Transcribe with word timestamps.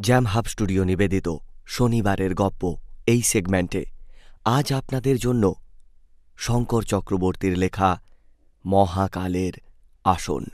Jam 0.00 0.24
Hub 0.26 0.44
studio 0.44 0.84
নিবেদিত 0.84 1.28
শনিবারের 1.66 2.34
গপ্প 2.34 2.76
এই 3.06 3.22
সেগমেন্টে 3.22 3.84
আজ 4.44 4.72
আপনাদের 4.72 5.16
জন্য 5.18 5.54
শঙ্কর 6.36 6.82
চক্রবর্তীর 6.82 7.58
লেখা 7.58 8.00
মহাকালের 8.66 9.52
আসন। 10.04 10.44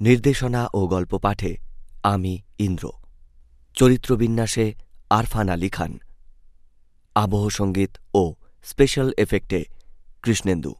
নির্দেশনা 0.00 0.68
ও 0.74 0.86
গল্প 0.86 1.18
পাঠে 1.18 1.56
আমি 2.02 2.42
ইন্দ্র। 2.58 2.92
চরিত্রবিন্যাসে 3.74 4.74
আরফান 5.10 5.48
আলী 5.48 5.68
খান। 5.68 5.98
আবহ 7.14 7.48
সংগীত 7.48 7.90
ও 8.14 8.34
স্পেশাল 8.64 9.12
এফেক্টে 9.18 9.64
কৃষ্ণেন্দু। 10.22 10.74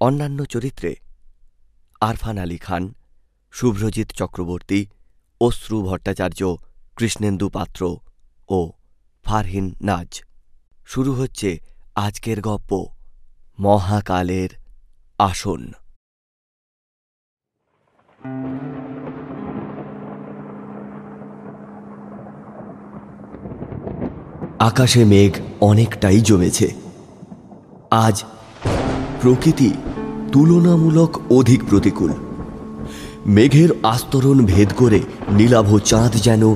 অন্যান্য 0.00 0.44
চরিত্রে 0.44 0.94
আরফান 2.00 2.38
আলী 2.38 2.58
খান, 2.58 2.94
শুভ্রজিৎ 3.52 4.08
চক্রবর্তী 4.12 4.86
অশ্রু 5.40 5.82
ভট্টাচার্য, 5.82 6.56
কৃষ্ণেন্দু 6.96 7.48
পাত্র 7.48 7.96
ও 8.48 8.72
ফারহিন 9.24 9.74
নাজ। 9.82 10.22
শুরু 10.86 11.12
হচ্ছে 11.14 11.58
আজকের 11.94 12.40
গপ্প, 12.40 12.86
মহাকালের 13.60 14.48
আসন। 15.18 15.72
আকাশে 24.58 25.04
মেঘ 25.04 25.32
অনেকটাই 25.60 26.20
জমেছে। 26.20 26.74
আজ 27.90 28.24
প্রকৃতি 29.20 29.70
তুলনামূলক 30.32 31.32
অধিক 31.32 31.62
প্রতিকূল। 31.68 32.27
মেঘের 33.26 33.68
আস্তরণ 33.82 34.46
ভেদ 34.46 34.68
করে 34.76 35.00
নীলাভ 35.32 35.78
চাঁদ 35.78 36.12
যেন 36.12 36.54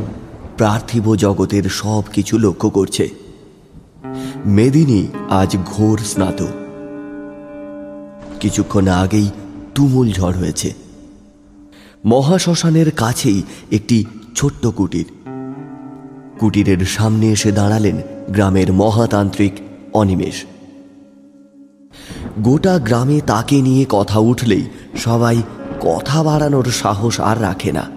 পার্থিব 0.58 1.16
জগতের 1.16 1.62
সব 1.62 2.02
কিছু 2.12 2.38
লক্ষ্য 2.38 2.70
করছে। 2.70 3.08
মেদিনী 4.46 5.06
আজ 5.30 5.56
ঘোর 5.66 5.98
স্নাত। 5.98 6.46
কিছুক্ষণ 8.40 8.88
আগেই 8.88 9.30
তুমুল 9.74 10.12
ঝড় 10.12 10.32
হয়েছে। 10.32 10.74
মহাশ্মশানের 12.04 12.90
কাছেই 12.90 13.42
একটি 13.72 14.04
ছোট্ট 14.36 14.66
কুটির। 14.66 15.06
কুটিরের 16.38 16.78
সামনে 16.78 17.26
এসে 17.32 17.52
দাঁড়ালেন 17.52 18.00
গ্রামের 18.28 18.72
মহাতান্ত্রিক 18.72 19.52
অনিমেষ। 19.92 20.44
গোটা 22.38 22.78
গ্রামে 22.78 23.20
তাকে 23.26 23.62
নিয়ে 23.62 23.86
কথা 23.88 24.18
উঠলেই 24.18 24.64
সবাই 24.96 25.42
কথা 25.82 26.22
বাড়ানোর 26.22 26.64
সাহস 26.64 27.20
আর 27.20 27.42
রাখে 27.42 27.72
না। 27.72 27.90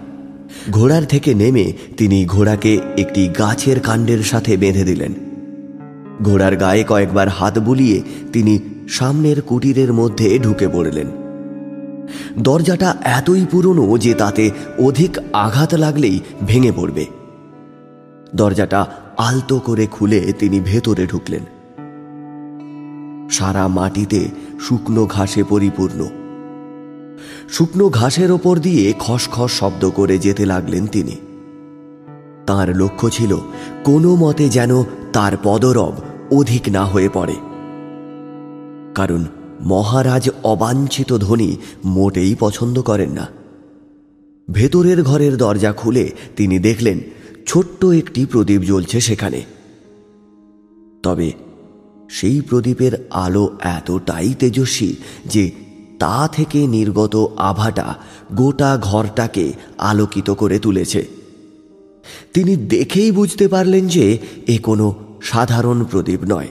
ঘোড়ার 0.70 1.04
থেকে 1.04 1.34
নেমে 1.34 1.72
তিনি 1.96 2.24
ঘোড়াকে 2.24 2.78
একটি 2.98 3.28
গাছের 3.28 3.80
কাণ্ডের 3.80 4.22
সাথে 4.22 4.56
বেঁধে 4.56 4.84
দিলেন। 4.84 5.14
ঘোড়ার 6.22 6.56
গায়ে 6.56 6.84
কয়েকবার 6.84 7.28
হাত 7.28 7.58
বুলিয়ে 7.58 8.02
তিনি 8.32 8.58
সামনের 8.88 9.42
কুটিরের 9.42 9.92
মধ্যে 9.92 10.38
ঢুকে 10.38 10.68
পড়লেন। 10.68 11.06
দরজাটা 12.38 12.96
এতই 13.04 13.46
পুরনো 13.50 13.98
যে 13.98 14.14
তাতে 14.14 14.50
অধিক 14.78 15.18
আঘাত 15.32 15.74
লাগলেই 15.74 16.20
ভেঙে 16.46 16.72
পড়বে। 16.72 17.06
দরজাটা 18.34 18.86
আলতো 19.16 19.58
করে 19.58 19.86
খুলে 19.86 20.32
তিনি 20.38 20.60
ভেতরে 20.60 21.06
ঢুকলেন। 21.06 21.44
সারা 23.30 23.68
মাটিতে 23.68 24.28
শুকনো 24.60 25.06
ঘাসে 25.06 25.44
পরিপূর্ণ। 25.44 26.25
শুকনো 27.50 27.88
ঘাসের 27.88 28.30
ওপর 28.32 28.58
দিয়ে 28.58 28.94
খসখস 28.98 29.52
শব্দ 29.52 29.90
করে 29.90 30.18
যেতে 30.18 30.46
লাগলেন 30.46 30.86
তিনি। 30.86 31.16
তার 32.46 32.76
লক্ষ্য 32.76 33.10
ছিল 33.10 33.36
কোনো 33.84 34.16
মতে 34.16 34.48
যেন 34.48 34.84
তার 35.12 35.32
পদরব 35.42 35.92
অধিক 36.30 36.68
না 36.68 36.84
হয়ে 36.84 37.08
পড়ে। 37.12 37.34
কারণ 38.94 39.24
মহারাজ 39.60 40.30
অবাঞ্ছিত 40.44 41.18
ধ্বনি 41.18 41.56
মোটেই 41.84 42.36
পছন্দ 42.40 42.82
করেন 42.82 43.10
না। 43.10 43.26
ভেতরের 44.52 45.02
ঘরের 45.02 45.36
দরজা 45.36 45.72
খুলে 45.72 46.12
তিনি 46.36 46.58
দেখলেন 46.58 47.00
ছোট্ট 47.46 47.84
একটি 47.84 48.26
প্রদীপ 48.26 48.62
জ্বলছে 48.62 49.00
সেখানে। 49.00 49.42
তবে 51.02 51.32
সেই 52.10 52.40
প্রদীপের 52.40 53.08
আলো 53.10 53.56
এতটাই 53.60 54.34
তেজস্বী 54.34 54.94
যে 55.26 55.65
তা 55.98 56.28
থেকে 56.32 56.66
নির্গত 56.66 57.32
আভাটা 57.36 57.94
গোটা 58.32 58.78
ঘরটাকে 58.82 59.52
আলোকিত 59.78 60.30
করে 60.30 60.58
তুলেছে। 60.58 61.06
তিনি 62.34 62.56
দেখেই 62.56 63.12
বুঝতে 63.12 63.48
পারলেন 63.48 63.88
যে 63.88 64.18
এ 64.46 64.58
কোনো 64.58 64.94
সাধারণ 65.22 65.84
প্রদীপ 65.84 66.20
নয়। 66.28 66.48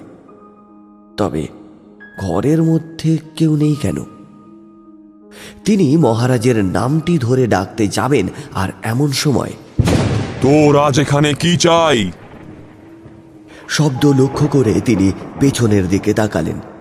তবে 1.17 1.47
ঘরের 2.19 2.63
মধ্যে 2.63 3.17
কেউ 3.35 3.55
নেই 3.55 3.75
কেন? 3.81 3.95
তিনি 5.65 5.97
মহারাজের 5.97 6.65
নামটি 6.65 7.17
ধরে 7.17 7.47
ডাকতে 7.47 7.87
যাবেন 7.87 8.27
আর 8.53 8.69
এমন 8.83 9.11
সময় 9.11 9.51
তোর 10.41 10.79
আজ 10.79 10.99
এখানে 10.99 11.33
কি 11.33 11.57
চাই? 11.57 12.11
শব্দ 13.69 14.05
লক্ষ্য 14.05 14.47
করে 14.47 14.81
তিনি 14.81 15.11
পেছনের 15.39 15.89
দিকে 15.89 16.13
তাকালেন। 16.13 16.74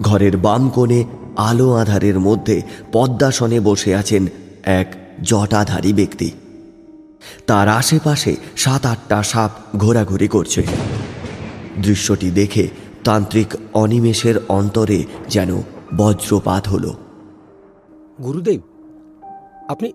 ঘরের 0.00 0.36
বাম 0.36 0.68
কোণে 0.68 1.04
আলো 1.36 1.74
আধারের 1.74 2.20
মধ্যে 2.20 2.62
পদ্মাসনে 2.92 3.60
বসে 3.60 3.94
আছেন 3.94 4.26
এক 4.62 4.94
জটাধারী 5.22 5.92
ব্যক্তি। 5.92 6.30
তার 7.46 7.68
আশেপাশে 7.68 8.36
সাত 8.56 8.86
আটটা 8.86 9.22
সাপ 9.22 9.76
ঘোরাঘুরি 9.76 10.28
করছে। 10.28 10.62
দৃশ্যটি 11.82 12.30
দেখে 12.30 12.68
তান্ত্রিক 13.04 13.54
অনিমেষের 13.74 14.34
অন্তরে 14.48 15.04
যেন 15.28 15.62
বজ্রপাত 15.96 16.68
হল। 16.68 16.92
গুরুদেব 18.22 18.60
আপনি 19.68 19.92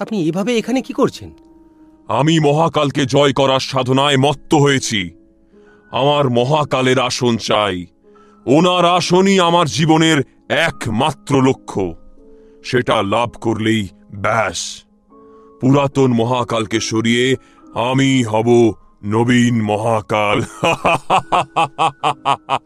আপনি 0.00 0.24
এভাবে 0.24 0.58
এখানে 0.58 0.82
কি 0.82 0.92
করছেন? 0.92 1.32
আমি 2.08 2.40
মহাকালকে 2.40 3.06
জয় 3.06 3.32
করার 3.32 3.60
সাধনায় 3.60 4.16
মত্ত 4.16 4.54
হয়েছি। 4.54 5.10
আমার 5.90 6.30
মহাকালের 6.30 6.98
আসন 6.98 7.36
চাই। 7.36 7.86
ওনার 8.50 8.84
আসনই 8.84 9.40
আমার 9.40 9.66
জীবনের 9.66 10.22
একমাত্র 10.48 11.48
লক্ষ্য। 11.48 11.94
সেটা 12.64 13.02
লাভ 13.02 13.30
করলেই 13.40 13.88
ব্যাস। 14.14 14.82
পুরাতন 15.60 16.12
মহাকালকে 16.12 16.80
সরিয়ে 16.80 17.36
আমি 17.74 18.22
হব 18.22 18.72
নবীন 19.04 19.62
মহাকাল। 19.62 20.38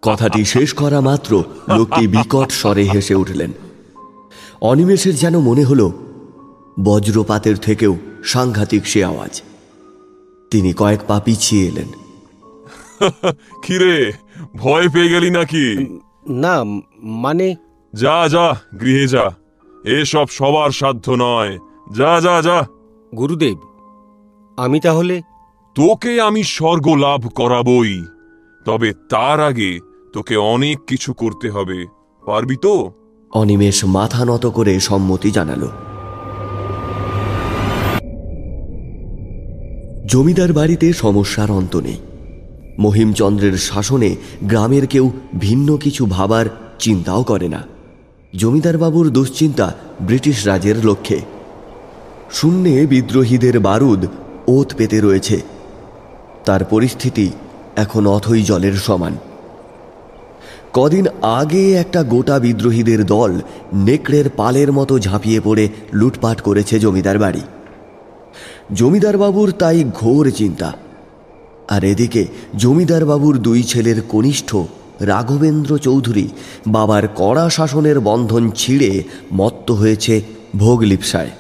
কথাটি 0.03 0.45
শেষ 0.45 0.73
করা 0.73 1.01
মাত্র 1.01 1.45
লোকটি 1.77 2.07
বিকট 2.07 2.51
স্বরে 2.51 2.83
হেসে 2.83 3.15
উঠলেন। 3.15 3.53
অনিমেষের 4.61 5.17
যেন 5.17 5.39
মনে 5.39 5.65
হলো 5.65 5.93
বজ্রপাতের 6.85 7.57
থেকেও 7.57 7.97
সাংঘাতিক 8.25 8.87
সে 8.87 9.05
আওয়াজ। 9.05 9.43
তিনি 10.51 10.73
কয়েক 10.73 11.01
পা 11.07 11.21
পিছিয়ে 11.25 11.67
এলেন। 11.67 11.87
কিরে 13.63 14.13
ভয় 14.57 14.89
পেয়ে 14.89 15.09
গেলি 15.09 15.31
নাকি? 15.31 15.99
না 16.29 16.65
মানে? 16.99 17.55
যা 17.95 18.29
যা 18.29 18.57
গৃহে 18.81 19.07
যা। 19.07 19.31
এসব 19.85 20.27
সবার 20.29 20.71
সাধ্য 20.71 21.11
নয়। 21.19 21.59
যা 21.97 22.21
যা 22.21 22.43
যা। 22.43 22.67
গুরুদেব 23.17 23.59
আমি 24.57 24.81
তাহলে 24.81 25.23
তোকে 25.75 26.21
আমি 26.21 26.43
স্বর্গ 26.43 26.89
লাভ 26.89 27.29
করাবই। 27.35 28.05
তবে 28.65 28.93
তার 28.93 29.41
আগে 29.41 29.79
তোকে 30.13 30.37
অনেক 30.37 30.79
কিছু 30.87 31.13
করতে 31.13 31.51
হবে। 31.51 31.87
পারবি 32.27 32.57
তো? 32.63 32.93
অনিমেষ 33.31 33.85
মাথা 33.85 34.25
নত 34.25 34.47
করে 34.47 34.81
সম্মতি 34.81 35.31
জানালো। 35.31 35.69
জমিদার 40.07 40.53
বাড়িতে 40.53 40.93
সমস্যার 40.93 41.51
অন্ত 41.51 41.77
নেই। 41.77 41.99
মহিমচন্দ্রের 42.79 43.59
শাসনে 43.59 44.17
গ্রামের 44.43 44.87
কেউ 44.87 45.11
ভিন্ন 45.39 45.77
কিছু 45.77 46.07
ভাবার 46.07 46.47
চিন্তাও 46.79 47.23
করে 47.23 47.49
না। 47.49 47.63
জমিদার 48.37 48.79
বাবুর 48.79 49.11
দুশ্চিন্তা 49.11 49.75
ব্রিটিশ 50.01 50.47
রাজের 50.47 50.87
লক্ষ্যে। 50.87 51.21
শূন্যে 52.33 52.87
বিদ্রোহীদের 52.87 53.61
বারুদ 53.61 54.07
ওত 54.47 54.75
পেতে 54.77 55.01
রয়েছে। 55.01 55.41
তার 56.45 56.65
পরিস্থিতি 56.65 57.31
এখন 57.77 58.07
অথই 58.07 58.43
জলের 58.43 58.73
সমান। 58.73 59.17
কদিন 60.73 61.07
আগে 61.23 61.73
একটা 61.73 62.03
গোটা 62.03 62.39
বিদ্রোহীদের 62.39 63.07
দল 63.07 63.41
নেকড়ের 63.73 64.31
পালের 64.37 64.73
মতো 64.73 64.99
ঝাঁপিয়ে 64.99 65.41
পড়ে 65.41 65.69
লুটপাট 65.93 66.41
করেছে 66.41 66.79
জমিদার 66.79 67.19
বাড়ি। 67.19 67.41
জমিদার 68.73 69.19
বাবুর 69.19 69.53
তাই 69.53 69.85
ঘোর 69.85 70.31
চিন্তা। 70.31 70.73
আর 71.69 71.85
এদিকে 71.85 72.27
জমিদার 72.59 73.05
বাবুর 73.05 73.39
দুই 73.39 73.63
ছেলের 73.63 74.03
কনিষ্ঠ 74.09 74.57
রাঘবেন্দ্র 75.01 75.79
চৌধুরী 75.79 76.29
বাবার 76.67 77.09
কড়া 77.17 77.51
শাসনের 77.51 78.01
বন্ধন 78.01 78.51
ছিঁড়ে 78.51 79.03
মত্ত 79.35 79.71
হয়েছে 79.71 80.23
ভোগলিপসায়। 80.57 81.31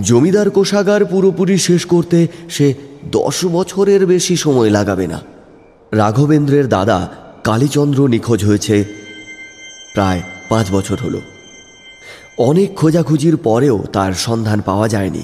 জমিদার 0.00 0.50
কোষাগার 0.50 1.04
পুরোপুরি 1.04 1.58
শেষ 1.58 1.86
করতে 1.86 2.28
সে 2.48 2.74
দশ 3.12 3.44
বছরের 3.44 4.06
বেশি 4.06 4.36
সময় 4.36 4.70
লাগাবে 4.70 5.06
না। 5.06 5.20
রাঘবেন্দ্রের 5.92 6.68
দাদা 6.68 7.08
কালীচন্দ্র 7.44 8.08
নিখোঁজ 8.08 8.44
হয়েছে 8.44 8.84
প্রায় 9.94 10.22
পাঁচ 10.48 10.72
বছর 10.72 10.98
হলো। 11.04 11.20
অনেক 12.38 12.74
খোঁজাখুঁজির 12.74 13.36
পরেও 13.36 13.84
তার 13.92 14.12
সন্ধান 14.12 14.60
পাওয়া 14.60 14.88
যায়নি। 14.88 15.22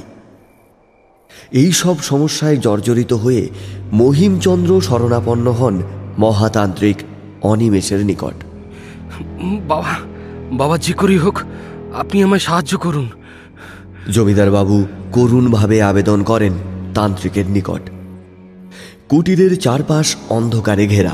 এই 1.53 1.73
সব 1.73 2.03
সমস্যায় 2.03 2.57
জর্জরিত 2.57 3.13
হয়ে 3.13 3.49
মহিমচন্দ্র 3.93 4.81
শরণাপন্ন 4.81 5.53
হন 5.53 5.83
মহাতান্ত্রিক 6.19 6.97
অনিমেষের 7.43 8.07
নিকট। 8.07 8.45
বাবা 9.69 9.95
বাবা 10.53 10.79
যে 10.79 10.93
করেই 10.93 11.17
হোক 11.17 11.39
আপনি 11.97 12.23
আমায় 12.23 12.41
সাহায্য 12.41 12.79
করুন। 12.79 13.09
জমিদার 14.13 14.51
বাবু 14.51 14.87
করুণভাবে 15.13 15.83
আবেদন 15.83 16.23
করেন 16.23 16.53
তান্ত্রিকের 16.95 17.47
নিকট। 17.47 17.91
কুটিরের 19.09 19.57
চারপাশ 19.57 20.17
অন্ধকারে 20.29 20.87
ঘেরা। 20.87 21.13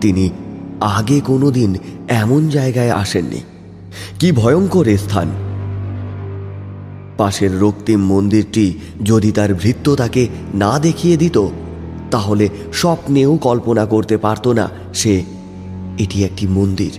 তিনি 0.00 0.30
আগে 0.80 1.20
কোনোদিন 1.20 1.76
এমন 2.08 2.48
জায়গায় 2.48 2.90
আসেননি। 2.90 3.40
কি 4.18 4.32
ভয়ঙ্কর 4.32 4.96
স্থান! 4.96 5.28
পাশের 7.16 7.60
রক্তিম 7.60 8.00
মন্দিরটি 8.04 8.72
যদি 9.04 9.32
তার 9.32 9.54
ভৃত্য 9.54 9.96
তাকে 9.96 10.28
না 10.54 10.78
দেখিয়ে 10.78 11.16
দিত, 11.16 11.38
তাহলে 12.10 12.48
স্বপ্নেও 12.72 13.36
কল্পনা 13.36 13.86
করতে 13.86 14.16
পারত 14.16 14.48
না 14.48 14.70
সে। 14.94 15.24
এটি 15.98 16.24
একটি 16.24 16.46
মন্দির। 16.46 16.90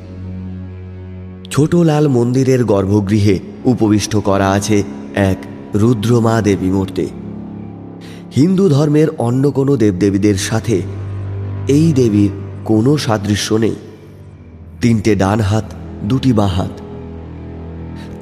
ছোট 1.51 1.75
লাল 1.75 2.07
মন্দিরের 2.07 2.63
গর্ভগৃহে 2.63 3.39
উপবিষ্ট 3.65 4.15
করা 4.15 4.51
আছে 4.51 4.83
এক 5.15 5.37
রুদ্রমা 5.75 6.41
দেবী 6.41 6.65
মূর্তি। 6.65 7.07
হিন্দু 8.35 8.69
ধর্মের 8.69 9.07
অন্য 9.17 9.51
কোনো 9.51 9.77
দেবদেবীদের 9.77 10.35
সাথে 10.35 10.81
এই 11.67 11.93
দেবীর 11.93 12.29
কোনো 12.65 12.97
সাদৃশ্য 12.97 13.53
নেই। 13.53 13.75
তিনটে 14.81 15.15
ডান 15.15 15.39
হাত, 15.39 15.73
দুটি 16.03 16.33
বাঁ 16.33 16.47
হাত। 16.47 16.81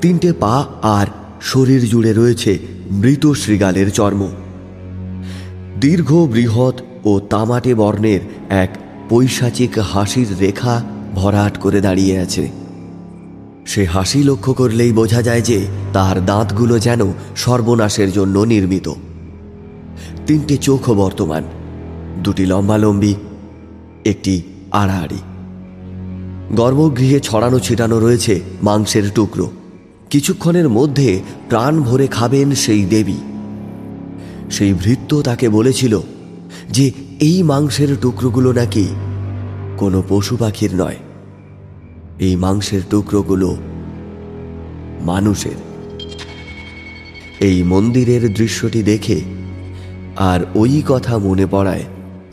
তিনটে 0.01 0.33
পা 0.33 0.65
আর 0.81 1.07
শরীর 1.43 1.81
জুড়ে 1.87 2.13
রয়েছে 2.13 2.59
মৃত 2.91 3.31
শৃগালের 3.31 3.91
চর্ম। 3.91 4.27
দীর্ঘ, 5.81 6.13
বৃহৎ 6.13 6.81
ও 7.05 7.19
তামাটে 7.19 7.75
বর্ণের 7.75 8.19
এক 8.49 8.77
পৈশাচিক 9.09 9.79
হাসির 9.79 10.27
রেখা 10.39 10.83
ভরাট 11.15 11.57
করে 11.57 11.81
দাঁড়িয়ে 11.81 12.19
আছে। 12.19 12.51
সে 13.65 13.85
হাসি 13.85 14.23
লক্ষ্য 14.23 14.53
করলেই 14.53 14.91
বোঝা 14.91 15.21
যায় 15.21 15.41
যে 15.41 15.65
তার 15.93 16.25
দাঁতগুলো 16.25 16.79
যেন 16.79 17.01
সর্বনাশের 17.35 18.11
জন্য 18.11 18.39
নির্মিত। 18.39 18.93
তিনটে 20.27 20.57
চোখও 20.57 20.93
বর্তমান, 20.93 21.43
দুটি 22.23 22.45
লম্বালম্বি, 22.45 23.15
একটি 24.05 24.41
আড়াআড়ি। 24.71 25.19
গর্ভগৃহে 26.55 27.19
ছড়ানো 27.19 27.59
ছিটানো 27.59 27.99
রয়েছে 27.99 28.41
মাংসের 28.63 29.03
টুকরো। 29.15 29.51
কিছুক্ষণের 30.13 30.69
মধ্যে 30.69 31.21
প্রাণ 31.49 31.81
ভরে 31.81 32.07
খাবেন 32.07 32.55
সেই 32.55 32.85
দেবী। 32.85 33.17
সেই 34.51 34.73
ভৃত্য 34.73 35.21
তাকে 35.21 35.49
বলেছিল 35.49 35.99
যে 36.69 36.91
এই 37.19 37.43
মাংসের 37.43 37.87
টুকরোগুলো 38.01 38.53
নাকি 38.53 38.87
কোনো 39.77 40.03
পশু 40.09 40.37
পাখির 40.37 40.75
নয়। 40.75 40.95
এই 42.19 42.35
মাংসের 42.35 42.81
টুকরোগুলো 42.89 43.57
মানুষের। 45.01 45.57
এই 47.39 47.63
মন্দিরের 47.63 48.33
দৃশ্যটি 48.33 48.83
দেখে 48.83 49.21
আর 50.17 50.45
ওই 50.55 50.83
কথা 50.87 51.17
মনে 51.17 51.45
পড়ায় 51.45 51.83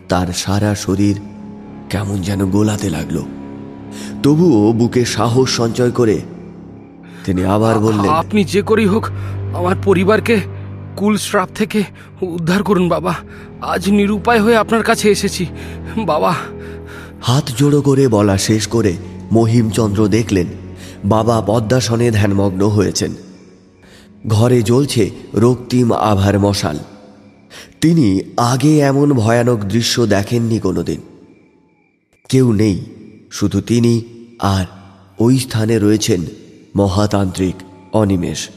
তার 0.08 0.26
সারা 0.32 0.74
শরীর 0.74 1.20
কেমন 1.90 2.22
যেন 2.22 2.50
গোলাতে 2.50 2.90
লাগল। 2.90 3.22
তবুও 4.22 4.72
বুকে 4.72 5.04
সাহস 5.04 5.50
সঞ্চয় 5.50 5.90
করে 5.90 6.20
তিনি 7.24 7.44
আবার 7.44 7.78
বললেন 7.78 8.10
আপনি 8.10 8.44
যে 8.44 8.62
করেই 8.62 8.86
হোক 8.86 9.08
আমার 9.54 9.76
পরিবারকে 9.84 10.40
কুল 10.96 11.16
শ্রাপ 11.16 11.48
থেকে 11.54 11.84
উদ্ধার 12.22 12.62
করুন 12.62 12.88
বাবা। 12.88 13.14
আজ 13.60 13.90
নিরুপায় 13.90 14.40
হয়ে 14.40 14.56
আপনার 14.56 14.82
কাছে 14.82 15.10
এসেছি 15.10 15.46
বাবা। 15.98 16.34
হাত 17.22 17.50
জোড়ো 17.56 17.82
করে 17.82 18.08
বলা 18.08 18.38
শেষ 18.38 18.66
করে 18.66 18.96
মহিমচন্দ্র 19.32 20.08
দেখলেন 20.08 20.46
বাবা 21.04 21.40
পদ্মাসনে 21.40 22.10
ধ্যানমগ্ন 22.10 22.68
হয়েছেন। 22.68 23.14
ঘরে 24.28 24.62
জ্বলছে 24.62 25.10
রক্তিম 25.34 25.92
আভার 25.92 26.38
মশাল। 26.38 26.78
তিনি 27.80 28.20
আগে 28.36 28.78
এমন 28.78 29.12
ভয়ানক 29.12 29.64
দৃশ্য 29.64 30.06
দেখেননি 30.06 30.58
কোনোদিন। 30.58 31.00
কেউ 32.28 32.52
নেই 32.52 32.84
শুধু 33.30 33.60
তিনি 33.60 34.02
আর 34.38 34.66
ওই 35.18 35.38
স্থানে 35.38 35.78
রয়েছেন 35.78 36.20
মহাতান্ত্রিক, 36.76 37.54
অনিমেষ। 37.92 38.48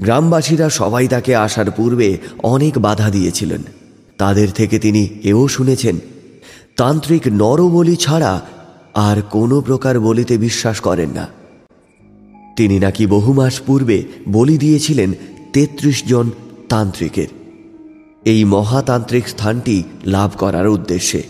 গ্রামবাসীরা 0.00 0.70
সবাই 0.70 1.08
তাকে 1.08 1.36
আসার 1.36 1.70
পূর্বে 1.70 2.18
অনেক 2.42 2.78
বাধা 2.78 3.10
দিয়েছিলেন। 3.10 3.62
তাদের 4.18 4.50
থেকে 4.50 4.78
তিনি 4.78 5.08
এও 5.24 5.48
শুনেছেন, 5.48 5.98
তান্ত্রিক 6.76 7.22
নরবলি 7.32 7.96
ছাড়া 7.96 8.40
আর 8.94 9.22
কোনো 9.22 9.60
প্রকার 9.60 10.00
বলিতে 10.00 10.38
বিশ্বাস 10.38 10.80
করেন 10.80 11.10
না। 11.10 11.28
তিনি 12.56 12.78
নাকি 12.78 13.06
বহু 13.06 13.32
মাস 13.32 13.60
পূর্বে 13.60 14.02
বলি 14.28 14.58
দিয়েছিলেন 14.58 15.12
তেত্রিশ 15.52 16.04
জন 16.06 16.30
তান্ত্রিকের। 16.68 17.26
এই 18.24 18.44
মহাতান্ত্রিক 18.44 19.28
স্থানটি 19.28 19.82
লাভ 20.06 20.30
করার 20.38 20.66
উদ্দেশ্যে। 20.66 21.22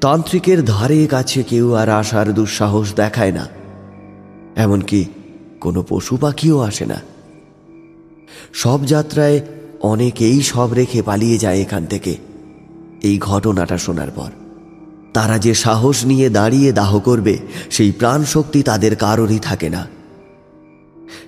তান্ত্রিকের 0.00 0.64
ধারে 0.64 1.06
কাছে 1.06 1.42
কেউ 1.42 1.74
আর 1.74 1.88
আসার 1.88 2.34
দুঃসাহস 2.34 2.94
দেখায় 2.94 3.32
না। 3.32 3.61
এমনকি 4.56 5.04
কোনো 5.60 5.84
পশু 5.88 6.16
পাখিও 6.16 6.58
আসে 6.58 6.86
না। 6.86 7.00
সব 8.52 8.86
যাত্রায় 8.86 9.40
অনেকেই 9.80 10.42
সব 10.42 10.72
রেখে 10.72 11.02
পালিয়ে 11.02 11.38
যায় 11.38 11.60
এখান 11.60 11.86
থেকে। 11.86 12.16
এই 13.02 13.18
ঘটনাটা 13.18 13.78
শোনার 13.78 14.10
পর 14.10 14.30
তারা 15.12 15.38
যে 15.38 15.54
সাহস 15.54 16.04
নিয়ে 16.04 16.30
দাঁড়িয়ে 16.30 16.72
দাহ 16.72 16.98
করবে, 16.98 17.38
সেই 17.70 17.92
প্রাণ 17.92 18.24
শক্তি 18.24 18.62
তাদের 18.62 18.96
কারোরই 18.96 19.38
থাকে 19.38 19.70
না। 19.70 19.86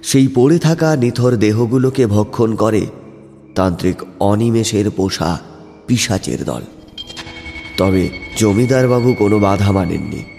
সেই 0.02 0.28
পড়ে 0.28 0.58
থাকা 0.58 0.96
নিথর 0.96 1.36
দেহগুলোকে 1.36 2.06
ভক্ষণ 2.06 2.54
করে 2.54 2.86
তান্ত্রিক 3.54 4.02
অনিমেষের 4.20 4.90
পোষা 4.90 5.40
পিসাচের 5.86 6.44
দল। 6.44 6.62
তবে 7.76 8.10
জমিদারবাবু 8.36 9.14
কোনো 9.14 9.38
বাধা 9.38 9.72
মানেননি। 9.72 10.33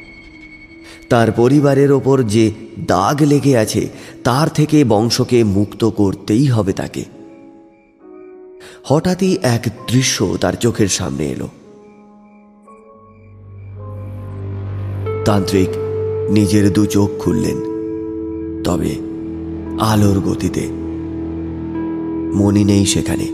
তার 1.09 1.31
পরিবারের 1.31 1.91
ওপর 1.91 2.23
যে 2.23 2.51
দাগ 2.87 3.21
লেগে 3.21 3.57
আছে, 3.57 3.89
তার 4.23 4.49
থেকে 4.49 4.83
বংশকে 4.83 5.43
মুক্ত 5.43 5.89
করতেই 5.89 6.45
হবে 6.45 6.73
তাকে। 6.73 7.05
হঠাৎই 8.83 9.37
এক 9.41 9.63
দৃশ্য 9.87 10.37
তার 10.41 10.53
চোখের 10.53 10.87
সামনে 10.87 11.25
এলো। 11.25 11.47
তান্ত্রিক 15.25 15.69
নিজের 16.31 16.73
দু 16.73 16.85
চোখ 16.85 17.09
খুললেন, 17.19 17.57
তবে 18.63 18.95
আলোর 19.79 20.19
গতিতে। 20.19 20.67
মনি 22.35 22.63
নেই 22.63 22.85
সেখানে। 22.85 23.27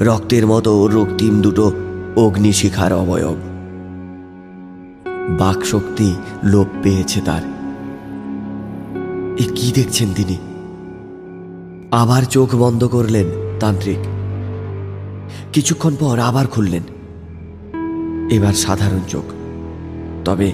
রক্তের 0.00 0.46
মতো 0.46 0.88
রক্তিম 0.88 1.42
দুটো 1.42 1.72
অগ্নিশিখার 2.16 2.92
অবয়ব। 2.92 3.51
বাকশক্তি 5.28 6.14
লোপ 6.44 6.66
পেয়েছে 6.82 7.20
তার। 7.20 7.42
এ 9.40 9.42
কি 9.42 9.72
দেখছেন 9.74 10.08
তিনি? 10.14 10.38
আবার 11.90 12.22
চোখ 12.22 12.54
বন্ধ 12.54 12.84
করলেন 12.84 13.26
তান্ত্রিক। 13.60 13.98
কিছুক্ষণ 15.52 15.96
পর 16.00 16.18
আবার 16.18 16.46
খুললেন। 16.46 16.82
এবার 18.30 18.54
সাধারণ 18.54 19.00
চোখ। 19.08 19.24
তবে 20.24 20.52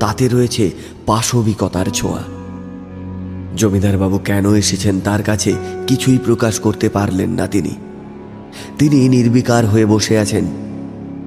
তাতে 0.00 0.28
রয়েছে 0.28 0.70
পাশবিকতার 1.06 1.86
ছোঁয়া। 1.86 2.22
জমিদারবাবু 3.56 4.18
কেন 4.18 4.54
এসেছেন 4.54 5.00
তার 5.00 5.22
কাছে 5.22 5.54
কিছুই 5.86 6.18
প্রকাশ 6.24 6.60
করতে 6.60 6.88
পারলেন 6.88 7.30
না 7.30 7.46
তিনি। 7.46 7.76
তিনি 8.78 9.08
নির্বিকার 9.08 9.66
হয়ে 9.66 9.86
বসে 9.86 10.18
আছেন। 10.18 10.44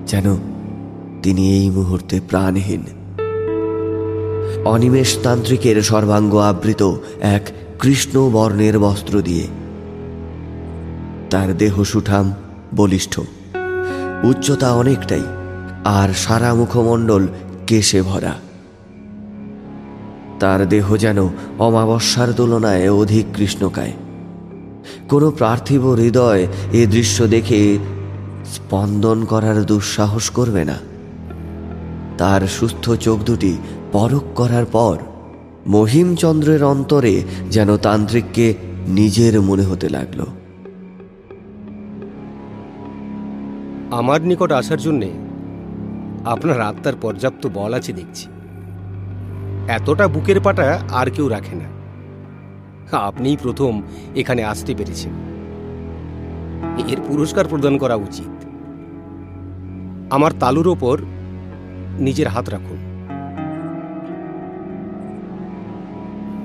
যেন 0.08 0.55
তিনি 1.26 1.58
এই 1.58 1.70
মুহূর্তে 1.70 2.20
প্রাণহীন। 2.30 2.84
অনিমেষ 4.66 5.18
তান্ত্রিকের 5.24 5.82
সর্বাঙ্গ 5.82 6.36
আবৃত 6.36 6.96
এক 7.22 7.44
কৃষ্ণ 7.80 8.30
বর্ণের 8.30 8.80
বস্ত্র 8.80 9.22
দিয়ে 9.22 9.48
তার 11.30 11.58
দেহ 11.58 11.84
সুঠাম, 11.84 12.34
বলিষ্ঠ। 12.76 13.20
উচ্চতা 14.24 14.74
অনেকটাই, 14.74 15.26
আর 15.86 16.10
সারা 16.14 16.54
মুখমণ্ডল 16.54 17.28
কেশে 17.68 18.02
ভরা। 18.02 18.34
তার 20.40 20.70
দেহ 20.70 20.96
যেন 20.96 21.30
অমাবস্যার 21.60 22.34
তুলনায় 22.34 22.90
অধিক 22.90 23.26
কৃষ্ণকায়। 23.36 23.94
কোনো 25.10 25.32
পার্থিব 25.32 25.84
হৃদয় 25.92 26.48
এ 26.74 26.86
দৃশ্য 26.86 27.28
দেখে 27.28 27.78
স্পন্দন 28.56 29.26
করার 29.26 29.66
দুঃসাহস 29.66 30.30
করবে 30.30 30.66
না। 30.66 30.78
তার 32.18 32.42
সুস্থ 32.42 32.92
চোখ 32.92 33.20
দুটি 33.20 33.58
পরক 33.92 34.24
করার 34.36 34.66
পর 34.66 34.98
মহিমচন্দ্রের 35.68 36.64
অন্তরে 36.64 37.24
যেন 37.52 37.78
তান্ত্রিককে 37.78 38.54
নিজের 38.88 39.42
মনে 39.42 39.64
হতে 39.64 39.90
লাগল। 39.90 40.24
আমার 43.92 44.22
নিকট 44.22 44.52
আসার 44.52 44.78
জন্যে 44.78 45.12
আপনার 46.26 46.62
আত্মার 46.62 46.94
পর্যাপ্ত 47.02 47.48
বল 47.54 47.74
আছে 47.74 47.94
দেখছি। 47.94 48.28
এতটা 49.68 50.08
বুকের 50.08 50.42
পাটা 50.42 50.80
আর 50.92 51.10
কেউ 51.10 51.28
রাখে 51.28 51.56
না। 51.56 51.76
আপনিই 52.98 53.38
প্রথম 53.42 53.82
এখানে 54.16 54.44
আসতে 54.44 54.76
পেরেছেন। 54.78 55.12
এর 56.88 56.98
পুরস্কার 57.08 57.46
প্রদান 57.50 57.78
করা 57.78 57.96
উচিত। 57.96 58.46
আমার 60.14 60.32
তালুর 60.40 60.68
ওপর 60.68 61.02
নিজের 62.00 62.28
হাত 62.28 62.50
রাখুন। 62.50 62.78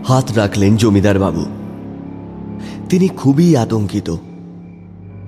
হাত 0.09 0.33
রাখলেন 0.33 0.77
জমিদার 0.77 1.19
বাবু। 1.19 1.45
তিনি 2.89 3.09
খুবই 3.09 3.57
আতঙ্কিত। 3.57 4.17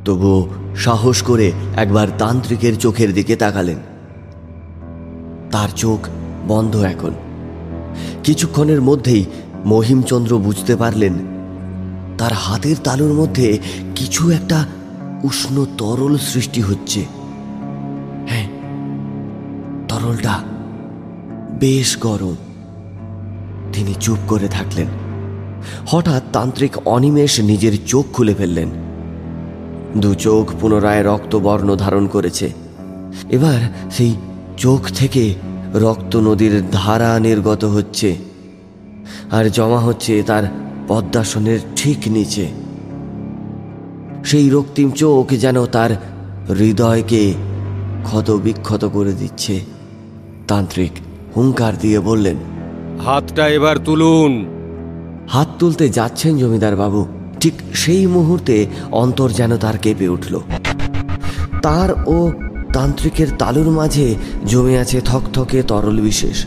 তবুও 0.05 0.49
সাহস 0.77 1.23
করে 1.23 1.53
একবার 1.77 2.09
তান্ত্রিকের 2.19 2.77
চোখের 2.77 3.15
দিকে 3.15 3.37
তাকালেন। 3.37 3.79
তার 5.51 5.69
চোখ 5.77 6.09
বন্ধ 6.49 6.77
এখন। 6.77 7.11
কিছুক্ষণের 8.25 8.83
মধ্যেই 8.83 9.25
মহিমচন্দ্র 9.65 10.39
বুঝতে 10.39 10.77
পারলেন, 10.77 11.13
তার 12.19 12.33
হাতের 12.33 12.77
তালুর 12.85 13.13
মধ্যে 13.13 13.59
কিছু 13.95 14.31
একটা 14.31 14.67
উষ্ণ 15.23 15.67
তরল 15.79 16.19
সৃষ্টি 16.19 16.61
হচ্ছে। 16.61 17.22
তরলটা 20.03 20.39
বেশ 21.61 21.97
গরম। 22.01 22.37
তিনি 23.73 23.95
চুপ 24.01 24.19
করে 24.29 24.49
থাকলেন। 24.49 24.87
হঠাৎ 25.87 26.23
তান্ত্রিক 26.33 26.77
অনিমেষ 26.85 27.41
নিজের 27.41 27.73
চোখ 27.87 28.05
খুলে 28.13 28.35
ফেললেন। 28.35 28.69
দু 29.97 30.15
চোখ 30.15 30.53
পুনরায় 30.61 31.03
রক্তবর্ণ 31.03 31.77
ধারণ 31.77 32.07
করেছে। 32.07 32.53
এবার 33.31 33.61
সেই 33.91 34.15
চোখ 34.57 34.81
থেকে 34.95 35.35
রক্ত 35.75 36.17
নদীর 36.17 36.63
ধারা 36.73 37.19
নির্গত 37.19 37.65
হচ্ছে 37.65 38.17
আর 39.31 39.51
জমা 39.51 39.79
হচ্ছে 39.79 40.23
তার 40.23 40.43
পদ্মাসনের 40.89 41.59
ঠিক 41.77 41.99
নিচে। 42.07 42.49
সেই 44.25 44.51
রক্তিম 44.51 44.91
চোখ 44.91 45.31
যেন 45.31 45.67
তার 45.67 45.91
হৃদয়কে 46.49 47.35
ক্ষত 48.03 48.31
বিক্ষত 48.31 48.85
করে 48.85 49.13
দিচ্ছে। 49.13 49.82
তান্ত্রিক 50.49 50.91
হুঙ্কার 51.37 51.73
দিয়ে 51.81 52.01
বললেন 52.01 52.37
হাতটা 53.05 53.49
এবার 53.49 53.77
তুলুন। 53.79 54.47
হাত 55.29 55.49
তুলতে 55.59 55.89
যাচ্ছেন 55.89 56.39
জমিদার 56.39 56.77
বাবু। 56.77 57.07
ঠিক 57.41 57.53
সেই 57.75 58.07
মুহূর্তে 58.07 58.67
অন্তর 58.93 59.31
যেন 59.31 59.57
তার 59.57 59.79
কেঁপে 59.79 60.09
উঠল। 60.09 60.41
তার 61.63 62.05
ও 62.07 62.33
তান্ত্রিকের 62.73 63.27
তালুর 63.39 63.71
মাঝে 63.71 64.15
জমে 64.47 64.79
আছে 64.79 65.01
থকথকে 65.01 65.63
তরল 65.63 66.01
বিশেষ। 66.01 66.47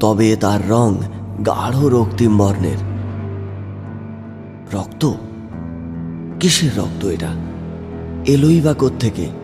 তবে 0.00 0.36
তার 0.36 0.70
রং 0.70 0.94
গাঢ় 1.46 1.88
রক্তিম 1.90 2.38
বর্ণের। 2.38 2.76
রক্ত? 4.74 5.12
কিসের 6.40 6.78
রক্ত 6.78 7.04
এটা? 7.04 7.28
এলোই 8.26 8.60
বা 8.60 8.74
থেকে 9.00 9.41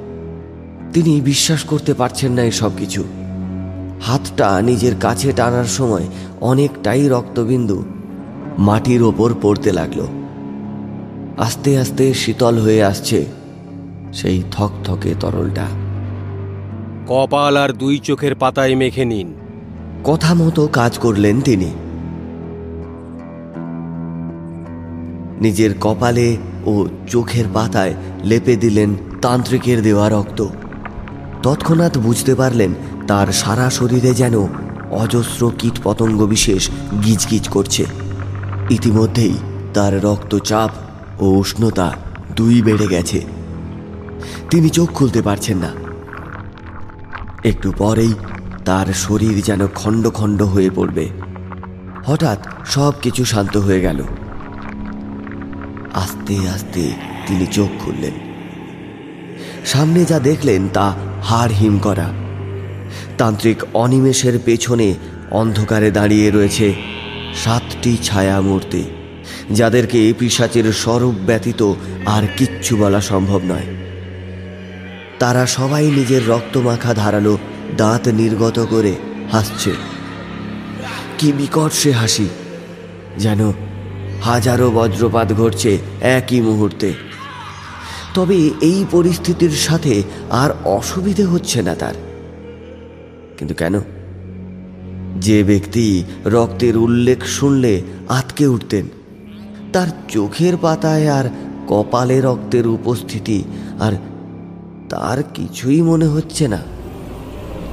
তিনি 0.92 1.21
বিশ্বাস 1.21 1.64
করতে 1.64 1.95
পারছেন 1.95 2.33
না 2.33 2.42
এসব 2.42 2.71
কিছু। 2.78 3.04
হাতটা 4.02 4.62
নিজের 4.62 4.92
কাছে 5.00 5.33
টানার 5.33 5.64
সময় 5.64 6.07
অনেকটাই 6.40 7.09
রক্তবিন্দু 7.09 7.85
মাটির 8.59 9.02
ওপর 9.02 9.35
পড়তে 9.42 9.73
লাগল। 9.73 10.07
আস্তে 11.38 11.78
আস্তে 11.78 12.14
শীতল 12.14 12.59
হয়ে 12.59 12.85
আসছে 12.85 13.26
সেই 14.12 14.42
থকথকে 14.50 15.14
তরলটা। 15.21 15.66
কপাল 17.07 17.57
আর 17.57 17.73
দুই 17.73 17.99
চোখের 17.99 18.35
পাতায় 18.35 18.76
মেখে 18.76 19.04
নিন। 19.04 19.35
কথা 20.04 20.35
মতো 20.35 20.66
কাজ 20.66 20.99
করলেন 20.99 21.40
তিনি। 21.40 21.71
নিজের 25.40 25.71
কপালে 25.80 26.37
ও 26.66 26.87
চোখের 27.09 27.45
পাতায় 27.54 27.95
লেপে 28.25 28.57
দিলেন 28.57 28.97
তান্ত্রিকের 29.23 29.83
দেওয়া 29.83 30.09
রক্ত। 30.09 30.47
তৎক্ষণাৎ 31.42 31.99
বুঝতে 31.99 32.35
পারলেন 32.35 32.75
তার 33.07 33.26
সারা 33.26 33.71
শরীরে 33.71 34.14
যেন 34.14 34.35
অজস্র 34.90 35.52
কীট 35.59 35.80
পতঙ্গ 35.85 36.26
বিশেষ 36.26 36.71
গিজগিজ 37.04 37.49
করছে। 37.49 37.87
ইতিমধ্যেই 38.71 39.35
তার 39.75 40.04
রক্তচাপ 40.04 40.71
ও 41.23 41.26
উষ্ণতা 41.26 41.95
দুই 42.37 42.62
বেড়ে 42.62 42.87
গেছে। 42.87 43.25
তিনি 44.50 44.68
চোখ 44.68 44.88
খুলতে 44.88 45.23
পারছেন 45.23 45.59
না। 45.59 45.71
একটু 47.45 47.73
পরেই 47.78 48.14
তার 48.64 48.87
শরীর 48.87 49.42
যেন 49.42 49.66
খণ্ড 49.66 50.11
খণ্ড 50.11 50.42
হয়ে 50.42 50.71
পড়বে। 50.75 51.09
হঠাৎ 52.07 52.38
সব 52.66 52.92
কিছু 53.02 53.25
শান্ত 53.25 53.57
হয়ে 53.57 53.80
গেল। 53.80 54.04
আস্তে 55.95 56.49
আস্তে 56.49 56.92
তিনি 57.26 57.47
চোখ 57.47 57.68
খুললেন। 57.78 58.12
সামনে 59.66 60.04
যা 60.04 60.18
দেখলেন 60.18 60.68
তা 60.68 60.95
হাড় 61.23 61.53
হিম 61.55 61.79
করা। 61.79 62.13
তান্ত্রিক 63.19 63.59
অনিমেষের 63.75 64.39
পেছনে 64.45 64.95
অন্ধকারে 65.31 65.91
দাঁড়িয়ে 65.91 66.31
রয়েছে 66.31 66.75
সাতটি 67.35 67.97
ছায়া 67.97 68.41
মূর্তি 68.41 68.85
যাদেরকে 69.51 70.13
পিসাচের 70.19 70.73
স্বরূপ 70.73 71.15
ব্যতীত 71.27 71.73
আর 72.07 72.23
কিচ্ছু 72.37 72.77
বলা 72.77 73.01
সম্ভব 73.01 73.41
নয়। 73.45 73.69
তারা 75.19 75.47
সবাই 75.47 75.91
নিজের 75.91 76.29
রক্তমাখা 76.29 76.95
ধারালো 76.95 77.39
দাঁত 77.77 78.09
নির্গত 78.09 78.67
করে 78.71 78.95
হাসছে। 79.33 79.73
কি 81.19 81.33
বিকট 81.33 81.73
সে 81.73 81.93
হাসি, 81.93 82.29
যেন 83.19 83.53
হাজারো 84.23 84.71
বজ্রপাত 84.71 85.33
ঘটছে 85.33 85.79
একই 86.01 86.41
মুহূর্তে। 86.41 87.08
তবে 88.15 88.50
এই 88.61 88.85
পরিস্থিতির 88.91 89.50
সাথে 89.50 90.03
আর 90.31 90.50
অসুবিধে 90.65 91.25
হচ্ছে 91.25 91.62
না 91.62 91.75
তার। 91.75 91.95
কিন্তু 93.38 93.55
কেন? 93.55 93.81
যে 95.17 95.45
ব্যক্তি 95.45 96.05
রক্তের 96.25 96.77
উল্লেখ 96.77 97.25
শুনলে 97.25 97.83
আটকে 98.09 98.47
উঠতেন, 98.47 98.85
তার 99.73 99.87
চোখের 100.09 100.57
পাতায় 100.57 101.09
আর 101.09 101.25
কপালে 101.69 102.21
রক্তের 102.21 102.67
উপস্থিতি 102.67 103.45
আর 103.81 103.93
তার 104.88 105.23
কিছুই 105.35 105.83
মনে 105.83 106.07
হচ্ছে 106.07 106.49
না। 106.49 106.59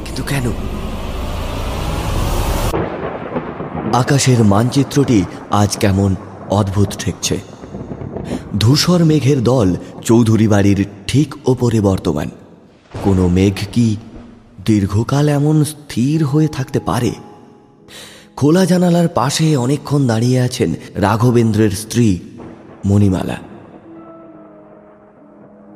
কিন্তু 0.06 0.24
কেন? 0.24 0.51
আকাশের 3.94 4.44
মানচিত্রটি 4.44 5.24
আজ 5.51 5.77
কেমন 5.77 6.15
অদ্ভুত 6.50 6.88
ঠেকছে। 7.00 7.39
ধূসর 8.60 9.06
মেঘের 9.06 9.44
দল 9.44 9.76
চৌধুরী 10.02 10.48
বাড়ির 10.48 10.86
ঠিক 11.08 11.36
ওপরে 11.46 11.82
বর্তমান। 11.82 12.30
কোনো 13.04 13.28
মেঘ 13.28 13.54
কি 13.74 13.96
দীর্ঘকাল 14.66 15.30
এমন 15.30 15.64
স্থির 15.64 16.24
হয়ে 16.24 16.48
থাকতে 16.48 16.80
পারে? 16.80 17.12
খোলা 18.36 18.66
জানালার 18.66 19.08
পাশে 19.08 19.56
অনেকক্ষণ 19.56 20.08
দাঁড়িয়ে 20.08 20.40
আছেন 20.40 20.74
রাঘবেন্দ্রের 20.96 21.72
স্ত্রী 21.72 22.20
মণিমালা। 22.86 23.38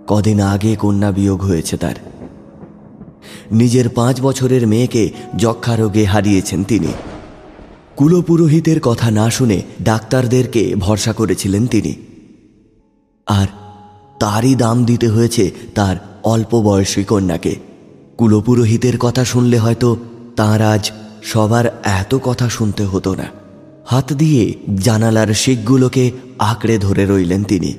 কদিন 0.07 0.41
আগে 0.41 0.75
কন্যা 0.75 1.11
বিয়োগ 1.11 1.41
হয়েছে 1.41 1.77
তার। 1.77 1.95
নিজের 3.51 3.89
পাঁচ 3.89 4.21
বছরের 4.21 4.67
মেয়েকে 4.67 5.09
যক্ষা 5.37 5.75
রোগে 5.75 6.03
হারিয়েছেন 6.03 6.63
তিনি। 6.63 6.93
কুলপুরোহিতের 7.95 8.79
কথা 8.79 9.11
না 9.11 9.29
শুনে 9.29 9.61
ডাক্তারদেরকে 9.81 10.75
ভরসা 10.75 11.13
করেছিলেন 11.13 11.67
তিনি। 11.67 11.95
আর 13.29 13.47
তারই 14.19 14.55
দাম 14.55 14.85
দিতে 14.85 15.07
হয়েছে 15.07 15.51
তার 15.75 15.95
অল্প 16.23 16.61
বয়সী 16.61 17.03
কন্যাকে। 17.03 17.55
কুলপুরোহিতের 18.17 18.97
কথা 18.97 19.25
শুনলে 19.25 19.57
হয়তো 19.57 19.97
তাঁর 20.35 20.61
আজ 20.61 20.91
সবার 21.23 21.81
এত 21.83 22.15
কথা 22.23 22.49
শুনতে 22.49 22.83
হতো 22.83 23.15
না। 23.15 23.27
হাত 23.85 24.13
দিয়ে 24.13 24.53
জানালার 24.83 25.27
শিখগুলোকে 25.27 26.11
আঁকড়ে 26.39 26.77
ধরে 26.77 27.05
রইলেন 27.05 27.43
তিনি। 27.43 27.73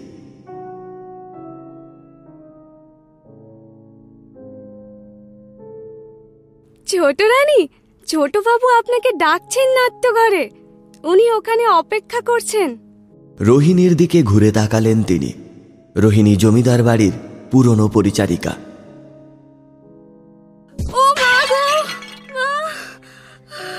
ছোট 6.86 7.22
রানী 7.22 7.68
ছোট 8.06 8.36
বাবু 8.36 8.68
আপনাকে 8.78 9.10
ডাকছেন 9.16 9.68
নাট্যঘরে। 9.70 10.50
উনি 11.04 11.30
ওখানে 11.30 11.68
অপেক্ষা 11.68 12.20
করছেন। 12.20 12.89
রোহিণীর 13.40 13.96
দিকে 13.96 14.22
ঘুরে 14.22 14.52
তাকালেন 14.52 15.02
তিনি। 15.02 15.32
রোহিণী 15.96 16.36
জমিদার 16.36 16.82
বাড়ির 16.82 17.12
পুরনো 17.50 17.88
পরিচারিকা। 17.88 18.56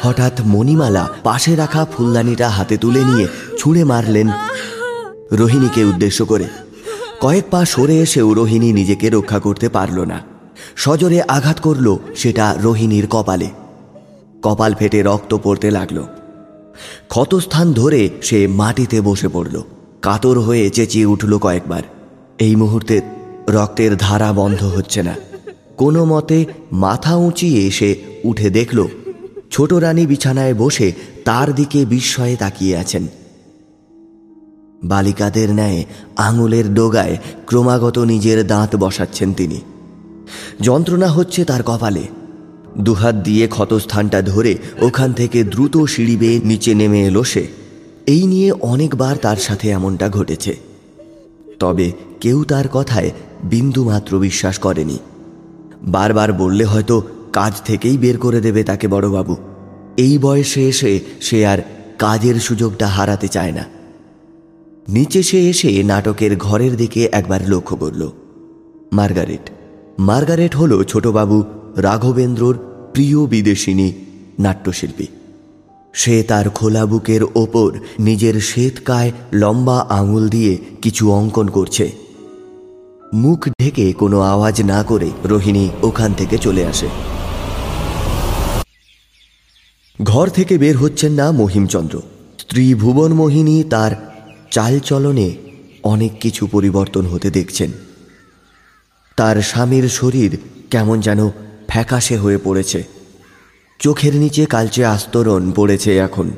হঠাৎ 0.02 0.42
মণিমালা 0.46 1.10
পাশে 1.24 1.56
রাখা 1.56 1.86
ফুলদানিটা 1.86 2.50
হাতে 2.50 2.78
তুলে 2.78 3.06
নিয়ে 3.06 3.28
ছুঁড়ে 3.58 3.84
মারলেন 3.84 4.30
রোহিণীকে 5.32 5.84
উদ্দেশ্য 5.84 6.26
করে। 6.26 6.46
কয়েক 7.20 7.44
পা 7.52 7.66
সরে 7.66 8.00
এসেও 8.00 8.34
রোহিণী 8.34 8.74
নিজেকে 8.74 9.10
রক্ষা 9.10 9.40
করতে 9.40 9.70
পারল 9.70 10.00
না। 10.00 10.22
সজোরে 10.76 11.22
আঘাত 11.22 11.60
করল 11.60 11.98
সেটা 12.16 12.56
রোহিণীর 12.62 13.08
কপালে। 13.08 13.48
কপাল 14.44 14.74
ফেটে 14.74 15.04
রক্ত 15.04 15.38
পড়তে 15.44 15.72
লাগল। 15.72 16.04
ক্ষতস্থান 17.08 17.74
ধরে 17.74 18.10
সে 18.22 18.48
মাটিতে 18.48 19.02
বসে 19.02 19.28
পড়ল। 19.28 19.62
কাতর 20.02 20.40
হয়ে 20.40 20.70
চেঁচিয়ে 20.70 21.06
উঠল 21.06 21.38
কয়েকবার। 21.38 21.84
এই 22.40 22.56
মুহূর্তে 22.56 23.02
রক্তের 23.50 23.98
ধারা 23.98 24.34
বন্ধ 24.34 24.64
হচ্ছে 24.64 25.04
না। 25.04 25.16
কোনো 25.78 26.06
মতে 26.06 26.46
মাথা 26.72 27.16
উঁচিয়ে 27.16 27.72
সে 27.72 27.96
উঠে 28.24 28.50
দেখল, 28.50 28.88
ছোট 29.52 29.74
রানী 29.74 30.06
বিছানায় 30.06 30.54
বসে 30.54 30.92
তার 31.26 31.56
দিকে 31.56 31.86
বিস্ময়ে 31.86 32.36
তাকিয়ে 32.36 32.78
আছেন। 32.78 33.08
বালিকাদের 34.84 35.54
ন্যায় 35.54 35.86
আঙুলের 36.18 36.74
ডোগায় 36.74 37.18
ক্রমাগত 37.46 38.00
নিজের 38.00 38.48
দাঁত 38.48 38.76
বসাচ্ছেন 38.76 39.34
তিনি। 39.34 39.62
যন্ত্রণা 40.62 41.08
হচ্ছে 41.08 41.46
তার 41.46 41.64
কপালে। 41.64 42.04
দুহাত 42.78 43.16
দিয়ে 43.16 43.48
ক্ষতস্থানটা 43.48 44.22
ধরে 44.22 44.58
ওখান 44.82 45.14
থেকে 45.14 45.44
দ্রুত 45.44 45.78
সিঁড়ি 45.78 46.18
বেয়ে 46.18 46.40
নিচে 46.44 46.74
নেমে 46.74 47.02
এলো 47.06 47.24
সে। 47.24 47.48
এই 48.08 48.28
নিয়ে 48.28 48.52
অনেকবার 48.52 49.18
তার 49.18 49.38
সাথে 49.38 49.70
এমনটা 49.70 50.10
ঘটেছে। 50.10 50.58
তবে 51.60 51.92
কেউ 52.22 52.44
তার 52.44 52.68
কথায় 52.68 53.12
বিন্দুমাত্র 53.44 54.20
বিশ্বাস 54.20 54.58
করেনি। 54.58 55.00
বারবার 55.84 56.34
বললে 56.34 56.66
হয়তো 56.66 57.02
কাজ 57.34 57.62
থেকেই 57.66 57.98
বের 57.98 58.18
করে 58.18 58.42
দেবে 58.42 58.64
তাকে 58.64 58.88
বড়বাবু। 58.88 59.36
এই 59.98 60.18
বয়সে 60.18 60.68
এসে 60.68 61.00
সে 61.22 61.46
আর 61.46 61.58
কাজের 62.00 62.36
সুযোগটা 62.36 62.88
হারাতে 62.88 63.28
চায় 63.28 63.52
না। 63.52 63.66
নিচে 64.90 65.24
সে 65.24 65.50
এসে 65.50 65.84
নাটকের 65.84 66.38
ঘরের 66.38 66.78
দিকে 66.78 67.10
একবার 67.12 67.50
লক্ষ্য 67.50 67.78
করল। 67.78 68.12
মার্গারেট। 68.94 69.50
মার্গারেট 70.00 70.56
হল 70.56 70.84
ছোটবাবু 70.84 71.44
রাঘবেন্দ্রর 71.78 72.58
প্রিয় 72.94 73.26
বিদেশিনী 73.26 73.92
নাট্যশিল্পী। 74.40 75.08
সে 75.94 76.24
তার 76.24 76.50
খোলা 76.50 76.86
বুকের 76.86 77.24
ওপর 77.24 77.80
নিজের 78.00 78.42
শ্বেতকায় 78.42 79.12
লম্বা 79.34 79.80
আঙুল 79.80 80.30
দিয়ে 80.30 80.58
কিছু 80.82 81.12
অঙ্কন 81.12 81.48
করছে। 81.48 81.92
মুখ 83.14 83.50
ঢেকে 83.50 83.94
কোনো 83.94 84.22
আওয়াজ 84.22 84.62
না 84.62 84.84
করে 84.84 85.12
রোহিণী 85.26 85.70
ওখান 85.84 86.14
থেকে 86.14 86.38
চলে 86.38 86.66
আসে। 86.66 86.88
ঘর 90.04 90.28
থেকে 90.28 90.58
বের 90.58 90.78
হচ্ছেন 90.78 91.12
না 91.12 91.32
মহিমচন্দ্র। 91.32 92.02
স্ত্রী 92.40 92.74
ভুবন 92.74 93.14
মোহিনী 93.14 93.64
তার 93.64 93.92
চালচলনে 94.52 95.36
অনেক 95.84 96.20
কিছু 96.20 96.48
পরিবর্তন 96.48 97.06
হতে 97.06 97.32
দেখছেন। 97.32 97.72
তার 99.18 99.42
স্বামীর 99.42 99.90
শরীর 99.90 100.38
কেমন 100.72 101.00
যেন 101.02 101.30
ফ্যাকাশে 101.72 102.18
হয়ে 102.18 102.38
পড়েছে। 102.44 102.84
চোখের 103.80 104.16
নিচে 104.16 104.46
কালচে 104.46 104.86
আস্তরণ 104.86 105.52
পড়েছে 105.52 105.98
এখন। 105.98 106.32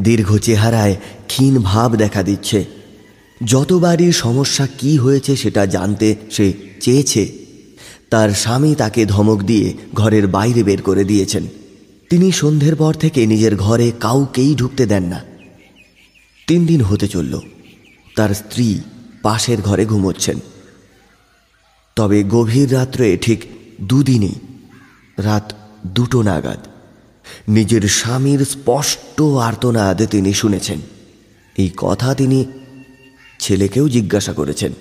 দীর্ঘ 0.00 0.38
চেহারায় 0.38 0.96
ক্ষীণ 1.26 1.58
ভাব 1.58 1.96
দেখা 1.96 2.22
দিচ্ছে। 2.22 2.64
যতবারই 3.44 4.12
সমস্যা 4.12 4.66
কি 4.78 4.96
হয়েছে 4.96 5.36
সেটা 5.36 5.66
জানতে 5.66 6.16
সে 6.30 6.52
চেয়েছে। 6.80 7.32
তার 8.10 8.30
স্বামী 8.30 8.74
তাকে 8.74 9.06
ধমক 9.06 9.42
দিয়ে 9.42 9.74
ঘরের 9.94 10.26
বাইরে 10.26 10.62
বের 10.62 10.82
করে 10.82 11.04
দিয়েছেন। 11.04 11.46
তিনি 12.10 12.32
সন্ধ্যের 12.32 12.76
পর 12.76 12.94
থেকে 12.94 13.26
নিজের 13.26 13.56
ঘরে 13.56 13.92
কাউকেই 14.00 14.54
ঢুকতে 14.54 14.86
দেন 14.86 15.02
না। 15.02 15.24
তিন 16.46 16.66
দিন 16.66 16.82
হতে 16.82 17.08
চলল। 17.08 17.40
তার 18.16 18.34
স্ত্রী 18.34 18.80
পাশের 19.22 19.62
ঘরে 19.62 19.86
ঘুমোচ্ছেন। 19.86 20.38
তবে 21.96 22.24
গভীর 22.24 22.72
রাত্রে 22.72 23.16
ঠিক 23.16 23.44
দুদিনই, 23.82 24.34
রাত 25.18 25.52
দুটো 25.86 26.22
নাগাদ, 26.22 26.66
নিজের 27.48 27.82
স্বামীর 27.82 28.44
স্পষ্ট 28.44 29.22
আর্তনাদ 29.22 30.02
তিনি 30.02 30.32
শুনেছেন। 30.32 30.80
এই 31.56 31.70
কথা 31.76 32.14
তিনি 32.14 32.44
ছেলেকেও 33.40 33.88
জিজ্ঞাসা 33.88 34.32
করেছেন। 34.32 34.72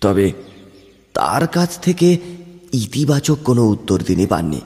তবে 0.00 0.32
তার 1.14 1.46
কাছ 1.46 1.78
থেকে 1.78 2.18
ইতিবাচক 2.72 3.38
কোনো 3.44 3.66
উত্তর 3.66 4.00
তিনি 4.00 4.26
পাননি। 4.26 4.60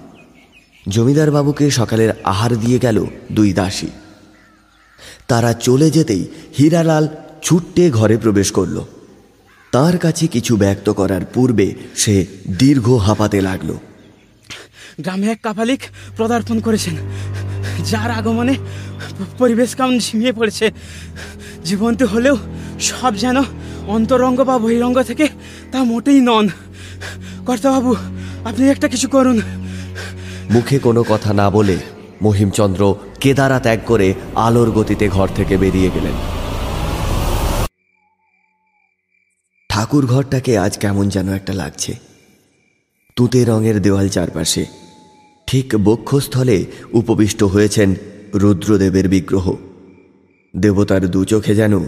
জমিদার 0.88 1.30
বাবুকে 1.30 1.70
সকালের 1.70 2.10
আহার 2.24 2.56
দিয়ে 2.56 2.78
গেল 2.78 3.06
দুই 3.32 3.52
দাসী। 3.52 3.86
তারা 5.28 5.52
চলে 5.52 5.90
যেতেই 5.90 6.24
হীরালাল 6.58 7.08
ছুট্টে 7.42 7.90
ঘরে 7.90 8.16
প্রবেশ 8.16 8.52
করল। 8.52 8.84
তার 9.72 9.98
কাছে 9.98 10.26
কিছু 10.26 10.56
ব্যক্ত 10.56 10.90
করার 10.90 11.24
পূর্বে 11.24 11.74
সে 11.96 12.26
দীর্ঘ 12.58 12.92
হাঁপাতে 12.92 13.40
লাগল। 13.40 13.70
গ্রামে 15.00 15.26
এক 15.26 15.40
কাপালিক 15.42 15.80
পদার্পণ 16.18 16.60
করেছেন। 16.60 16.96
যার 17.90 18.10
আগমনে 18.10 18.54
পরিবেশ 19.38 19.74
কেমন 19.74 19.98
ঝিমিয়ে 19.98 20.32
পড়েছে। 20.32 20.70
জীবন্ত 21.64 22.02
হলেও 22.02 22.36
সব 22.80 23.16
যেন 23.16 23.36
অন্তরঙ্গ 23.86 24.44
বা 24.44 24.58
বহিরঙ্গ 24.58 25.02
থেকে 25.02 25.28
তা 25.72 25.84
মোটেই 25.84 26.20
নন। 26.20 26.48
কর্তাবাবু 27.46 27.94
আপনি 28.44 28.68
একটা 28.68 28.88
কিছু 28.88 29.08
করুন। 29.08 29.40
মুখে 30.50 30.78
কোনো 30.78 31.02
কথা 31.08 31.32
না 31.32 31.50
বলে 31.50 31.76
মহিমচন্দ্র 32.22 32.94
কেদারা 33.20 33.60
ত্যাগ 33.60 33.78
করে 33.86 34.14
আলোর 34.34 34.70
গতিতে 34.70 35.08
ঘর 35.08 35.28
থেকে 35.36 35.56
বেরিয়ে 35.56 35.90
গেলেন। 35.94 36.31
ঠাকুর 39.82 40.06
ঘরটাকে 40.06 40.58
আজ 40.58 40.78
কেমন 40.78 41.08
যেন 41.08 41.28
একটা 41.28 41.52
লাগছে। 41.52 41.98
তুতে 43.16 43.44
রঙের 43.44 43.82
দেওয়াল 43.82 44.08
চারপাশে। 44.08 44.66
ঠিক 45.46 45.74
বক্ষস্থলে 45.84 46.64
উপবিষ্ট 46.92 47.42
হয়েছেন 47.42 47.94
রুদ্রদেবের 48.34 49.08
বিগ্রহ। 49.08 49.56
দেবতার 50.56 51.10
দু 51.10 51.24
চোখে 51.24 51.54
যেন 51.54 51.78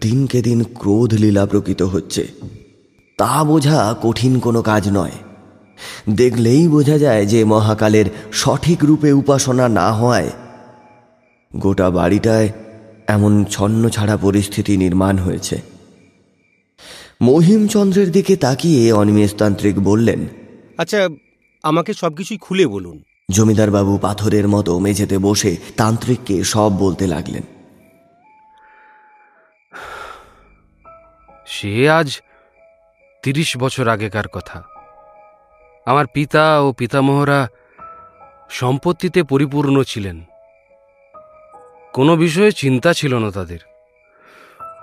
দিনকে 0.00 0.42
দিন 0.42 0.64
ক্রোধ 0.64 1.14
লীলা 1.14 1.46
প্রকৃত 1.46 1.82
হচ্ছে। 1.82 2.28
তা 3.18 3.44
বোঝা 3.44 3.94
কঠিন 4.02 4.38
কোনো 4.38 4.62
কাজ 4.62 4.88
নয়। 4.88 5.12
দেখলেই 6.10 6.68
বোঝা 6.68 6.98
যায় 6.98 7.26
যে 7.26 7.44
মহাকালের 7.44 8.04
সঠিক 8.32 8.84
রূপে 8.84 9.12
উপাসনা 9.12 9.68
না 9.68 9.92
হওয়ায় 9.92 10.30
গোটা 11.56 11.90
বাড়িটায় 11.90 12.48
এমন 13.06 13.44
ছন্ন 13.44 13.88
ছাড়া 13.88 14.16
পরিস্থিতি 14.16 14.76
নির্মাণ 14.76 15.18
হয়েছে। 15.18 15.69
মহিমচন্দ্রের 17.22 18.12
দিকে 18.12 18.36
তাকিয়ে 18.36 18.92
অনিমেষতান্ত্রিক 18.92 19.80
বললেন 19.80 20.28
আচ্ছা 20.78 21.08
আমাকে 21.62 21.94
সব 21.94 22.14
কিছুই 22.14 22.38
খুলে 22.38 22.66
বলুন। 22.66 23.02
জমিদারবাবু 23.30 23.98
পাথরের 23.98 24.48
মতো 24.48 24.78
মেঝেতে 24.78 25.18
বসে 25.18 25.56
তান্ত্রিককে 25.76 26.44
সব 26.44 26.70
বলতে 26.78 27.06
লাগলেন। 27.06 27.42
সে 31.46 31.90
আজ 31.90 32.20
তিরিশ 33.22 33.56
বছর 33.56 33.88
আগেকার 33.88 34.28
কথা। 34.28 34.62
আমার 35.86 36.06
পিতা 36.06 36.60
ও 36.60 36.72
পিতামহরা 36.72 37.48
সম্পত্তিতে 38.50 39.22
পরিপূর্ণ 39.22 39.82
ছিলেন। 39.82 40.24
কোনো 41.92 42.16
বিষয়ে 42.16 42.52
চিন্তা 42.52 42.92
ছিল 42.92 43.18
না 43.18 43.30
তাদের। 43.30 43.58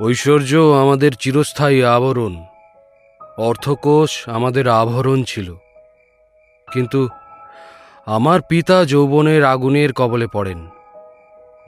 ঐশ্বর্য 0.01 0.55
আমাদের 0.55 1.12
চিরস্থায়ী 1.12 1.83
আবরণ। 1.83 2.43
অর্থকোষ 3.38 4.29
আমাদের 4.29 4.67
আভরণ 4.67 5.23
ছিল। 5.23 5.55
কিন্তু 6.73 7.10
আমার 8.05 8.39
পিতা 8.49 8.86
যৌবনের 8.86 9.45
আগুনের 9.45 9.93
কবলে 9.93 10.27
পড়েন। 10.27 10.69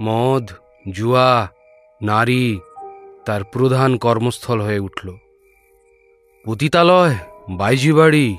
মদ, 0.01 0.51
জুয়া, 0.91 1.47
নারী 2.01 2.59
তার 3.25 3.43
প্রধান 3.43 3.97
কর্মস্থল 3.97 4.61
হয়ে 4.61 4.79
উঠল। 4.79 5.15
পতিতালয় 6.45 7.15
বাইজি 7.49 7.93
বাড়ি 7.93 8.37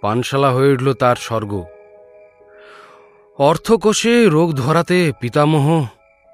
পানশালা 0.00 0.50
হয়ে 0.50 0.72
উঠল 0.72 0.92
তার 0.92 1.16
স্বর্গ। 1.16 1.64
অর্থকোষে 3.38 4.26
রোগ 4.26 4.52
ধরাতে 4.52 5.12
পিতামহ 5.20 5.86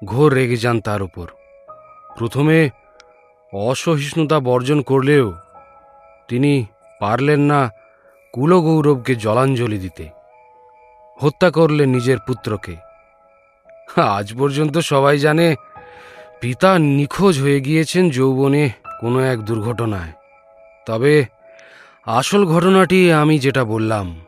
ঘোর 0.05 0.33
রেগে 0.33 0.57
যান 0.57 0.81
তার 0.81 1.01
উপর। 1.01 1.27
প্রথমে 2.17 2.69
অসহিষ্ণুতা 3.53 4.39
বর্জন 4.39 4.81
করলেও 4.81 5.33
তিনি 6.27 6.65
পারলেন 6.99 7.39
না 7.39 7.69
কুলগৌরবকে 8.33 9.15
জলাঞ্জলি 9.15 9.77
দিতে। 9.77 10.09
হত্যা 11.21 11.51
করলেন 11.51 11.89
নিজের 11.89 12.17
পুত্রকে। 12.27 12.75
আজ 14.01 14.33
পর্যন্ত 14.39 14.77
সবাই 14.77 15.19
জানে, 15.19 15.55
পিতা 16.41 16.79
নিখোঁজ 16.79 17.41
হয়ে 17.41 17.61
গিয়েছেন 17.61 18.09
যৌবনে 18.09 18.69
কোনো 19.01 19.19
এক 19.19 19.39
দুর্ঘটনায়। 19.39 20.11
তবে 20.87 21.25
আসল 22.05 22.45
ঘটনাটি 22.45 23.11
আমি 23.11 23.39
যেটা 23.39 23.63
বললাম, 23.63 24.19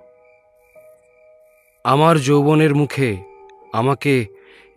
আমার 1.83 2.19
যৌবনের 2.19 2.75
মুখে 2.75 3.17
আমাকে 3.73 4.25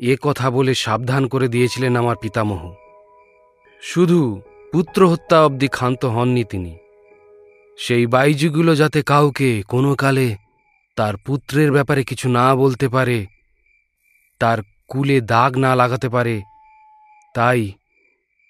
এ 0.00 0.16
কথা 0.22 0.50
বলে 0.50 0.74
সাবধান 0.74 1.28
করে 1.28 1.48
দিয়েছিলেন 1.48 1.96
আমার 1.96 2.16
পিতামহ। 2.16 2.74
শুধু 3.82 4.40
পুত্র 4.72 5.08
হত্যা 5.08 5.44
অবধি 5.44 5.68
ক্ষান্ত 5.68 6.04
হননি 6.04 6.44
তিনি। 6.44 6.78
সেই 7.78 8.06
বাইজুগুলো 8.06 8.76
যাতে 8.76 9.02
কাউকে 9.02 9.62
কোনো 9.62 9.94
কালে 9.94 10.36
তার 10.96 11.16
পুত্রের 11.16 11.72
ব্যাপারে 11.72 12.04
কিছু 12.04 12.28
না 12.28 12.54
বলতে 12.54 12.88
পারে, 12.88 13.26
তার 14.38 14.58
কুলে 14.88 15.20
দাগ 15.20 15.56
না 15.56 15.74
লাগাতে 15.74 16.08
পারে, 16.08 16.42
তাই 17.34 17.72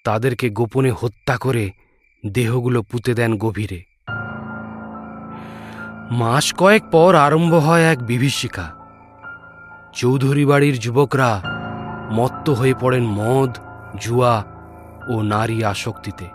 তাদেরকে 0.05 0.49
গোপনে 0.49 0.91
হত্যা 0.91 1.37
করে 1.37 1.71
দেহগুলো 2.27 2.81
পুঁতে 2.81 3.13
দেন 3.13 3.37
গভীরে। 3.37 3.83
মাস 6.11 6.53
কয়েক 6.53 6.83
পর 6.91 7.15
আরম্ভ 7.15 7.53
হয় 7.55 7.83
এক 7.83 8.03
বিভীষিকা। 8.03 8.75
চৌধুরী 9.93 10.45
বাড়ির 10.45 10.79
যুবকরা 10.79 11.41
মত্ত 12.11 12.49
হয়ে 12.49 12.73
পড়েন 12.79 13.05
মদ, 13.05 13.57
জুয়া 13.99 14.58
ও 15.09 15.21
নারী 15.21 15.63
আসক্তিতে। 15.63 16.25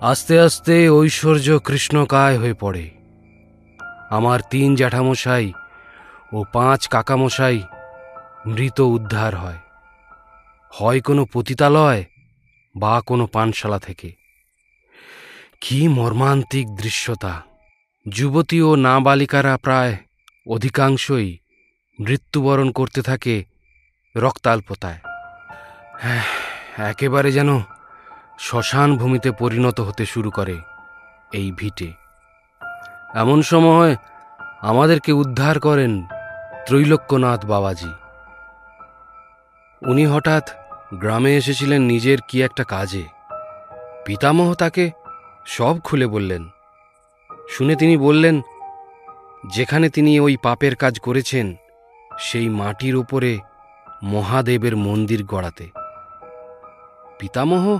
আস্তে 0.00 0.40
আস্তে 0.40 0.88
ঐশ্বর্য 0.88 1.58
কৃষ্ণকায় 1.58 2.38
হয়ে 2.38 2.54
পড়ে। 2.54 2.90
আমার 4.10 4.40
তিন 4.50 4.74
জ্যাঠামশাই 4.74 5.52
ও 6.32 6.44
পাঁচ 6.52 6.88
কাকামশাই 6.88 7.62
মৃত 8.46 8.80
উদ্ধার 8.80 9.36
হয়। 9.36 9.58
হয় 10.70 11.00
কোনো 11.00 11.26
পতিতালয় 11.32 12.04
বা 12.78 13.00
কোনো 13.06 13.26
পানশালা 13.26 13.78
থেকে। 13.78 14.12
কি 15.60 15.88
মর্মান্তিক 15.88 16.66
দৃশ্যতা। 16.68 17.42
যুবতী 18.08 18.60
ও 18.60 18.76
নাবালিকারা 18.76 19.56
প্রায় 19.56 19.96
অধিকাংশই 20.46 21.38
মৃত্যুবরণ 22.00 22.70
করতে 22.70 23.02
থাকে 23.02 23.44
রক্তাল্পতায়। 24.16 24.98
হ্যাঁ, 26.00 26.24
একেবারে 26.78 27.32
যেন 27.32 27.60
শ্মশান 28.38 28.96
ভূমিতে 28.96 29.30
পরিণত 29.30 29.80
হতে 29.80 30.06
শুরু 30.06 30.30
করে 30.30 30.60
এই 31.32 31.52
ভিটে। 31.52 31.92
এমন 33.14 33.42
সময় 33.42 33.96
আমাদেরকে 34.60 35.12
উদ্ধার 35.12 35.60
করেন 35.60 36.06
ত্রৈলোক্যনাথ 36.66 37.46
বাবাজি। 37.46 37.92
উনি 39.86 40.06
হঠাৎ 40.06 40.50
গ্রামে 40.94 41.36
এসেছিলেন 41.36 41.82
নিজের 41.82 42.18
কি 42.28 42.42
একটা 42.42 42.64
কাজে। 42.64 43.04
পিতামহ 44.04 44.54
তাকে 44.54 44.90
সব 45.46 45.80
খুলে 45.80 46.06
বললেন। 46.06 46.48
শুনে 47.48 47.76
তিনি 47.76 47.96
বললেন, 47.96 48.42
যেখানে 49.46 49.88
তিনি 49.88 50.20
ওই 50.20 50.36
পাপের 50.42 50.76
কাজ 50.76 51.00
করেছেন, 51.00 51.54
সেই 52.18 52.48
মাটির 52.48 52.96
ওপরে 52.96 53.38
মহাদেবের 54.02 54.76
মন্দির 54.76 55.24
গড়াতে। 55.24 55.70
পিতামহ 57.18 57.78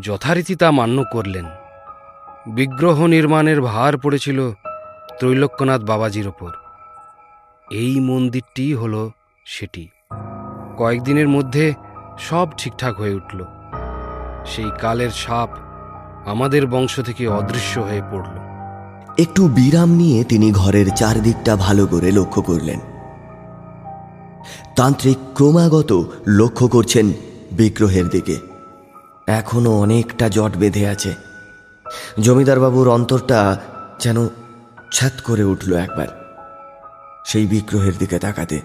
যথারীতি 0.00 0.56
তা 0.56 0.70
মান্য 0.70 1.04
করলেন। 1.12 1.44
বিগ্রহ 2.46 3.06
নির্মাণের 3.06 3.60
ভার 3.60 3.98
পড়েছিল 3.98 4.52
ত্রৈলোক্যনাথ 5.18 5.80
বাবাজির 5.80 6.28
ওপর। 6.28 6.50
এই 7.70 8.00
মন্দিরটি 8.00 8.74
হল 8.74 9.10
সেটি। 9.46 9.88
কয়েকদিনের 10.76 11.28
মধ্যে 11.28 11.74
সব 12.18 12.48
ঠিকঠাক 12.58 12.98
হয়ে 12.98 13.14
উঠল। 13.14 13.44
সেই 14.46 14.70
কালের 14.80 15.10
সাপ 15.10 15.48
আমাদের 16.26 16.66
বংশ 16.66 17.00
থেকে 17.00 17.26
অদৃশ্য 17.26 17.80
হয়ে 17.80 18.02
পড়ল। 18.12 18.46
একটু 19.18 19.48
বিরাম 19.48 19.88
নিয়ে 19.88 20.24
তিনি 20.24 20.52
ঘরের 20.52 20.90
চারদিকটা 20.90 21.56
ভালো 21.56 21.86
করে 21.86 22.10
লক্ষ্য 22.10 22.42
করলেন। 22.42 22.80
তান্ত্রিক 24.76 25.18
ক্রমাগত 25.34 26.12
লক্ষ্য 26.26 26.68
করছেন 26.68 27.12
বিগ্রহের 27.52 28.08
দিকে। 28.08 28.36
এখনও 29.26 29.70
অনেকটা 29.70 30.28
জট 30.28 30.56
বেঁধে 30.56 30.88
আছে। 30.88 31.14
জমিদারবাবুর 32.20 32.88
অন্তরটা 32.88 33.60
যেন 34.00 34.28
ছাত 34.92 35.12
করে 35.24 35.42
উঠল 35.42 35.76
একবার 35.76 36.06
সেই 37.26 37.46
বিগ্রহের 37.46 37.92
দিকে 37.98 38.18
তাকাতে। 38.18 38.60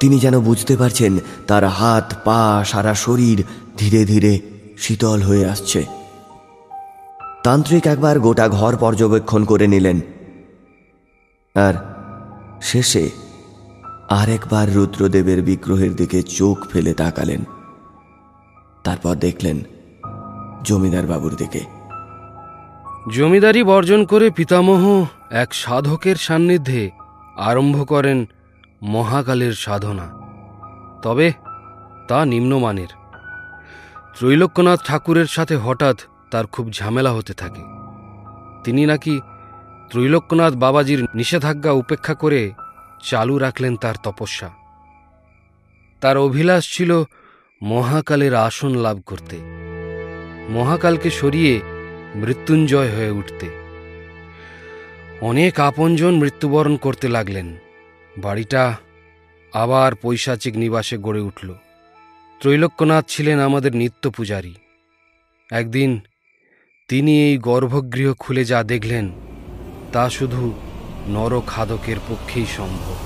তিনি 0.00 0.18
যেন 0.18 0.40
বুঝতে 0.40 0.76
পারছেন, 0.76 1.18
তার 1.46 1.64
হাত, 1.64 2.14
পা, 2.24 2.64
সারা 2.66 2.94
শরীর 2.94 3.44
ধীরে 3.76 4.04
ধীরে 4.04 4.40
শীতল 4.78 5.22
হয়ে 5.22 5.46
আসছে। 5.46 5.86
তান্ত্রিক 7.42 7.86
একবার 7.86 8.20
গোটা 8.20 8.48
ঘর 8.48 8.76
পর্যবেক্ষণ 8.76 9.44
করে 9.44 9.66
নিলেন। 9.66 10.00
আর 11.54 11.74
শেষে 12.62 13.10
আরেকবার 14.10 14.74
রুদ্রদেবের 14.74 15.42
বিগ্রহের 15.42 15.96
দিকে 15.96 16.22
চোখ 16.22 16.66
ফেলে 16.66 16.94
তাকালেন। 16.94 17.44
তারপর 18.84 19.14
দেখলেন 19.14 19.62
জমিদার 20.62 21.06
বাবুর 21.06 21.34
দিকে। 21.34 21.60
জমিদারি 23.14 23.64
বর্জন 23.64 24.04
করে 24.04 24.30
পিতামহ 24.30 25.06
এক 25.30 25.54
সাধকের 25.54 26.16
সান্নিধ্যে 26.16 26.90
আরম্ভ 27.36 27.88
করেন 27.88 28.26
মহাকালের 28.82 29.52
সাধনা। 29.52 30.08
তবে 31.02 31.32
তা 32.08 32.24
নিম্নমানের। 32.24 32.88
ত্রৈলোক্যনাথ 34.18 34.80
ঠাকুরের 34.86 35.26
সাথে 35.26 35.56
হঠাৎ 35.56 35.96
তার 36.30 36.46
খুব 36.46 36.70
ঝামেলা 36.70 37.12
হতে 37.12 37.34
থাকে। 37.34 37.62
তিনি 38.64 38.86
নাকি 38.86 39.20
ত্রৈলোক্যনাথ 39.90 40.54
বাবাজির 40.54 41.06
নিষেধাজ্ঞা 41.14 41.70
উপেক্ষা 41.70 42.14
করে 42.14 42.52
চালু 43.02 43.38
রাখলেন 43.38 43.76
তার 43.76 43.94
তপস্যা। 44.02 44.50
তার 46.00 46.16
অভিলাষ 46.16 46.76
ছিল 46.76 47.04
মহাকালের 47.62 48.34
আসন 48.34 48.74
লাভ 48.74 49.00
করতে, 49.06 49.36
মহাকালকে 50.50 51.10
সরিয়ে 51.10 51.60
মৃত্যুঞ্জয় 52.14 52.90
হয়ে 52.96 53.10
উঠতে। 53.10 53.66
অনেক 55.20 55.60
আপনজন 55.60 56.14
মৃত্যুবরণ 56.14 56.76
করতে 56.76 57.08
লাগলেন। 57.08 57.56
বাড়িটা 58.18 58.76
আবার 59.52 59.94
পৈশাচিক 59.94 60.56
নিবাসে 60.56 60.98
গড়ে 60.98 61.20
উঠল। 61.20 61.54
ত্রৈলোক্যনাথ 62.40 63.04
ছিলেন 63.08 63.40
আমাদের 63.40 63.76
নিত্য 63.76 64.10
পূজারী। 64.10 64.54
একদিন 65.50 66.00
তিনি 66.88 67.12
এই 67.24 67.38
গর্ভগৃহ 67.38 68.14
খুলে 68.14 68.44
যা 68.44 68.62
দেখলেন, 68.62 69.12
তা 69.92 70.10
শুধু 70.10 70.52
নরখাদকের 71.08 71.96
পক্ষেই 72.08 72.46
সম্ভব। 72.56 72.96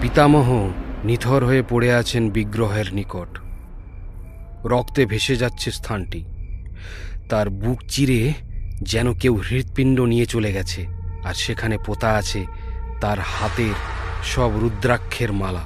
পিতামহ 0.00 0.48
নিথর 1.04 1.44
হয়ে 1.44 1.62
পড়ে 1.68 1.94
আছেন 1.94 2.30
বিগ্রহের 2.30 2.94
নিকট। 2.94 3.38
রক্তে 4.66 5.06
ভেসে 5.06 5.36
যাচ্ছে 5.36 5.70
স্থানটি। 5.70 6.24
তার 7.28 7.50
বুক 7.50 7.78
চিরে 7.88 8.32
যেন 8.82 9.14
কেউ 9.14 9.34
হৃৎপিণ্ড 9.36 10.00
নিয়ে 10.00 10.26
চলে 10.26 10.52
গেছে, 10.52 10.86
আর 11.24 11.34
সেখানে 11.34 11.78
পোতা 11.86 12.10
আছে 12.10 12.46
তার 13.00 13.18
হাতের 13.18 13.76
সব 14.24 14.50
রুদ্রাক্ষের 14.58 15.32
মালা। 15.32 15.64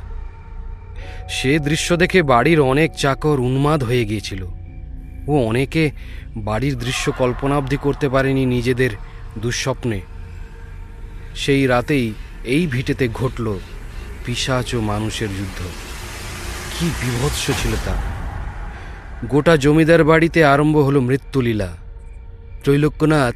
সে 1.29 1.59
দৃশ্য 1.59 1.97
দেখে 1.97 2.23
বাড়ির 2.23 2.61
অনেক 2.61 2.91
চাকর 2.95 3.41
উন্মাদ 3.41 3.85
হয়ে 3.85 4.05
গিয়েছিল। 4.05 4.43
ও 5.29 5.33
অনেকে 5.47 5.91
বাড়ির 6.37 6.79
দৃশ্য 6.79 7.13
কল্পনাবধি 7.13 7.77
করতে 7.77 8.09
পারেনি 8.09 8.47
নিজেদের 8.47 8.91
দুঃস্বপ্নে। 9.39 10.01
সেই 11.35 11.67
রাতেই 11.67 12.13
এই 12.45 12.67
ভিটেতে 12.67 13.09
ঘটল 13.09 13.59
পিসাচ 14.25 14.75
ও 14.75 14.81
মানুষের 14.81 15.29
যুদ্ধ। 15.29 15.63
কি 16.79 16.87
বিভৎস 16.87 17.47
ছিল 17.47 17.73
তা। 17.85 17.95
গোটা 19.27 19.57
জমিদার 19.57 20.05
বাড়িতে 20.05 20.45
আরম্ভ 20.45 20.77
হলো 20.77 21.01
মৃত্যুলীলা। 21.01 21.77
ত্রৈলোক্যনাথ 22.65 23.35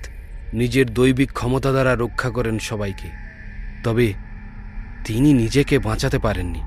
নিজের 0.55 0.95
দৈবিক 0.95 1.33
ক্ষমতা 1.33 1.71
দ্বারা 1.71 1.95
রক্ষা 1.95 2.31
করেন 2.31 2.59
সবাইকে। 2.59 3.09
তবে 3.85 4.13
তিনি 5.05 5.33
নিজেকে 5.33 5.79
বাঁচাতে 5.79 6.19
পারেননি। 6.19 6.61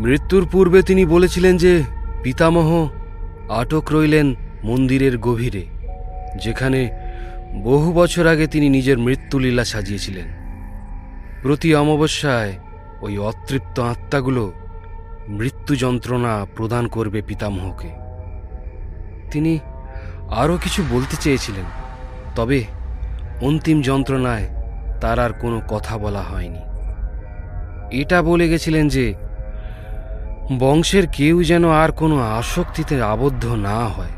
মৃত্যুর 0.00 0.48
পূর্বে 0.52 0.82
তিনি 0.82 1.04
বলেছিলেন 1.04 1.56
যে, 1.56 1.82
পিতামহ 2.22 2.88
আটক 3.48 3.92
রইলেন 3.92 4.34
মন্দিরের 4.64 5.18
গভীরে, 5.18 5.66
যেখানে 6.44 7.05
বহু 7.64 7.92
বছর 7.92 8.26
আগে 8.26 8.46
তিনি 8.46 8.68
নিজের 8.68 8.98
মৃত্যুলীলা 8.98 9.64
সাজিয়েছিলেন। 9.64 10.28
প্রতি 11.42 11.74
অমাবস্যায় 11.74 12.52
ওই 13.00 13.18
অতৃপ্ত 13.18 13.80
আত্মাগুলো 13.80 14.52
মৃত্যু 15.28 15.76
যন্ত্রণা 15.76 16.46
প্রদান 16.56 16.88
করবে 16.88 17.22
পিতামহকে। 17.22 17.88
তিনি 19.30 19.58
আরও 20.30 20.58
কিছু 20.62 20.82
বলতে 20.90 21.16
চেয়েছিলেন, 21.16 21.64
তবে 22.34 22.64
অন্তিম 23.42 23.82
যন্ত্রণায় 23.82 24.46
তার 25.00 25.18
আর 25.18 25.32
কোনো 25.32 25.60
কথা 25.68 25.98
বলা 25.98 26.20
হয়নি। 26.20 26.62
এটা 28.00 28.22
বলে 28.22 28.48
গেছিলেন 28.48 28.88
যে, 28.88 29.14
বংশের 30.58 31.06
কেউ 31.06 31.42
যেন 31.42 31.70
আর 31.70 31.92
কোনো 31.92 32.20
আসক্তিতে 32.20 33.02
আবদ্ধ 33.02 33.46
না 33.46 33.84
হয়, 33.84 34.14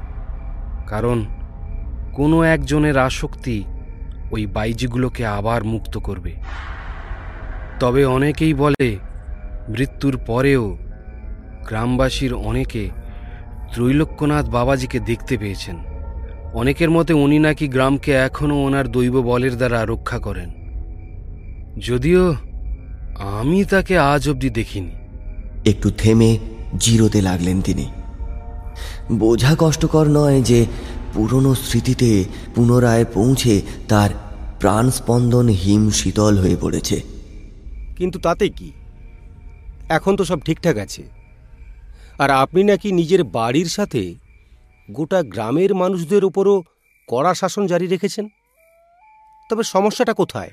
কারণ 0.86 1.24
কোনো 2.18 2.42
একজনের 2.42 2.98
আসক্তি 2.98 3.64
ওই 4.30 4.46
বাইজিগুলোকে 4.46 5.26
আবার 5.26 5.64
মুক্ত 5.64 5.98
করবে। 5.98 6.32
তবে 7.80 8.04
অনেকেই 8.04 8.54
বলে, 8.54 8.96
মৃত্যুর 9.68 10.18
পরেও 10.26 10.78
গ্রামবাসীর 11.68 12.34
অনেকে 12.34 12.90
ত্রৈলোক্যনাথ 13.74 14.48
বাবাজিকে 14.48 15.00
দেখতে 15.00 15.38
পেয়েছেন। 15.38 15.76
অনেকের 16.54 16.90
মতে 16.90 17.12
উনি 17.12 17.38
নাকি 17.38 17.68
গ্রামকে 17.68 18.12
এখনও 18.12 18.62
ওনার 18.62 18.88
দৈব 18.88 19.20
বলের 19.20 19.56
দ্বারা 19.56 19.84
রক্ষা 19.84 20.18
করেন। 20.18 20.50
যদিও 21.86 22.34
আমি 23.18 23.64
তাকে 23.64 23.98
আজ 23.98 24.28
অবধি 24.28 24.50
দেখিনি। 24.50 24.92
একটু 25.70 25.90
থেমে 25.90 26.38
জিরোতে 26.78 27.22
লাগলেন 27.22 27.62
তিনি। 27.62 27.86
বোঝা 29.12 29.56
কষ্টকর 29.58 30.06
নয় 30.08 30.42
যে 30.42 30.66
পুরনো 31.14 31.54
স্মৃতিতে 31.54 32.24
পুনরায় 32.54 33.04
পৌঁছে 33.04 33.62
তার 33.88 34.10
প্রাণস্পন্দন 34.60 35.48
হিম 35.48 35.90
শীতল 35.90 36.38
হয়ে 36.38 36.56
পড়েছে। 36.60 37.00
কিন্তু 37.96 38.18
তাতে 38.18 38.48
কি? 38.48 38.72
এখন 39.88 40.16
তো 40.16 40.24
সব 40.24 40.40
ঠিকঠাক 40.40 40.76
আছে। 40.76 41.02
আর 42.18 42.30
আপনি 42.30 42.64
নাকি 42.64 42.92
নিজের 42.92 43.24
বাড়ির 43.24 43.66
সাথে 43.66 44.14
গোটা 44.90 45.22
গ্রামের 45.22 45.74
মানুষদের 45.74 46.24
উপরও 46.24 46.62
কড়া 47.08 47.34
শাসন 47.34 47.66
জারি 47.66 47.86
রেখেছেন? 47.86 48.28
তবে 49.50 49.62
সমস্যাটা 49.62 50.14
কোথায়? 50.14 50.50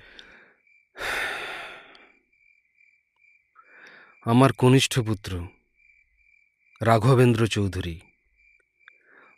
আমার 4.26 4.54
কনিষ্ঠ 4.54 5.00
পুত্র 5.00 5.48
রাঘবেন্দ্র 6.82 7.48
চৌধুরী। 7.48 8.00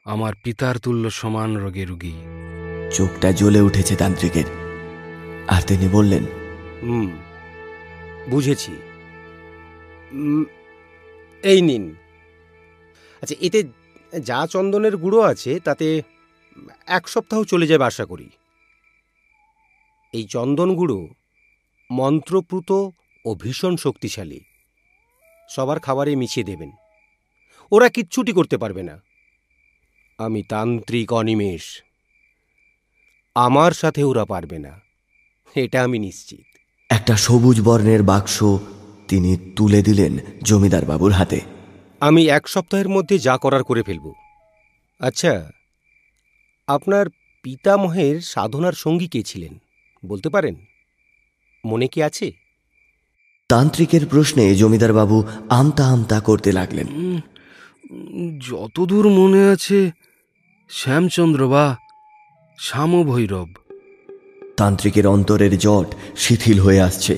আমার 0.07 0.33
পিতার 0.43 0.77
তুল্য 0.77 1.11
সমান 1.11 1.57
রোগে 1.57 1.85
রুগী। 1.85 2.15
চোখটা 2.91 3.31
জ্বলে 3.31 3.61
উঠেছে 3.61 3.95
তান্ত্রিকের। 3.95 4.47
আর 5.47 5.61
তিনি 5.61 5.87
বললেন 5.87 6.23
হুম 6.81 7.09
বুঝেছি। 8.29 8.71
এই 11.43 11.61
নিন। 11.61 11.95
আচ্ছা 13.21 13.35
এতে 13.41 13.63
যা 14.19 14.47
চন্দনের 14.47 14.97
গুঁড়ো 14.97 15.21
আছে 15.21 15.59
তাতে 15.59 16.01
এক 16.87 17.07
সপ্তাহ 17.07 17.43
চলে 17.43 17.67
যাবে 17.67 17.83
আশা 17.83 18.05
করি। 18.05 18.29
এই 20.13 20.23
চন্দন 20.23 20.75
গুঁড়ো 20.75 21.07
মন্ত্রপ্রুত 21.91 22.71
ও 23.25 23.35
ভীষণ 23.35 23.75
শক্তিশালী। 23.75 24.39
সবার 25.49 25.79
খাবারে 25.79 26.15
মিশিয়ে 26.15 26.45
দেবেন। 26.45 26.71
ওরা 27.71 27.89
কিচ্ছুটি 27.89 28.31
করতে 28.31 28.57
পারবে 28.57 28.83
না। 28.83 29.06
আমি 30.17 30.43
তান্ত্রিক 30.43 31.13
অনিমেষ। 31.13 31.83
আমার 33.35 33.71
সাথে 33.71 34.03
ওরা 34.03 34.25
পারবে 34.25 34.59
না। 34.59 34.79
এটা 35.55 35.83
আমি 35.83 35.99
নিশ্চিত। 35.99 36.45
একটা 36.89 37.17
সবুজ 37.17 37.61
বর্ণের 37.61 38.03
বাক্স 38.03 38.43
তিনি 39.07 39.37
তুলে 39.55 39.81
দিলেন 39.81 40.17
জমিদার 40.43 40.85
বাবুর 40.85 41.11
হাতে। 41.11 41.41
আমি 41.99 42.27
এক 42.27 42.47
সপ্তাহের 42.47 42.89
মধ্যে 42.89 43.19
যা 43.19 43.37
করার 43.37 43.63
করে 43.63 43.83
ফেলব। 43.83 44.13
আচ্ছা 44.99 45.51
আপনার 46.67 47.05
পিতামহের 47.43 48.21
সাধনার 48.21 48.73
সঙ্গী 48.73 49.07
কে 49.07 49.23
ছিলেন 49.23 49.61
বলতে 50.05 50.29
পারেন? 50.29 50.55
মনে 51.65 51.87
কি 51.87 52.03
আছে? 52.03 52.31
তান্ত্রিকের 53.49 54.05
প্রশ্নে 54.05 54.55
জমিদার 54.55 54.93
বাবু 54.93 55.23
আমতা 55.49 55.87
আমতা 55.87 56.19
করতে 56.19 56.51
লাগলেন। 56.51 57.19
যতদূর 58.39 59.09
মনে 59.09 59.49
আছে 59.49 59.91
শ্যামচন্দ্র 60.69 61.41
বা 61.47 61.65
শ্যামভৈরব 62.59 63.49
তান্ত্রিকের 64.57 65.05
অন্তরের 65.07 65.53
জট 65.57 65.89
শিথিল 66.15 66.57
হয়ে 66.59 66.81
আসছে 66.81 67.13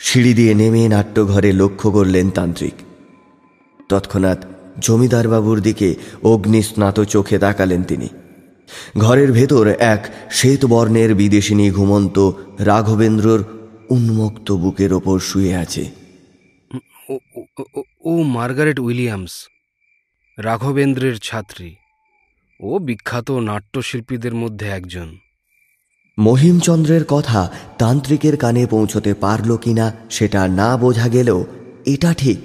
সিঁড়ি 0.00 0.32
দিয়ে 0.34 0.54
নেমে 0.54 0.82
নাট্যঘরে 0.88 1.50
লক্ষ্য 1.52 1.88
করলেন 1.90 2.26
তান্ত্রিক 2.30 2.76
তৎক্ষণাৎ 3.90 4.40
জমিদার 4.80 5.26
বাবুর 5.28 5.58
দিকে 5.60 5.88
অগ্নিস্নাত 6.24 6.96
চোখে 7.04 7.36
তাকালেন 7.38 7.82
তিনি 7.82 8.08
ঘরের 8.96 9.30
ভেতর 9.32 9.64
এক 9.86 10.02
শ্বেতবর্ণের 10.30 11.10
বিদেশিনী 11.14 11.66
ঘুমন্ত 11.70 12.16
রাঘবেন্দ্রর 12.60 13.40
উন্মুক্ত 13.90 14.48
বুকের 14.54 14.92
ওপর 14.92 15.16
শুয়ে 15.20 15.52
আছে 15.56 15.84
ও 18.04 18.12
মার্গারেট 18.30 18.78
উইলিয়ামস 18.80 19.34
রাঘবেন্দ্রের 20.38 21.18
ছাত্রী 21.18 21.74
ও 22.60 22.78
বিখ্যাত 22.78 23.30
নাট্যশিল্পীদের 23.30 24.34
মধ্যে 24.34 24.66
একজন। 24.66 25.16
মহিমচন্দ্রের 26.18 27.04
কথা 27.04 27.52
তান্ত্রিকের 27.78 28.36
কানে 28.36 28.66
পৌঁছতে 28.66 29.14
পারল 29.14 29.56
কিনা 29.56 29.92
সেটা 30.10 30.48
না 30.48 30.76
বোঝা 30.76 31.08
গেলেও 31.08 31.44
এটা 31.86 32.14
ঠিক। 32.14 32.38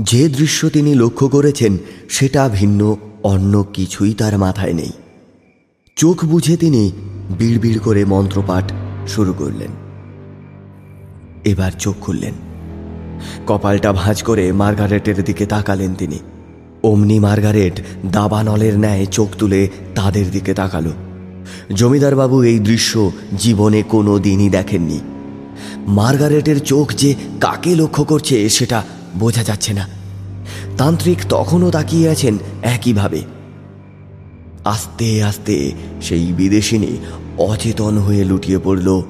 যে 0.00 0.28
দৃশ্য 0.28 0.70
তিনি 0.70 0.94
লক্ষ্য 0.94 1.28
করেছেন 1.28 1.78
সেটা 2.10 2.48
ভিন্ন, 2.48 2.96
অন্য 3.22 3.62
কিছুই 3.62 4.14
তার 4.14 4.38
মাথায় 4.38 4.72
নেই। 4.72 4.90
চোখ 5.96 6.24
বুঝে 6.24 6.56
তিনি 6.56 6.92
বিড়বিড় 7.38 7.78
করে 7.78 8.04
মন্ত্রপাঠ 8.04 8.72
শুরু 9.08 9.32
করলেন। 9.32 9.70
এবার 11.44 11.72
চোখ 11.72 11.96
খুললেন। 12.00 12.34
কপালটা 13.46 13.92
ভাঁজ 13.92 14.22
করে 14.22 14.52
মার্গারেটের 14.52 15.24
দিকে 15.24 15.46
তাকালেন 15.46 15.94
তিনি। 15.94 16.18
অমনি 16.82 17.18
মার্গারেট 17.18 17.80
দাবানলের 18.06 18.78
ন্যায় 18.78 19.06
চোখ 19.06 19.28
তুলে 19.38 19.68
তাদের 19.94 20.30
দিকে 20.30 20.54
তাকালো। 20.54 20.92
জমিদারবাবু 21.74 22.42
এই 22.42 22.58
দৃশ্য 22.58 23.12
জীবনে 23.38 23.82
কোনো 23.82 24.18
দিনই 24.18 24.50
দেখেননি। 24.50 25.00
মার্গারেটের 25.86 26.60
চোখ 26.60 26.94
যে 26.94 27.14
কাকে 27.40 27.74
লক্ষ্য 27.74 28.04
করছে 28.04 28.48
সেটা 28.48 28.84
বোঝা 29.18 29.42
যাচ্ছে 29.42 29.72
না। 29.72 29.88
তান্ত্রিক 30.76 31.18
তখনও 31.28 31.70
তাকিয়ে 31.70 32.08
আছেন 32.08 32.38
একইভাবে। 32.62 33.22
আস্তে 34.64 35.22
আস্তে 35.22 35.72
সেই 36.02 36.32
বিদেশিনী 36.32 36.96
অচেতন 37.38 37.98
হয়ে 37.98 38.24
লুটিয়ে 38.24 38.58
পড়ল 38.64 39.02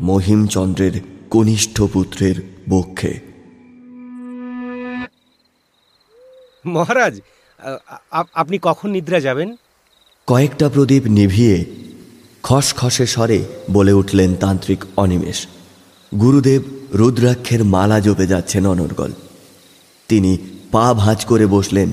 মহিমচন্দ্রের 0.00 1.00
কনিষ্ঠ 1.30 1.82
পুত্রের 1.82 2.34
বক্ষে। 2.68 3.29
মহারাজ 6.66 7.20
আপনি 8.32 8.58
কখন 8.62 8.88
নিদ্রা 8.90 9.20
যাবেন? 9.20 9.56
কয়েকটা 10.26 10.68
প্রদীপ 10.68 11.02
নিভিয়ে 11.06 11.64
খসখসে 12.42 13.06
স্বরে 13.06 13.44
বলে 13.70 13.92
উঠলেন 13.92 14.34
তান্ত্রিক 14.34 14.84
অনিমেষ। 14.96 15.46
গুরুদেব 16.20 16.62
রুদ্রাক্ষের 16.92 17.64
মালা 17.64 18.00
জপে 18.00 18.26
যাচ্ছেন 18.26 18.66
অনর্গল। 18.66 19.12
তিনি 20.08 20.38
পা 20.72 20.94
ভাঁজ 20.94 21.24
করে 21.24 21.46
বসলেন 21.46 21.88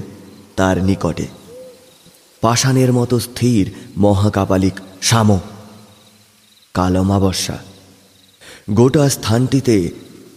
তার 0.56 0.84
নিকটে। 0.84 1.28
পাষাণের 2.42 2.94
মতো 2.94 3.20
স্থির 3.20 3.72
মহাকাপালিক 3.98 4.74
শাম 5.02 5.40
কাল 6.74 6.98
অমাবস্যা 6.98 7.58
গোটা 8.72 9.10
স্থানটিতে 9.10 9.90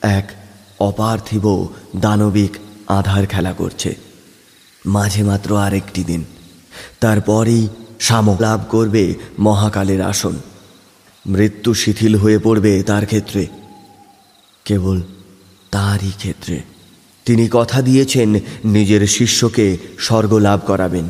এক 0.02 0.26
অপার্থিব 0.80 1.66
দানবিক 1.96 2.52
আধার 2.88 3.26
খেলা 3.26 3.52
করছে। 3.52 4.09
মাঝে 4.86 5.22
মাত্র 5.22 5.58
আরেকটি 5.58 6.04
দিন। 6.04 6.24
তারপরেই 7.00 7.68
শাম 8.00 8.36
লাভ 8.40 8.60
করবে 8.68 9.14
মহাকালের 9.38 10.02
আসন। 10.02 10.36
মৃত্যু 11.26 11.74
শিথিল 11.74 12.14
হয়ে 12.14 12.38
পড়বে 12.38 12.82
তার 12.82 13.06
ক্ষেত্রে। 13.06 13.46
কেবল 14.64 15.02
তারই 15.70 16.10
ক্ষেত্রে। 16.16 16.60
তিনি 17.24 17.48
কথা 17.52 17.82
দিয়েছেন, 17.82 18.34
নিজের 18.64 19.06
শিষ্যকে 19.06 19.78
স্বর্গ 19.98 20.34
লাভ 20.34 20.60
করাবেন। 20.66 21.08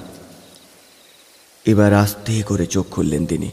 এবার 1.65 1.95
আস্তে 1.95 2.43
করে 2.43 2.67
চোখ 2.67 2.87
খুললেন 2.91 3.27
তিনি। 3.27 3.51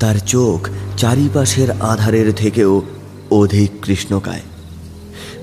তার 0.00 0.14
চোখ 0.18 0.68
চারিপাশের 0.96 1.70
আধারের 1.70 2.32
থেকেও 2.32 2.82
অধিক 3.30 3.70
কৃষ্ণকায়। 3.82 4.40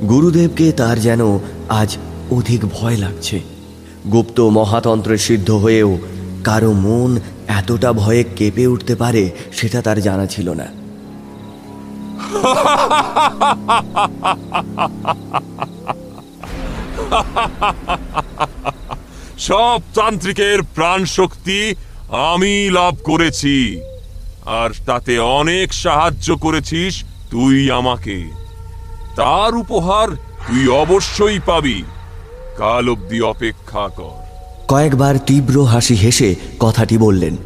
গুরুদেবকে 0.10 0.72
তার 0.72 1.02
যেন 1.02 1.40
আজ 1.70 1.98
অধিক 2.32 2.62
ভয় 2.66 2.98
লাগছে। 2.98 3.61
গুপ্ত 4.12 4.40
মহাতন্ত্রে 4.40 5.18
সিদ্ধ 5.18 5.52
হয়েও 5.52 5.98
কারও 6.44 6.74
মন 6.74 7.20
এতটা 7.48 7.94
ভয়ে 7.94 8.24
কেঁপে 8.24 8.68
উঠতে 8.68 8.96
পারে 8.96 9.32
সেটা 9.54 9.82
তার 9.82 10.02
জানা 10.02 10.26
ছিল 10.26 10.54
না। 10.54 10.68
সব 19.40 19.82
তান্ত্রিকের 19.96 20.62
প্রাণ 20.76 21.06
শক্তি 21.06 21.76
আমি 22.10 22.70
লাভ 22.70 22.96
করেছি। 23.04 23.82
আর 24.46 24.70
তাতে 24.86 25.20
অনেক 25.20 25.74
সাহায্য 25.74 26.38
করেছিস 26.38 27.04
তুই 27.32 27.72
আমাকে। 27.72 28.30
তার 29.16 29.56
উপহার 29.56 30.10
তুই 30.48 30.68
অবশ্যই 30.68 31.40
পাবি। 31.46 31.84
কাল 32.62 32.90
অব্দি 32.90 33.22
অপেক্ষা 33.22 33.88
কর। 33.88 34.26
কয়েকবার 34.68 35.18
তীব্র 35.18 35.66
হাসি 35.66 35.96
হেসে 35.96 36.36
কথাটি 36.60 36.98
বললেন 36.98 37.38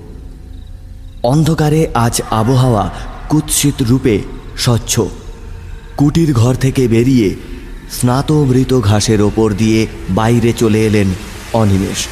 অন্ধকারে 1.24 1.88
আজ 1.94 2.22
আবহাওয়া 2.32 2.90
কুৎসিত 3.30 3.84
রূপে 3.84 4.22
স্বচ্ছ। 4.58 5.00
কুটির 5.98 6.34
ঘর 6.34 6.56
থেকে 6.56 6.88
বেরিয়ে 6.88 7.36
স্নাতমৃত 7.92 8.80
ঘাসের 8.80 9.22
ওপর 9.22 9.54
দিয়ে 9.54 9.88
বাইরে 10.10 10.54
চলে 10.54 10.86
এলেন 10.86 11.08
অনিমেষ। 11.54 12.08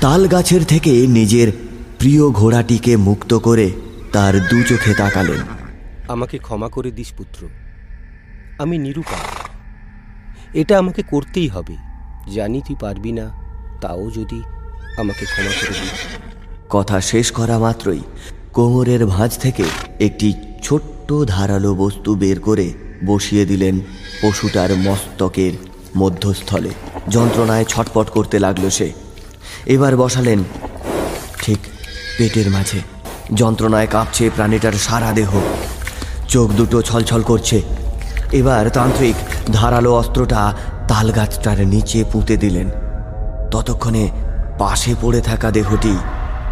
তাল 0.00 0.28
গাছের 0.28 0.64
থেকে 0.64 1.06
নিজের 1.06 1.52
প্রিয় 1.98 2.30
ঘোড়াটিকে 2.30 2.96
মুক্ত 2.96 3.34
করে 3.34 3.70
তার 4.12 4.48
দু 4.48 4.62
চোখে 4.62 4.94
তাকালেন। 4.94 5.40
আমাকে 6.08 6.38
ক্ষমা 6.38 6.68
করে 6.68 6.90
দিস 6.90 7.12
পুত্র। 7.12 7.48
আমি 8.58 8.78
নিরুপায়। 8.78 9.48
এটা 10.54 10.78
আমাকে 10.78 11.02
করতেই 11.02 11.48
হবে। 11.48 11.87
জানি 12.34 12.62
তুই 12.66 12.76
পারবি 12.80 13.12
না, 13.12 13.30
তাও 13.80 14.10
যদি 14.10 14.42
আমাকে 14.98 15.24
ক্ষমা 15.24 15.52
করে 15.60 15.80
দিস। 15.80 15.90
কথা 16.68 17.00
শেষ 17.00 17.30
করা 17.30 17.58
মাত্রই 17.58 18.00
কোমরের 18.52 19.06
ভাঁজ 19.06 19.38
থেকে 19.38 19.62
একটি 20.00 20.34
ছোট্ট 20.62 21.24
ধারালো 21.26 21.74
বস্তু 21.74 22.14
বের 22.14 22.40
করে 22.40 22.72
বসিয়ে 23.06 23.44
দিলেন 23.44 23.80
পশুটার 24.22 24.76
মস্তকের 24.76 25.52
মধ্যস্থলে। 25.96 26.70
যন্ত্রণায় 27.08 27.64
ছটপট 27.64 28.10
করতে 28.10 28.38
লাগল 28.38 28.68
সে। 28.68 28.92
এবার 29.66 29.96
বসালেন 29.96 30.38
ঠিক 31.42 31.58
পেটের 32.18 32.50
মাঝে। 32.50 32.80
যন্ত্রণায় 33.34 33.86
কাঁপছে 33.86 34.30
প্রাণীটার 34.34 34.72
সারা 34.72 35.12
দেহ। 35.12 35.40
চোখ 36.28 36.50
দুটো 36.50 36.82
ছলছল 36.82 37.22
করছে। 37.22 37.62
এবার 38.32 38.70
তান্ত্রিক 38.70 39.14
ধারালো 39.52 39.94
অস্ত্রটা 39.94 40.56
তালগাছটার 40.88 41.66
নিচে 41.66 42.04
পুঁতে 42.12 42.36
দিলেন। 42.36 42.68
ততক্ষণে 43.50 44.10
পাশে 44.58 44.94
পড়ে 45.00 45.20
থাকা 45.20 45.50
দেহটি 45.50 45.94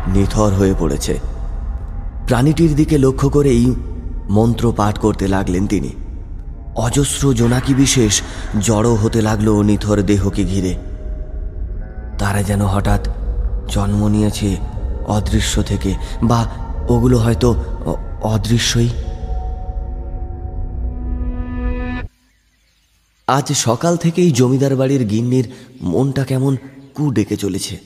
নিথর 0.06 0.50
হয়ে 0.52 0.74
পড়েছে। 0.78 1.14
প্রাণীটির 2.26 2.74
দিকে 2.74 2.98
লক্ষ্য 2.98 3.28
করেই 3.28 3.74
মন্ত্র 4.30 4.72
পাঠ 4.76 4.98
করতে 4.98 5.28
লাগলেন 5.28 5.66
তিনি। 5.66 5.92
অজস্র 6.76 7.34
জোনাকি 7.34 7.74
বিশেষ 7.74 8.22
জড়ো 8.60 8.94
হতে 8.94 9.22
লাগল 9.22 9.62
নিথর 9.62 10.02
দেহকে 10.02 10.44
ঘিরে। 10.44 10.74
তারা 12.18 12.42
যেন 12.42 12.62
হঠাৎ 12.66 13.08
জন্ম 13.68 14.08
নিয়েছে 14.08 14.56
অদৃশ্য 15.06 15.62
থেকে, 15.62 15.94
বা 16.22 16.46
ওগুলো 16.88 17.18
হয়তো 17.18 17.48
অদৃশ্যই। 18.22 18.88
আজ 23.26 23.52
সকাল 23.52 23.96
থেকেই 23.96 24.30
জমিদার 24.32 24.76
বাড়ির 24.76 25.04
গিন্নির 25.04 25.46
মনটা 25.80 26.24
কেমন 26.24 26.56
কু 26.94 27.10
ডেকে 27.10 27.36
চলেছে। 27.36 27.78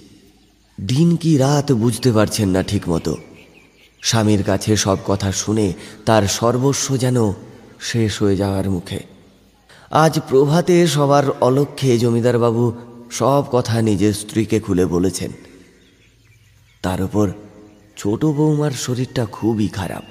দিন 0.81 1.16
কি 1.16 1.37
রাত 1.37 1.72
বুঝতে 1.72 2.12
পারছেন 2.12 2.48
না 2.48 2.62
ঠিকমতো। 2.62 3.16
স্বামীর 4.03 4.42
কাছে 4.42 4.76
সব 4.76 4.96
কথা 5.07 5.33
শুনে 5.33 5.72
তার 6.07 6.22
সর্বস্ব 6.29 6.96
যেন 6.96 7.33
শেষ 7.81 8.22
হয়ে 8.22 8.37
যাওয়ার 8.37 8.70
মুখে। 8.70 9.00
আজ 9.90 10.20
প্রভাতে 10.29 10.87
সবার 10.87 11.31
অলক্ষ্যে 11.40 11.98
জমিদারবাবু 11.98 12.72
সব 13.11 13.44
কথা 13.53 13.83
নিজের 13.83 14.12
স্ত্রীকে 14.12 14.61
খুলে 14.61 14.87
বলেছেন। 14.87 15.31
তার 16.83 17.03
উপর 17.03 17.33
ছোট 17.96 18.24
বৌমার 18.24 18.70
শরীরটা 18.70 19.26
খুবই 19.26 19.68
খারাপ। 19.68 20.03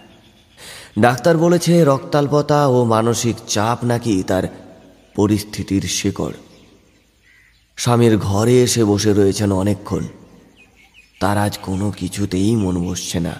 ডাক্তার 0.99 1.37
বলেছে 1.37 1.83
রক্তাল্পতা 1.83 2.67
ও 2.67 2.85
মানসিক 2.85 3.35
চাপ 3.47 3.85
নাকি 3.85 4.23
তার 4.27 4.68
পরিস্থিতির 5.19 5.81
শিকড়। 5.81 6.33
স্বামীর 7.77 8.17
ঘরে 8.17 8.63
এসে 8.63 8.83
বসে 8.83 9.13
রয়েছেন 9.13 9.51
অনেকক্ষণ। 9.51 10.03
তার 11.19 11.37
আজ 11.37 11.57
কোনো 11.57 11.91
কিছুতেই 11.91 12.55
মন 12.55 12.75
বসছে 12.85 13.19
না। 13.19 13.35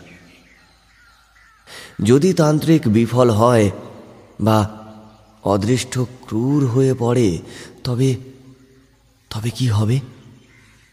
যদি 2.04 2.34
তান্ত্রিক 2.34 2.88
বিফল 2.88 3.30
হয় 3.30 3.72
বা 4.42 4.60
অদৃষ্ট 5.44 6.00
ক্রূর 6.00 6.68
হয়ে 6.68 6.94
পড়ে, 6.94 7.40
তবে 7.84 8.16
তবে 9.30 9.50
কি 9.50 9.68
হবে? 9.68 10.00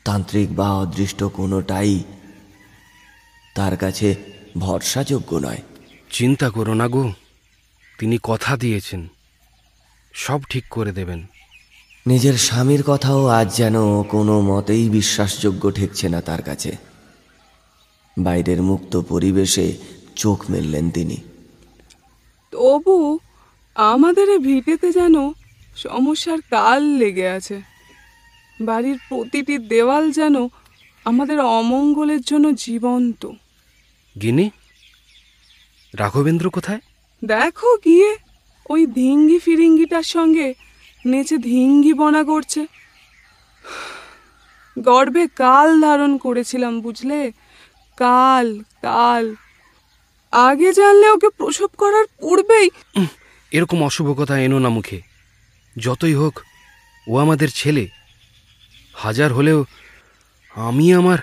তান্ত্রিক 0.04 0.54
বা 0.54 0.68
অদৃষ্ট 0.70 1.24
কোনোটাই 1.24 2.04
তার 3.54 3.76
কাছে 3.76 4.14
ভরসাযোগ্য 4.58 5.36
নয়। 5.36 5.62
চিন্তা 6.10 6.50
করো 6.50 6.74
না 6.74 6.88
গো, 6.88 7.12
তিনি 7.98 8.18
কথা 8.22 8.56
দিয়েছেন। 8.56 9.08
সব 10.16 10.40
ঠিক 10.42 10.64
করে 10.70 10.92
দেবেন। 10.92 11.26
নিজের 12.06 12.34
স্বামীর 12.34 12.82
কথাও 12.82 13.26
আজ 13.26 13.56
যেন 13.56 14.02
কোনো 14.02 14.40
মতেই 14.40 14.88
বিশ্বাসযোগ্য 14.90 15.72
ঠেকছে 15.72 16.08
না 16.08 16.20
তার 16.20 16.42
কাছে। 16.42 16.76
বাইরের 18.18 18.62
মুক্ত 18.62 19.00
পরিবেশে 19.00 19.76
চোখ 20.16 20.50
মেললেন 20.50 20.90
তিনি। 20.90 21.16
তবু 22.50 23.18
আমাদের 23.74 24.30
এ 24.30 24.38
ভিটেতে 24.38 24.92
যেন 24.92 25.32
সমস্যার 25.76 26.38
কাল 26.40 26.82
লেগে 26.82 27.28
আছে। 27.28 27.62
বাড়ির 28.60 28.98
প্রতিটি 29.08 29.58
দেওয়াল 29.58 30.12
যেন 30.12 30.34
আমাদের 31.04 31.40
অমঙ্গলের 31.40 32.20
জন্য 32.20 32.54
জীবন্ত। 32.54 33.30
গিনি 34.22 34.50
রাঘবেন্দ্র 35.94 36.50
কোথায়? 36.50 36.80
দেখো 37.24 37.76
গিয়ে 37.84 38.16
ওই 38.70 38.86
ধিঙ্গি 38.86 39.38
ফিরিঙ্গিটার 39.38 40.02
সঙ্গে 40.02 40.54
নেচে 41.06 41.38
ধিঙ্গি 41.38 41.92
বনা 41.92 42.24
করছে। 42.24 42.66
গর্বে 44.78 45.26
কাল 45.26 45.80
ধারণ 45.80 46.16
করেছিলাম, 46.16 46.80
বুঝলে? 46.80 47.32
কাল 47.96 48.58
কাল। 48.82 49.34
আগে 50.32 50.72
জানলে 50.72 51.10
ওকে 51.10 51.28
প্রসব 51.28 51.66
করার 51.66 52.04
পূর্বেই 52.20 52.70
এরকম 53.52 53.84
অশুভ 53.84 54.22
কথা 54.22 54.38
এনো 54.38 54.58
না 54.58 54.68
মুখে। 54.68 55.02
যতই 55.78 56.14
হোক, 56.14 56.40
ও 57.08 57.18
আমাদের 57.18 57.48
ছেলে। 57.54 57.88
হাজার 58.94 59.32
হলেও 59.32 59.64
আমি 60.54 60.92
আমার 60.92 61.18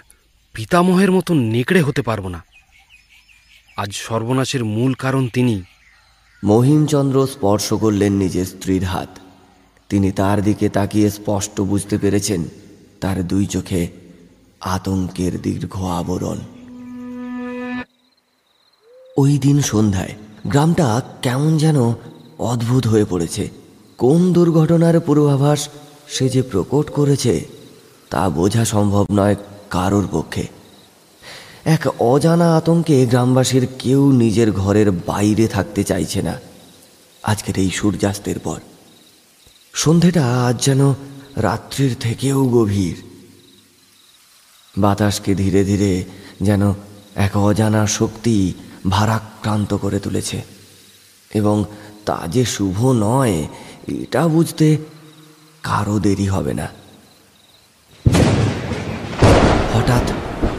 পিতামহের 0.53 1.12
মতো 1.12 1.34
নেকড়ে 1.34 1.82
হতে 1.82 2.01
পারব 2.01 2.27
না। 2.27 2.43
আজ 3.77 3.93
সর্বনাশের 3.93 4.65
মূল 4.65 4.93
কারণ 4.93 5.27
তিনি। 5.27 5.63
মহিমচন্দ্র 6.43 7.27
স্পর্শ 7.27 7.73
করলেন 7.73 8.13
নিজের 8.13 8.45
স্ত্রীর 8.45 8.84
হাত। 8.84 9.19
তিনি 9.89 10.12
তার 10.12 10.44
দিকে 10.44 10.69
তাকিয়ে 10.69 11.10
স্পষ্ট 11.10 11.62
বুঝতে 11.62 11.98
পেরেছেন, 11.98 12.46
তার 13.02 13.27
দুই 13.27 13.46
চোখে 13.46 13.87
আতঙ্কের 14.62 15.41
দীর্ঘ 15.41 15.83
আবরণ। 15.83 16.37
ওই 19.17 19.37
দিন 19.37 19.62
সন্ধ্যায় 19.62 20.13
গ্রামটা 20.48 21.02
কেমন 21.21 21.58
যেন 21.58 21.94
অদ্ভুত 22.39 22.87
হয়ে 22.87 23.06
পড়েছে। 23.06 23.50
কোন 23.98 24.33
দুর্ঘটনার 24.33 25.00
পূর্বাভাস 25.00 25.69
সে 26.08 26.29
যে 26.29 26.41
প্রকট 26.41 26.89
করেছে 26.89 27.46
তা 28.10 28.29
বোঝা 28.29 28.65
সম্ভব 28.65 29.06
নয় 29.12 29.35
কারোর 29.69 30.08
পক্ষে। 30.12 30.48
এক 31.65 31.87
অজানা 31.99 32.57
আতঙ্কে 32.57 33.05
গ্রামবাসীর 33.05 33.67
কেউ 33.79 34.11
নিজের 34.11 34.51
ঘরের 34.51 34.91
বাইরে 34.91 35.47
থাকতে 35.47 35.83
চাইছে 35.83 36.21
না। 36.21 36.39
আজকের 37.23 37.57
এই 37.57 37.69
সূর্যাস্তের 37.69 38.39
পর। 38.39 38.59
সন্ধেটা 39.73 40.45
আজ 40.45 40.65
যেন 40.65 40.93
রাত্রির 41.35 41.95
থেকেও 41.99 42.45
গভীর। 42.45 43.03
বাতাসকে 44.77 45.35
ধীরে 45.35 45.63
ধীরে 45.63 46.03
যেন 46.41 46.73
এক 47.15 47.37
অজানা 47.37 47.87
শক্তি 47.87 48.53
ভারাক্রান্ত 48.89 49.73
করে 49.73 49.99
তুলেছে। 49.99 50.41
এবং 51.33 51.65
তা 52.05 52.19
যে 52.27 52.45
শুভ 52.45 52.91
নয়, 52.91 53.47
এটা 53.87 54.27
বুঝতে 54.27 54.77
কারও 55.63 55.99
দেরি 55.99 56.25
হবে 56.25 56.53
না। 56.53 56.67
হঠাৎ 59.73 60.11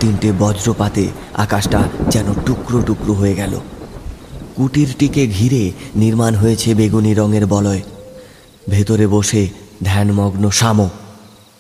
তিনটে 0.05 0.33
বজ্রপাতে 0.39 1.09
আকাশটা 1.35 1.89
যেন 2.11 2.35
টুকরো 2.47 2.81
টুকরো 2.81 3.15
হয়ে 3.15 3.35
গেল। 3.35 3.61
কুটিরটিকে 4.57 5.27
ঘিরে 5.27 5.73
নির্মাণ 5.97 6.35
হয়েছে 6.35 6.75
বেগুনি 6.75 7.15
রঙের 7.15 7.47
বলয়। 7.47 7.83
ভেতরে 8.69 9.07
বসে 9.07 9.49
ধ্যানমগ্ন 9.85 10.51
শাম 10.51 10.89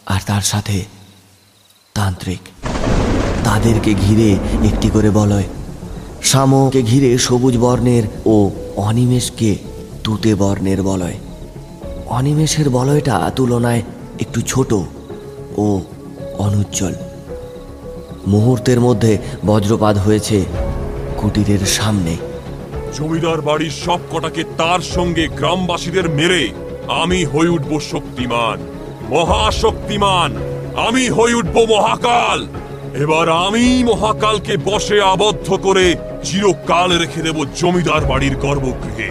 আর 0.06 0.20
তার 0.26 0.42
সাথে 0.42 0.84
তান্ত্রিক। 1.94 2.38
তাদেরকে 3.44 3.94
ঘিরে 3.94 4.32
একটি 4.64 4.90
করে 4.90 5.10
বলয়। 5.10 5.44
শামকে 6.22 6.82
ঘিরে 6.82 7.18
সবুজ 7.18 7.58
বর্ণের 7.58 8.02
ও 8.24 8.50
অনিমেষকে 8.76 9.56
তুতে 10.04 10.34
বর্ণের 10.34 10.82
বলয়। 10.82 11.14
অনিমেষের 12.06 12.70
বলয়টা 12.70 13.30
তুলনায় 13.36 13.82
একটু 14.20 14.40
ছোট 14.40 14.72
ও 15.56 15.80
অনুজ্জ্বল। 16.38 16.94
মুহূর্তের 18.26 18.80
মধ্যে 18.80 19.18
বজ্রপাত 19.46 19.96
হয়েছে 19.96 20.44
কুটিরের 21.16 21.66
সামনে। 21.66 22.16
জমিদার 22.98 23.40
বাড়ির 23.40 23.70
সব 23.70 23.98
কটাকে 24.12 24.44
তার 24.44 24.80
সঙ্গে 24.80 25.28
গ্রামবাসীদের 25.28 26.08
মেরে 26.08 26.50
আমি 26.88 27.24
হয়ে 27.24 27.48
উঠব 27.48 27.80
শক্তিমান, 27.80 28.58
মহাশক্তিমান। 29.10 30.36
আমি 30.76 31.08
হয়ে 31.08 31.34
উঠব 31.34 31.66
মহাকাল। 31.68 32.46
এবার 32.94 33.28
আমি 33.28 33.84
মহাকালকে 33.84 34.56
বসে 34.56 35.00
আবদ্ধ 35.00 35.54
করে 35.54 35.96
চিরকাল 36.24 36.98
রেখে 36.98 37.22
দেব 37.22 37.44
জমিদার 37.56 38.04
বাড়ির 38.04 38.36
গর্ভগৃহে। 38.36 39.10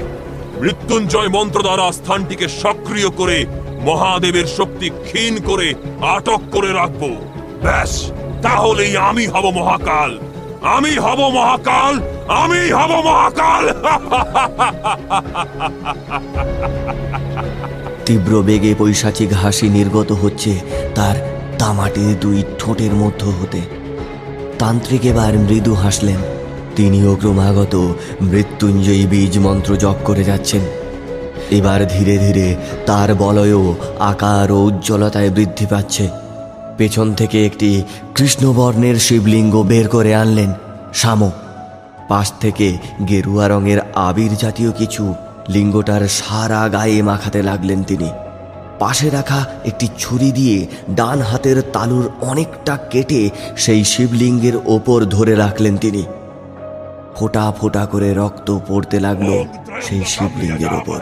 মৃত্যুঞ্জয় 0.62 1.28
মন্ত্র 1.28 1.62
দ্বারা 1.62 1.92
স্থানটিকে 1.92 2.48
সক্রিয় 2.48 3.10
করে 3.10 3.46
মহাদেবের 3.82 4.46
শক্তি 4.46 4.90
ক্ষীণ 4.90 5.40
করে 5.40 5.74
আটক 6.02 6.42
করে 6.52 6.74
রাখব। 6.74 7.16
ব্যাস! 7.62 8.12
তাহলেই 8.44 8.98
আমি 8.98 9.28
হব 9.28 9.50
মহাকাল। 9.50 10.20
আমি 10.62 10.90
হব 10.90 11.20
মহাকাল, 11.20 12.02
আমি 12.28 12.72
হব 12.72 12.92
মহাকাল। 13.06 13.66
তীব্র 18.06 18.42
বেগে 18.42 18.76
পৈশাচিক 18.80 19.34
হাসি 19.34 19.70
নির্গত 19.70 20.12
হচ্ছে 20.12 20.60
তার 20.96 21.16
তামাটির 21.60 22.20
দুই 22.20 22.44
ঠোঁটের 22.60 22.94
মধ্য 22.94 23.26
হতে। 23.26 23.62
তান্ত্রিক 24.60 25.06
এবার 25.06 25.34
মৃদু 25.38 25.74
হাসলেন। 25.74 26.20
তিনিও 26.76 27.16
ক্রমাগত 27.16 27.76
মৃত্যুঞ্জয়ী 28.22 29.06
বীজ 29.06 29.40
মন্ত্র 29.40 29.76
জপ 29.76 29.96
করে 30.04 30.24
যাচ্ছেন। 30.24 30.62
এবার 31.52 31.88
ধীরে 31.88 32.18
ধীরে 32.18 32.56
তার 32.86 33.16
বলয়ও 33.16 33.76
আকার 34.00 34.52
ও 34.52 34.60
উজ্জ্বলতায় 34.64 35.30
বৃদ্ধি 35.30 35.66
পাচ্ছে। 35.66 36.23
পেছন 36.78 37.14
থেকে 37.14 37.46
একটি 37.46 37.84
কৃষ্ণবর্ণের 38.16 38.96
শিবলিঙ্গ 38.96 39.64
বের 39.64 39.88
করে 39.88 40.16
আনলেন। 40.16 40.54
শাম, 40.94 41.32
পাশ 42.10 42.32
থেকে 42.40 42.78
গেরুয়া 43.10 43.48
রঙের 43.48 43.78
আবির 43.96 44.38
জাতীয় 44.38 44.72
কিছু 44.72 45.14
লিঙ্গটার 45.50 46.08
সারা 46.08 46.70
গায়ে 46.70 47.02
মাখাতে 47.02 47.44
লাগলেন 47.44 47.84
তিনি। 47.84 48.10
পাশে 48.80 49.10
রাখা 49.10 49.46
একটি 49.66 49.88
ছুরি 50.00 50.32
দিয়ে 50.32 50.68
ডান 50.92 51.22
হাতের 51.22 51.62
তালুর 51.62 52.10
অনেকটা 52.22 52.78
কেটে 52.92 53.30
সেই 53.58 53.84
শিবলিঙ্গের 53.84 54.54
ওপর 54.66 55.06
ধরে 55.06 55.36
রাখলেন 55.36 55.78
তিনি। 55.78 56.04
ফোঁটা 57.16 57.54
ফোঁটা 57.60 57.86
করে 57.86 58.14
রক্ত 58.14 58.60
পড়তে 58.68 59.00
লাগল 59.00 59.30
সেই 59.82 60.02
শিবলিঙ্গের 60.08 60.74
ওপর। 60.74 61.00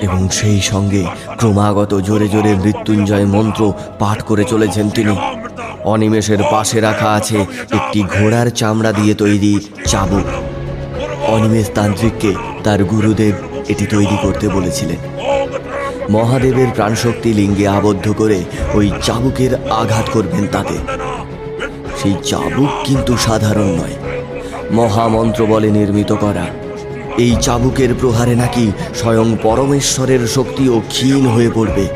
এবং 0.00 0.28
সেই 0.28 0.60
সঙ্গে 0.60 1.04
ক্রমাগত 1.36 2.00
জোরে 2.00 2.28
জোরে 2.28 2.54
মৃত্যুঞ্জয় 2.54 3.26
মন্ত্র 3.26 3.72
পাঠ 3.98 4.22
করে 4.22 4.44
চলেছেন 4.44 4.90
তিনি। 4.90 5.16
অনিমেষের 5.84 6.38
পাশে 6.50 6.80
রাখা 6.80 7.10
আছে 7.10 7.46
একটি 7.72 8.02
ঘোড়ার 8.02 8.50
চামড়া 8.50 8.92
দিয়ে 8.92 9.14
তৈরি 9.14 9.60
চাবুক। 9.86 10.24
অনিমেষ 11.30 11.70
তান্ত্রিককে 11.74 12.34
তার 12.64 12.84
গুরুদেব 12.84 13.34
এটি 13.68 13.86
তৈরি 13.86 14.16
করতে 14.22 14.48
বলেছিলেন। 14.48 14.96
মহাদেবের 16.10 16.66
প্রাণশক্তি 16.74 17.32
লিঙ্গে 17.32 17.68
আবদ্ধ 17.68 18.12
করে 18.12 18.44
ওই 18.74 18.92
চাবুকের 19.02 19.70
আঘাত 19.70 20.10
করবেন 20.12 20.46
তাতে। 20.46 20.74
সেই 22.02 22.14
চাবুক 22.24 22.68
কিন্তু 22.84 23.16
সাধারণ 23.16 23.66
নয়। 23.66 23.96
মহামন্ত্র 24.72 25.46
বলে 25.46 25.70
নির্মিত 25.70 26.12
করা। 26.12 26.61
এই 27.18 27.36
চাবুকের 27.40 27.88
প্রহারে 28.00 28.34
নাকি 28.34 28.72
স্বয়ং 28.94 29.36
পরমেশ্বরের 29.42 30.26
শক্তিও 30.26 30.82
ক্ষীণ 30.88 31.26
হয়ে 31.26 31.50
পড়বে। 31.54 31.88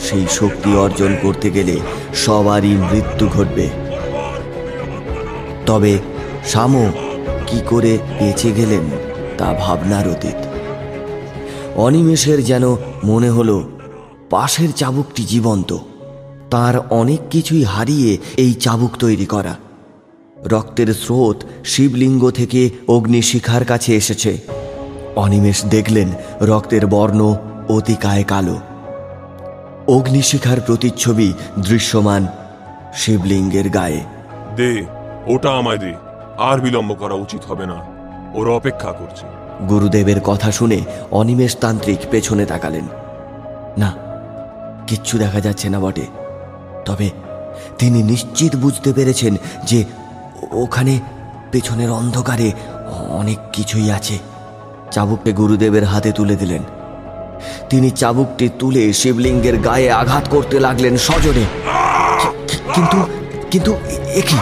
সেই 0.00 0.26
শক্তি 0.30 0.76
অর্জন 0.76 1.16
করতে 1.22 1.50
গেলে 1.50 1.80
সবারই 2.14 2.68
মৃত্যু 2.68 3.28
ঘটবে। 3.28 3.68
তবে 5.66 5.98
শাম 6.44 6.92
কি 7.46 7.60
করে 7.70 7.98
বেঁচে 8.18 8.52
গেলেন 8.52 8.80
তা 9.38 9.54
ভাবনার 9.60 10.08
অতীত। 10.08 10.46
অনিমেষের 11.76 12.44
যেন 12.44 12.76
মনে 13.04 13.30
হলো, 13.30 13.70
পাশের 14.30 14.72
চাবুকটি 14.72 15.24
জীবন্ত। 15.24 15.76
তার 16.50 16.74
অনেক 16.90 17.20
কিছুই 17.30 17.62
হারিয়ে 17.62 18.18
এই 18.36 18.54
চাবুক 18.54 18.96
তৈরি 18.96 19.26
করা। 19.26 19.54
রক্তের 20.44 20.94
স্রোত 20.94 21.36
শিবলিঙ্গ 21.64 22.30
থেকে 22.30 22.70
অগ্নিশিখার 22.88 23.64
কাছে 23.64 23.96
এসেছে। 23.96 24.38
অনিমেষ 25.16 25.64
দেখলেন 25.64 26.08
রক্তের 26.40 26.86
বর্ণ 26.86 27.36
অতিকায় 27.68 28.24
কালো। 28.24 28.56
অগ্নিশিখার 29.88 30.60
প্রতিচ্ছবি 30.60 31.32
দৃশ্যমান 31.68 32.26
শিবলিঙ্গের 32.94 33.70
গায়ে। 33.70 34.00
দে 34.56 34.84
ওটা 35.26 35.50
আমায় 35.50 35.78
দে। 35.78 35.94
আর 36.38 36.60
বিলম্ব 36.60 36.94
করা 36.94 37.14
উচিত 37.14 37.44
হবে 37.44 37.66
না। 37.66 37.86
ওরা 38.34 38.50
অপেক্ষা 38.50 38.92
করছে। 38.92 39.26
গুরুদেবের 39.68 40.20
কথা 40.20 40.52
শুনে 40.52 40.80
অনিমেষ 41.10 41.56
তান্ত্রিক 41.56 41.98
পেছনে 42.10 42.46
তাকালেন। 42.46 42.84
না 43.78 43.92
কিচ্ছু 44.86 45.18
দেখা 45.18 45.40
যাচ্ছে 45.40 45.68
না 45.68 45.80
বটে। 45.80 46.06
তবে 46.84 47.10
তিনি 47.78 48.02
নিশ্চিত 48.02 48.56
বুঝতে 48.56 48.92
পেরেছেন 48.92 49.36
যে 49.64 49.84
ওখানে 50.52 50.98
পেছনের 51.52 51.90
অন্ধকারে 51.90 52.52
অনেক 53.10 53.38
কিছুই 53.52 53.90
আছে। 53.90 54.18
চাবুককে 54.90 55.32
গুরুদেবের 55.32 55.84
হাতে 55.84 56.12
তুলে 56.12 56.36
দিলেন। 56.36 56.62
তিনি 57.70 57.90
চাবুকটি 57.90 58.48
তুলে 58.58 58.92
শিবলিঙ্গের 58.92 59.56
গায়ে 59.56 59.92
আঘাত 59.92 60.28
করতে 60.28 60.60
লাগলেন 60.60 60.96
কি- 62.48 62.74
কিন্তু 62.74 62.96
কিন্তু 63.50 63.74
এ 64.14 64.22
কি? 64.28 64.36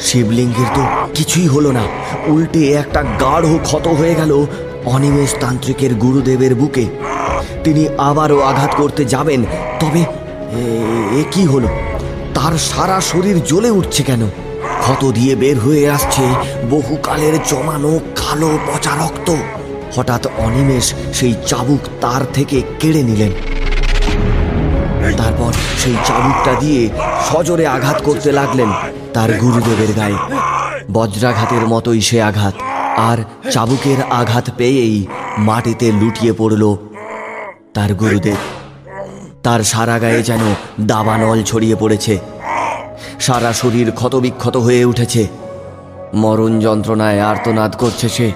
শিবলিঙ্গের 0.00 0.66
তো 0.74 0.82
কিছুই 1.14 1.46
হলো 1.46 1.72
না। 1.72 1.82
উল্টে 2.26 2.72
একটা 2.72 3.02
গাঢ় 3.02 3.58
ক্ষত 3.62 3.88
হয়ে 3.88 4.14
গেল 4.14 4.46
অনিমেষ 4.84 5.34
তান্ত্রিকের 5.40 5.94
গুরুদেবের 5.94 6.54
বুকে। 6.54 6.84
তিনি 7.64 7.88
আবারও 7.98 8.40
আঘাত 8.40 8.74
করতে 8.76 9.04
যাবেন, 9.04 9.44
তবে 9.80 10.00
এ- 10.00 11.46
হলো? 11.46 11.68
তার 12.34 12.58
সারা 12.58 13.00
শরীর 13.00 13.44
জ্বলে 13.44 13.70
উঠছে 13.70 14.02
কেন? 14.02 14.20
ক্ষত 14.82 15.02
দিয়ে 15.18 15.32
বের 15.42 15.56
হয়ে 15.58 15.84
আসছে 15.90 16.24
বহুকালের 16.70 17.34
জমানো 17.50 17.92
কালো 18.20 18.50
পচা 18.66 18.92
রক্ত। 19.00 19.28
হঠাৎ 19.96 20.22
অনিমেষ 20.38 20.86
সেই 21.18 21.34
চাবুক 21.46 21.82
তার 22.00 22.22
থেকে 22.36 22.58
কেড়ে 22.80 23.02
নিলেন। 23.02 23.32
তারপর 25.18 25.52
সেই 25.78 25.96
চাবুকটা 26.08 26.52
দিয়ে 26.60 26.80
সজোরে 27.28 27.66
আঘাত 27.66 27.98
করতে 28.02 28.30
লাগলেন 28.32 28.70
তার 29.14 29.30
গুরুদেবের 29.42 29.92
গায়ে। 29.96 30.18
বজ্রাঘাতের 30.92 31.64
মতোই 31.66 32.00
সে 32.00 32.18
আঘাত, 32.22 32.54
আর 33.10 33.18
চাবুকের 33.52 34.00
আঘাত 34.20 34.46
পেয়েই 34.58 34.96
মাটিতে 35.38 35.86
লুটিয়ে 36.00 36.32
পড়ল 36.32 36.62
তার 37.74 37.90
গুরুদেব। 37.94 38.40
তার 39.42 39.60
সারা 39.62 39.96
গায়ে 39.98 40.22
যেন 40.22 40.42
দাবানল 40.86 41.38
ছড়িয়ে 41.42 41.76
পড়েছে। 41.76 42.14
সারা 43.20 43.52
শরীর 43.52 43.92
ক্ষতবিক্ষত 43.92 44.56
হয়ে 44.56 44.84
উঠেছে। 44.84 45.28
মরণ 46.14 46.60
যন্ত্রণায় 46.60 47.20
আর্তনাদ 47.20 47.76
করছে 47.76 48.08
সে। 48.08 48.32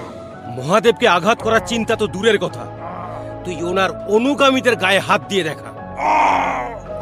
মহাদেবকে 0.49 1.07
আঘাত 1.07 1.41
করার 1.41 1.59
চিন্তা 1.67 1.95
তো 1.95 2.07
দূরের 2.07 2.37
কথা। 2.37 2.65
তুই 3.45 3.63
ওনার 3.63 3.89
অনুগামীদের 4.07 4.75
গায়ে 4.75 4.99
হাত 4.99 5.21
দিয়ে 5.29 5.43
দেখা। 5.43 5.69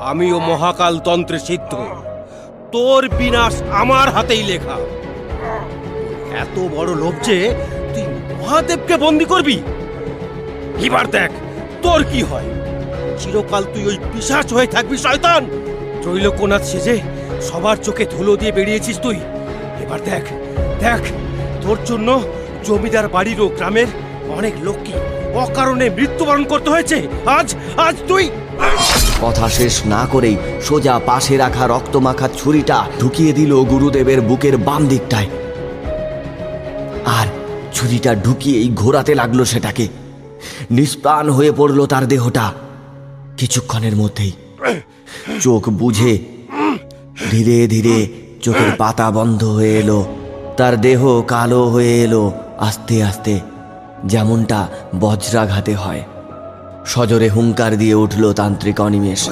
আমিও 0.01 0.39
মহাকাল 0.39 0.99
তন্ত্রে 0.99 1.39
সিদ্ধ। 1.39 1.75
তোর 2.71 3.09
বিনাশ 3.09 3.61
আমার 3.61 4.09
হাতেই 4.09 4.43
লেখা। 4.43 4.75
এত 6.37 6.59
বড় 6.75 6.95
লোভ 6.95 7.13
যে 7.23 7.55
তুই 7.93 8.03
মহাদেবকে 8.39 8.97
বন্দি 8.97 9.25
করবি? 9.25 9.61
এবার 10.83 11.11
দেখ, 11.11 11.31
তোর 11.81 12.03
কি 12.03 12.21
হয়? 12.21 12.43
চিরকাল 13.19 13.63
তুই 13.63 13.87
ওই 13.87 13.97
পিশাচ 14.13 14.53
হয়ে 14.53 14.67
থাকবি, 14.67 14.97
শয়তান। 14.97 15.45
ত্রৈলোকনাথ 16.01 16.63
সেজে 16.63 17.01
সবার 17.41 17.77
চোখে 17.77 18.05
ধুলো 18.05 18.35
দিয়ে 18.35 18.51
বেরিয়েছিস 18.51 18.99
তুই। 18.99 19.15
এবার 19.83 19.99
দেখ 20.05 20.23
দেখ, 20.79 21.01
তোর 21.63 21.77
জন্য 21.85 22.21
জমিদার 22.65 23.07
বাড়ির 23.07 23.41
ও 23.41 23.47
গ্রামের 23.47 23.87
অনেক 24.29 24.53
লোককে 24.63 24.93
অকারণে 25.33 25.89
মৃত্যুবরণ 25.89 26.43
করতে 26.43 26.69
হয়েছে। 26.69 27.07
আজ 27.25 27.55
আজ 27.77 27.95
তুই 28.07 28.29
কথা 29.21 29.49
শেষ 29.49 29.85
না 29.85 30.07
করেই 30.11 30.35
সোজা 30.61 30.99
পাশে 31.05 31.37
রাখা 31.37 31.67
রক্তমাখা 31.67 32.27
ছুরিটা 32.37 32.87
ঢুকিয়ে 32.99 33.33
দিল 33.33 33.63
গুরুদেবের 33.63 34.21
বুকের 34.21 34.57
বাম 34.57 34.87
দিকটায়। 34.87 35.29
আর 37.05 37.27
ছুরিটা 37.73 38.15
ঢুকিয়েই 38.15 38.69
ঘোরাতে 38.69 39.15
লাগল 39.15 39.43
সেটাকে। 39.43 39.87
নিষ্প্রাণ 40.71 41.29
হয়ে 41.29 41.51
পড়ল 41.51 41.85
তার 41.85 42.07
দেহটা। 42.07 42.53
কিছুক্ষণের 43.37 43.95
মধ্যেই 43.95 44.31
চোখ 45.41 45.69
বুঝে 45.69 46.34
ধীরে 47.31 47.67
ধীরে 47.67 48.07
চোখের 48.41 48.71
পাতা 48.77 49.11
বন্ধ 49.11 49.43
হয়ে 49.43 49.77
এলো 49.79 50.15
তার 50.57 50.81
দেহ 50.81 51.21
কালো 51.21 51.65
হয়ে 51.65 52.03
এলো 52.03 52.31
আস্তে 52.57 53.03
আস্তে 53.03 53.39
যেমনটা 54.05 54.67
বজ্রাঘাতে 54.99 55.75
হয়। 55.75 56.03
সজোরে 56.85 57.29
হুঙ্কার 57.29 57.77
দিয়ে 57.77 57.93
উঠল 57.93 58.33
তান্ত্রিক 58.33 58.81
অনিমেষ। 58.81 59.29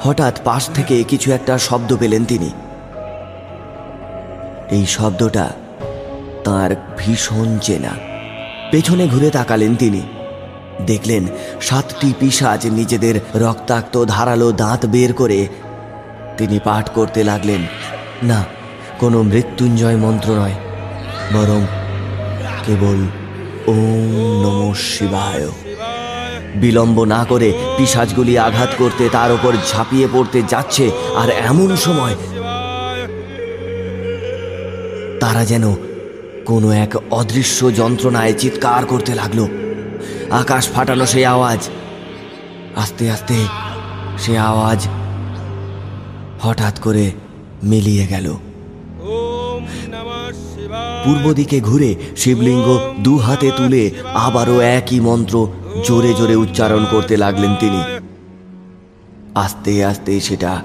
হঠাৎ 0.00 0.38
পাশ 0.44 0.68
থেকে 0.74 1.02
কিছু 1.02 1.32
একটা 1.32 1.58
শব্দ 1.58 1.96
পেলেন 1.96 2.24
তিনি। 2.24 2.50
এই 4.70 4.86
শব্দটা 4.86 5.50
তার 6.44 6.94
ভীষণ 6.98 7.58
চেনা। 7.58 7.90
পেছনে 8.70 9.06
ঘুরে 9.06 9.30
তাকালেন 9.30 9.76
তিনি। 9.76 10.02
দেখলেন 10.86 11.26
সাতটি 11.60 12.12
পিসাজ 12.20 12.66
নিজেদের 12.66 13.20
রক্তাক্ত 13.34 14.04
ধারালো 14.04 14.52
দাঁত 14.52 14.86
বের 14.86 15.12
করে 15.12 15.46
তিনি 16.38 16.56
পাঠ 16.64 16.84
করতে 16.94 17.20
লাগলেন। 17.24 17.62
না, 18.22 18.40
কোনো 19.00 19.18
মৃত্যুঞ্জয় 19.22 19.96
মন্ত্র 19.96 20.28
নয়, 20.40 20.56
বরং 21.34 21.60
কেবল 22.66 23.00
ওম 23.66 24.14
নম 24.44 24.58
শিবায়। 24.88 25.46
বিলম্ব 26.54 26.98
না 27.04 27.20
করে 27.24 27.48
পিসাজগুলি 27.76 28.34
আঘাত 28.38 28.70
করতে 28.78 29.04
তার 29.08 29.30
ওপর 29.32 29.52
ঝাঁপিয়ে 29.70 30.06
পড়তে 30.12 30.38
যাচ্ছে, 30.52 30.84
আর 31.16 31.28
এমন 31.50 31.70
সময় 31.76 32.14
তারা 35.20 35.42
যেন 35.44 35.64
কোনো 36.46 36.68
এক 36.84 36.92
অদৃশ্য 37.10 37.58
যন্ত্রণায় 37.80 38.34
চিৎকার 38.40 38.82
করতে 38.86 39.12
লাগল। 39.14 39.40
আকাশ 40.40 40.64
ফাটানো 40.74 41.04
সেই 41.06 41.26
আওয়াজ। 41.34 41.60
আস্তে 42.82 43.04
আস্তে 43.10 43.38
সে 44.22 44.32
আওয়াজ 44.50 44.80
হঠাৎ 46.44 46.80
করে 46.80 47.12
মিলিয়ে 47.64 48.06
গেল। 48.06 48.26
পূর্ব 51.04 51.32
দিকে 51.32 51.60
ঘুরে 51.60 51.94
শিবলিঙ্গ 52.16 52.66
দু 53.00 53.16
হাতে 53.16 53.50
তুলে 53.56 53.90
আবারও 54.14 54.60
একই 54.60 55.00
মন্ত্র 55.00 55.48
জোরে 55.86 56.14
জোরে 56.14 56.36
উচ্চারণ 56.36 56.82
করতে 56.90 57.16
লাগলেন 57.16 57.52
তিনি। 57.60 57.80
আস্তে 59.34 59.84
আস্তে 59.84 60.20
সেটা 60.20 60.62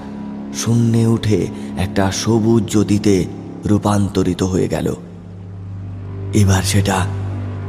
শূন্যে 0.56 1.06
উঠে 1.06 1.46
একটা 1.78 2.12
সবুজ 2.12 2.62
জ্যোতিতে 2.64 3.26
রূপান্তরিত 3.66 4.42
হয়ে 4.42 4.68
গেল। 4.68 4.88
এবার 6.34 6.62
সেটা 6.62 7.06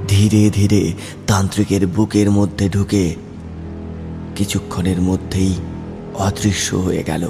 ধীরে 0.08 0.50
ধীরে 0.50 0.94
তান্ত্রিকের 1.28 1.88
বুকের 1.88 2.32
মধ্যে 2.32 2.70
ঢুকে 2.70 3.16
কিছুক্ষণের 4.36 5.02
মধ্যেই 5.02 5.54
অদৃশ্য 6.18 6.76
হয়ে 6.76 7.04
গেল। 7.04 7.24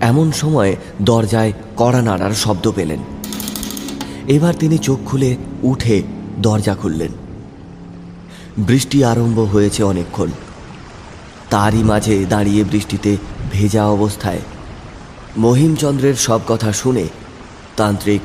এমন 0.00 0.32
সময় 0.32 0.76
দরজায় 1.02 1.52
কড়া 1.76 2.02
নাড়ার 2.02 2.34
শব্দ 2.34 2.72
পেলেন। 2.74 2.98
এবার 4.28 4.54
তিনি 4.54 4.78
চোখ 4.78 4.98
খুলে 5.06 5.36
উঠে 5.62 6.02
দরজা 6.38 6.74
খুললেন। 6.74 7.12
বৃষ্টি 8.58 9.04
আরম্ভ 9.04 9.40
হয়েছে 9.40 9.82
অনেকক্ষণ। 9.82 10.30
তারই 11.50 11.82
মাঝে 11.82 12.26
দাঁড়িয়ে 12.28 12.64
বৃষ্টিতে 12.64 13.16
ভেজা 13.52 13.86
অবস্থায়। 13.86 14.38
মহিমচন্দ্রের 15.36 16.14
সব 16.14 16.40
কথা 16.48 16.72
শুনে 16.72 17.08
তান্ত্রিক 17.76 18.20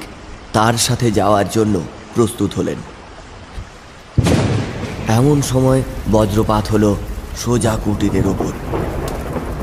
তার 0.53 0.73
সাথে 0.73 1.11
যাওয়ার 1.11 1.45
জন্য 1.51 1.81
প্রস্তুত 2.15 2.53
হলেন। 2.53 2.75
এমন 5.07 5.41
সময় 5.41 5.83
বজ্রপাত 6.11 6.67
হলো 6.67 6.95
সোজা 7.37 7.77
কুটিরের 7.85 8.27
ওপর 8.27 8.51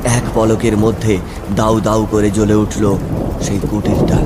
এক 0.04 0.24
পলকের 0.34 0.76
মধ্যে 0.76 1.14
দাউ 1.56 1.80
দাউ 1.80 2.00
করে 2.10 2.30
জ্বলে 2.30 2.54
উঠল 2.54 2.84
সেই 3.42 3.58
কুটিরটা। 3.70 4.18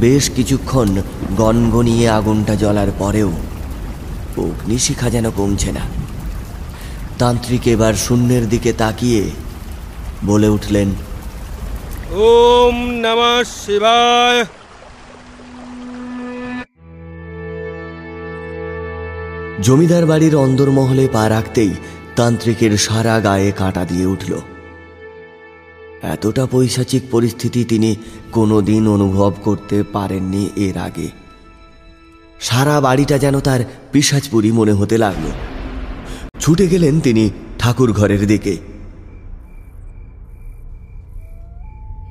বেশ 0.00 0.30
কিছুক্ষণ 0.30 0.88
গনগনিয়ে 1.36 2.08
আগুনটা 2.08 2.54
জ্বলার 2.54 2.90
পরেও 2.98 3.30
অগ্নিশিখা 4.38 5.10
যেন 5.10 5.30
কমছে 5.30 5.72
না। 5.72 5.84
তান্ত্রিক 7.18 7.64
এবার 7.68 7.94
শূন্যের 7.94 8.48
দিকে 8.48 8.72
তাকিয়ে 8.72 9.22
বলে 10.24 10.48
উঠলেন, 10.48 10.88
ওম 12.12 12.76
নমঃ 13.02 13.44
শিবায়। 13.62 14.40
জমিদার 19.62 20.06
বাড়ির 20.06 20.36
অন্দরমহলে 20.36 21.08
পা 21.12 21.28
রাখতেই 21.28 21.70
তান্ত্রিকের 22.16 22.78
সারা 22.78 23.20
গায়ে 23.20 23.52
কাঁটা 23.52 23.84
দিয়ে 23.84 24.06
উঠল। 24.06 24.40
এতটা 26.02 26.46
পৈশাচিক 26.46 27.02
পরিস্থিতি 27.10 27.64
তিনি 27.64 27.96
কোনোদিন 28.32 28.88
অনুভব 28.88 29.32
করতে 29.44 29.82
পারেননি 29.82 30.50
এর 30.56 30.78
আগে। 30.78 31.08
সারা 32.40 32.80
বাড়িটা 32.80 33.18
যেন 33.18 33.40
তার 33.40 33.60
পিসাজপুরি 33.92 34.52
মনে 34.52 34.72
হতে 34.72 34.98
লাগল। 34.98 35.30
ছুটে 36.40 36.66
গেলেন 36.66 37.00
তিনি 37.00 37.30
ঠাকুর 37.58 37.92
ঘরের 37.92 38.26
দিকে। 38.26 38.56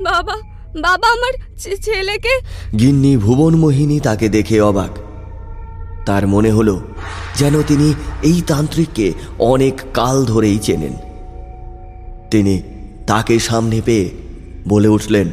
বাবা 0.01 0.35
বাবা 0.81 1.07
আমার 1.07 1.33
ছেলেকে 1.57 2.39
গিন্নি 2.79 3.17
ভুবন 3.17 3.55
মোহিনী 3.55 3.99
তাকে 3.99 4.29
দেখে 4.29 4.61
অবাক। 4.61 4.97
তার 6.05 6.23
মনে 6.27 6.51
হলো 6.51 6.75
যেন 7.35 7.55
তিনি 7.61 7.87
এই 8.23 8.37
তান্ত্রিককে 8.47 9.07
অনেক 9.51 9.75
কাল 9.93 10.17
ধরেই 10.25 10.57
চেনেন। 10.57 10.95
তিনি 12.31 12.55
তাকে 13.07 13.35
সামনে 13.39 13.77
পেয়ে 13.85 14.07
বলে 14.67 14.87
উঠলেন, 14.87 15.27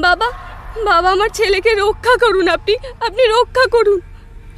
বাবা 0.00 0.28
বাবা 0.84 1.08
আমার 1.10 1.30
ছেলেকে 1.34 1.72
রক্ষা 1.74 2.14
করুন 2.24 2.46
আপনি 2.48 2.74
আপনি 3.00 3.22
রক্ষা 3.36 3.64
করুন। 3.70 3.98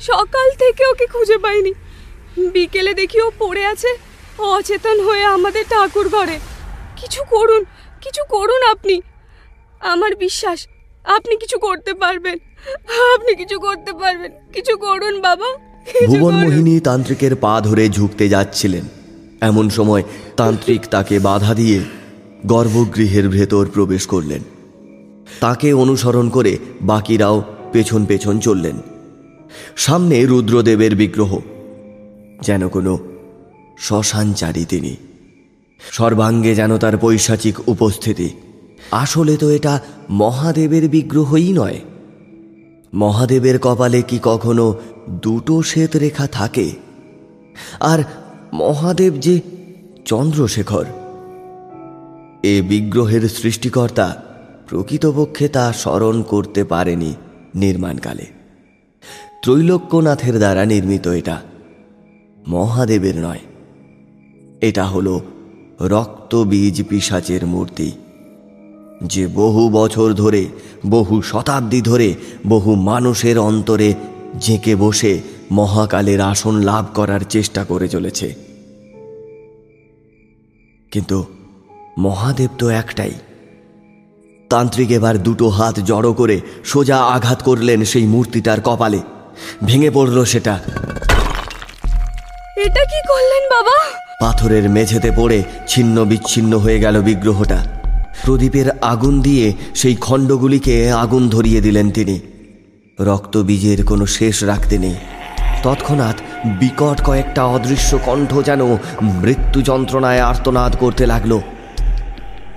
সকাল 0.01 0.49
থেকে 0.59 0.83
ওকে 0.87 1.07
খুঁজে 1.07 1.37
পাইনি। 1.39 1.73
বিকেলে 2.53 2.93
দেখি 2.95 3.19
ও 3.21 3.29
পড়ে 3.39 3.63
আছে, 3.67 3.91
অচেতন 4.39 4.97
হয়ে 5.01 5.25
আমাদের 5.37 5.65
ঠাকুর 5.71 6.07
ঘরে। 6.09 6.37
কিছু 6.97 7.21
করুন 7.31 7.63
কিছু 8.01 8.23
করুন 8.31 8.61
আপনি। 8.71 8.97
আমার 9.93 10.13
বিশ্বাস, 10.17 10.59
আপনি 11.05 11.35
কিছু 11.37 11.57
করতে 11.59 11.93
পারবেন। 11.95 12.37
আপনি 13.15 13.35
কিছু 13.35 13.61
করতে 13.61 13.93
পারবেন। 13.93 14.33
কিছু 14.53 14.77
করুন 14.77 15.21
বাবা 15.21 15.47
ভুবন 16.07 16.35
মোহিনী 16.35 16.81
তান্ত্রিকের 16.81 17.37
পা 17.37 17.61
ধরে 17.61 17.89
ঝুঁকতে 17.89 18.29
যাচ্ছিলেন। 18.29 18.83
এমন 19.41 19.71
সময় 19.71 20.03
তান্ত্রিক 20.37 20.83
তাকে 20.91 21.19
বাধা 21.19 21.55
দিয়ে 21.55 21.81
গর্ভগৃহের 22.47 23.29
ভেতর 23.29 23.67
প্রবেশ 23.67 24.07
করলেন। 24.07 24.43
তাকে 25.41 25.73
অনুসরণ 25.73 26.29
করে 26.29 26.59
বাকিরাও 26.81 27.43
পেছন 27.73 28.05
পেছন 28.05 28.39
চললেন। 28.39 28.77
সামনে 29.77 30.27
রুদ্রদেবের 30.27 30.95
বিগ্রহ 30.95 31.41
যেন 32.43 32.69
কোনো 32.69 32.99
শ্মশানচারী 33.79 34.65
তিনি। 34.65 34.97
সর্বাঙ্গে 35.91 36.55
যেন 36.55 36.79
তার 36.79 36.99
পৈশাচিক 36.99 37.69
উপস্থিতি। 37.69 38.31
আসলে 38.91 39.37
তো 39.37 39.51
এটা 39.51 39.81
মহাদেবের 40.11 40.89
বিগ্রহই 40.89 41.53
নয়। 41.53 41.81
মহাদেবের 42.93 43.59
কপালে 43.59 44.03
কি 44.03 44.19
কখনো 44.23 44.75
দুটো 45.11 45.63
শ্বেত 45.63 45.97
রেখা 45.97 46.27
থাকে? 46.27 46.73
আর 47.81 48.05
মহাদেব 48.53 49.13
যে 49.15 49.41
চন্দ্রশেখর, 50.05 50.85
এ 52.43 52.63
বিগ্রহের 52.63 53.29
সৃষ্টিকর্তা 53.29 54.23
প্রকৃতপক্ষে 54.69 55.49
তা 55.49 55.73
স্মরণ 55.73 56.23
করতে 56.23 56.65
পারেনি 56.65 57.15
নির্মাণকালে। 57.55 58.27
ত্রৈলোক্যনাথের 59.43 60.39
দ্বারা 60.39 60.65
নির্মিত 60.65 61.09
এটা, 61.09 61.41
মহাদেবের 62.49 63.17
নয়। 63.17 63.43
এটা 64.61 64.85
হলো 64.85 65.21
রক্তবীজ 65.81 66.83
পিসাচের 66.89 67.47
মূর্তি। 67.47 67.93
যে 69.03 69.27
বহু 69.27 69.69
বছর 69.69 70.13
ধরে 70.13 70.47
বহু 70.87 71.23
শতাব্দী 71.23 71.81
ধরে 71.81 72.15
বহু 72.47 72.75
মানুষের 72.75 73.39
অন্তরে 73.39 73.95
জেঁকে 74.41 74.77
বসে 74.77 75.21
মহাকালের 75.53 76.21
আসন 76.21 76.55
লাভ 76.55 76.85
করার 76.95 77.21
চেষ্টা 77.21 77.65
করে 77.65 77.89
চলেছে। 77.89 78.35
কিন্তু 80.93 81.25
মহাদেব 81.99 82.51
তো 82.59 82.69
একটাই। 82.69 83.11
তান্ত্রিক 84.51 84.91
এবার 84.91 85.23
দুটো 85.23 85.49
হাত 85.49 85.81
জড়ো 85.81 86.13
করে 86.13 86.41
সোজা 86.65 86.97
আঘাত 86.97 87.43
করলেন 87.43 87.85
সেই 87.85 88.07
মূর্তিটার 88.07 88.61
কপালে। 88.61 89.01
ভেঙে 89.65 89.91
পড়ল 89.91 90.25
সেটা। 90.25 90.61
এটা 92.57 92.85
কি 92.85 93.09
করলেন 93.09 93.49
বাবা? 93.49 94.03
পাথরের 94.21 94.71
মেঝেতে 94.71 95.11
পড়ে 95.17 95.43
ছিন্ন 95.69 96.05
বিচ্ছিন্ন 96.05 96.59
হয়ে 96.59 96.81
গেল 96.81 97.03
বিগ্রহটা। 97.03 97.82
প্রদীপের 98.25 98.79
আগুন 98.79 99.21
দিয়ে 99.21 99.53
সেই 99.75 99.95
খণ্ডগুলিকে 99.95 100.93
আগুন 100.93 101.29
ধরিয়ে 101.29 101.61
দিলেন 101.61 101.91
তিনি। 101.91 102.21
রক্তবীজের 103.01 103.85
কোনো 103.85 104.07
শেষ 104.07 104.45
রাখতে 104.45 104.79
নেই। 104.79 104.95
তৎক্ষণাৎ 105.63 106.15
বিকট 106.47 107.05
কয়েকটা 107.05 107.45
অদৃশ্য 107.45 107.99
কণ্ঠ 108.05 108.35
যেন 108.47 108.77
মৃত্যু 109.03 109.63
যন্ত্রণায় 109.63 110.21
আর্তনাদ 110.21 110.77
করতে 110.77 111.07
লাগল। 111.07 111.41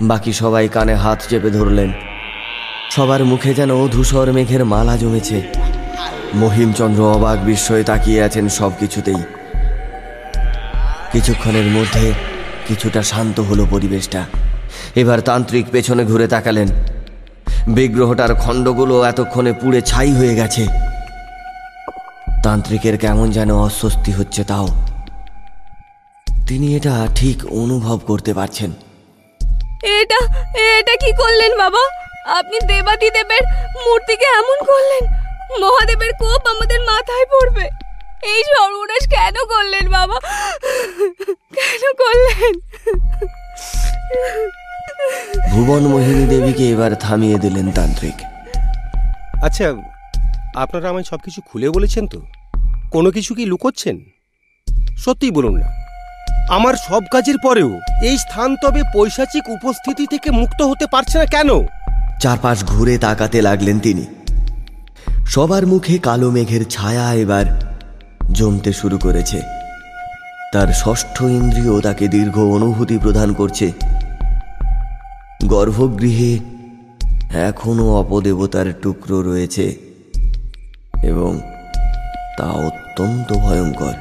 বাকি 0.01 0.33
সবাই 0.33 0.67
কানে 0.67 0.95
হাত 0.95 1.23
চেপে 1.29 1.49
ধরলেন। 1.49 1.91
সবার 2.91 3.25
মুখে 3.25 3.53
যেন 3.53 3.87
ধূসর 3.87 4.31
মেঘের 4.31 4.65
মালা 4.65 4.97
জমেছে। 4.97 5.41
মহিমচন্দ্র 6.35 7.11
অবাক 7.11 7.45
বিস্ময়ে 7.45 7.83
তাকিয়ে 7.83 8.23
আছেন 8.23 8.49
সব 8.49 8.71
কিছুতেই 8.79 9.21
কিছুক্ষণের 11.11 11.65
মধ্যে 11.65 12.11
কিছুটা 12.67 13.03
শান্ত 13.03 13.39
হলো 13.39 13.65
পরিবেশটা। 13.71 14.25
এবার 14.95 15.21
তান্ত্রিক 15.21 15.65
পেছনে 15.71 16.05
ঘুরে 16.05 16.27
তাকালেন। 16.27 16.67
বিগ্রহটার 17.67 18.35
খণ্ডগুলো 18.35 19.03
এতক্ষণে 19.03 19.53
পুড়ে 19.53 19.81
ছাই 19.81 20.13
হয়ে 20.13 20.35
গেছে। 20.35 20.67
তান্ত্রিকের 22.43 22.97
কেমন 22.97 23.31
যেন 23.31 23.55
অস্বস্তি 23.55 24.11
হচ্ছে 24.11 24.43
তাও। 24.43 24.67
তিনি 26.47 26.75
এটা 26.75 27.07
ঠিক 27.15 27.45
অনুভব 27.45 27.97
করতে 27.97 28.33
পারছেন। 28.33 28.71
এটা 29.83 30.19
এটা 30.79 30.95
কি 30.95 31.11
করলেন 31.11 31.57
বাবা? 31.57 32.05
আপনি 32.37 32.59
দেবাদি 32.67 33.09
দেবের 33.09 33.43
মূর্তিকে 33.85 34.25
এমন 34.25 34.65
করলেন? 34.65 35.03
মহাদেবের 35.63 36.11
কোপ 36.19 36.47
আমাদের 36.47 36.79
মাথায় 36.79 37.25
পড়বে। 37.25 37.69
এই 38.23 38.43
সর্বনাশ 38.43 39.09
কেন 39.09 39.33
করলেন 39.45 39.91
বাবা? 39.91 40.19
কেন 41.53 41.83
করলেন? 41.97 42.53
ভুবন 45.51 45.87
মোহিনী 45.87 46.25
দেবীকে 46.25 46.69
এবার 46.69 46.95
থামিয়ে 46.95 47.39
দিলেন 47.39 47.71
তান্ত্রিক। 47.71 48.13
আচ্ছা 49.43 49.73
আপনারা 50.55 50.89
আমায় 50.89 51.03
সব 51.03 51.17
কিছু 51.17 51.41
খুলে 51.41 51.69
বলেছেন 51.69 52.07
তো? 52.07 52.21
কোনো 52.91 53.11
কিছু 53.11 53.33
কি 53.33 53.45
লুকোচ্ছেন? 53.45 53.99
সত্যিই 54.97 55.31
বলুন 55.31 55.57
না। 55.57 55.67
আমার 56.49 56.73
সব 56.73 57.03
কাজের 57.11 57.35
পরেও 57.43 57.79
এই 58.03 58.17
স্থান 58.17 58.55
তবে 58.55 58.83
পৈশাচিক 58.93 59.49
উপস্থিতি 59.49 60.07
থেকে 60.07 60.31
মুক্ত 60.31 60.61
হতে 60.61 60.85
পারছে 60.91 61.17
না 61.17 61.25
কেন? 61.25 61.49
চারপাশ 62.21 62.63
ঘুরে 62.63 62.97
তাকাতে 62.97 63.41
লাগলেন 63.41 63.79
তিনি। 63.79 64.05
সবার 65.27 65.67
মুখে 65.67 65.97
কালো 65.97 66.31
মেঘের 66.31 66.69
ছায়া 66.69 67.13
এবার 67.13 67.45
জমতে 68.31 68.73
শুরু 68.73 68.97
করেছে। 68.97 69.41
তার 70.55 70.67
ষষ্ঠ 70.67 71.21
ইন্দ্রিয় 71.21 71.81
তাকে 71.81 72.07
দীর্ঘ 72.07 72.39
অনুভূতি 72.39 72.97
প্রদান 72.97 73.33
করছে। 73.33 73.71
গর্ভগৃহে 75.45 76.39
এখনও 77.33 77.95
অপদেবতার 77.95 78.73
টুকরো 78.81 79.21
রয়েছে 79.21 79.75
এবং 81.03 81.39
তা 82.37 82.43
অত্যন্ত 82.43 83.33
ভয়ঙ্কর। 83.33 83.93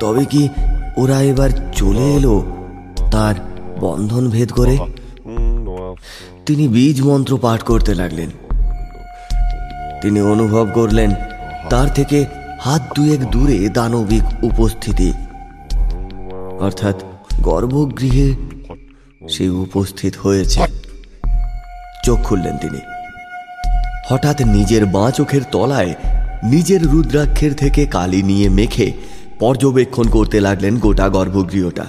তবে 0.00 0.24
কি 0.24 0.48
ওরা 0.96 1.22
এবার 1.22 1.50
চলে 1.72 2.14
এলো 2.14 2.44
তার 3.10 3.34
বন্ধন 3.80 4.30
ভেদ 4.30 4.52
করে? 4.52 4.78
তিনি 6.46 6.68
বীজ 6.68 7.02
মন্ত্র 7.02 7.38
পাঠ 7.42 7.62
করতে 7.62 7.94
লাগলেন। 7.94 8.30
তিনি 10.02 10.20
অনুভব 10.20 10.66
করলেন, 10.74 11.14
তার 11.70 11.88
থেকে 11.94 12.26
হাত 12.60 12.82
দুয়েক 12.94 13.30
দূরে 13.30 13.68
দানবিক 13.68 14.22
উপস্থিতি। 14.42 15.12
অর্থাৎ 16.60 17.02
গর্ভগৃহে 17.40 18.34
সে 19.28 19.48
উপস্থিত 19.48 20.16
হয়েছে। 20.16 20.60
চোখ 22.04 22.18
খুললেন 22.18 22.56
তিনি। 22.56 22.78
হঠাৎ 24.10 24.42
নিজের 24.42 24.86
বাঁ 24.86 25.10
চোখের 25.10 25.40
তলায় 25.52 25.94
নিজের 26.44 26.86
রুদ্রাক্ষের 26.86 27.54
থেকে 27.54 27.86
কালি 27.86 28.22
নিয়ে 28.22 28.48
মেখে 28.48 28.92
পর্যবেক্ষণ 29.38 30.04
করতে 30.08 30.40
লাগলেন 30.40 30.78
গোটা 30.78 31.08
গর্ভগৃহটা। 31.08 31.84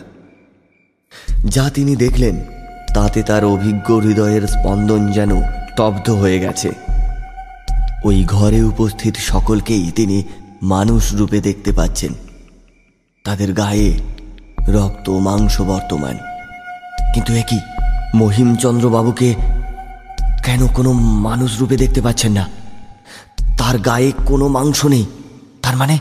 যা 1.45 1.69
তিনি 1.69 1.95
দেখলেন, 1.95 2.45
তাতে 2.93 3.23
তার 3.23 3.45
অভিজ্ঞ 3.45 4.01
হৃদয়ের 4.01 4.47
স্পন্দন 4.47 5.11
যেন 5.11 5.41
স্তব্ধ 5.41 6.09
হয়ে 6.09 6.39
গেছে। 6.39 6.71
ওই 8.03 8.23
ঘরে 8.27 8.63
উপস্থিত 8.63 9.15
সকলকেই 9.15 9.91
তিনি 9.95 10.23
মানুষ 10.61 11.13
রূপে 11.13 11.41
দেখতে 11.41 11.71
পাচ্ছেন। 11.71 12.13
তাদের 13.25 13.53
গায়ে 13.53 13.93
রক্ত 14.67 15.09
মাংস 15.09 15.61
বর্তমান। 15.61 16.17
কিন্তু 17.13 17.33
একই 17.33 17.59
মহিমচন্দ্রবাবুকে 18.15 19.35
কেন 20.43 20.67
কোনো 20.67 20.93
মানুষ 20.93 21.59
রূপে 21.59 21.77
দেখতে 21.77 22.01
পাচ্ছেন 22.01 22.31
না? 22.31 22.47
তার 23.57 23.79
গায়ে 23.79 24.11
কোনো 24.25 24.47
মাংস 24.47 24.85
নেই। 24.85 25.05
তার 25.61 25.77
মানে? 25.77 25.97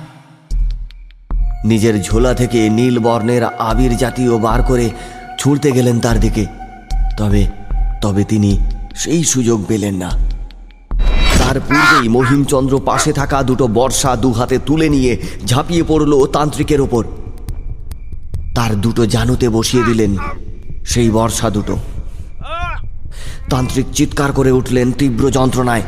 নিজের 1.65 2.03
ঝোলা 2.03 2.35
থেকে 2.35 2.69
নীল 2.69 2.99
বর্ণের 2.99 3.45
আবির 3.45 3.97
জাতীয় 3.97 4.39
বার 4.39 4.63
করে 4.63 4.91
ছুঁড়তে 5.39 5.73
গেলেন 5.73 6.01
তার 6.01 6.21
দিকে। 6.21 6.47
তবে 7.19 7.47
তবে 8.03 8.25
তিনি 8.25 8.59
সেই 8.95 9.25
সুযোগ 9.25 9.65
পেলেন 9.69 9.95
না। 9.95 10.11
তার 11.39 11.61
পূর্বেই 11.61 12.09
মহিমচন্দ্র 12.09 12.81
পাশে 12.85 13.13
থাকা 13.13 13.43
দুটো 13.43 13.67
বর্ষা 13.67 14.17
দু 14.17 14.33
হাতে 14.33 14.59
তুলে 14.67 14.89
নিয়ে 14.89 15.23
ঝাঁপিয়ে 15.47 15.83
পড়ল 15.83 16.27
তান্ত্রিকের 16.27 16.81
ওপর। 16.81 17.05
তার 18.59 18.81
দুটো 18.81 19.07
জানুতে 19.07 19.49
বসিয়ে 19.49 19.85
দিলেন, 19.85 20.17
সেই 20.85 21.11
বর্ষা 21.11 21.51
দুটো। 21.51 21.79
তান্ত্রিক 23.51 23.87
চিৎকার 23.95 24.33
করে 24.33 24.51
উঠলেন 24.51 24.93
তীব্র 24.93 25.31
যন্ত্রণায়। 25.31 25.83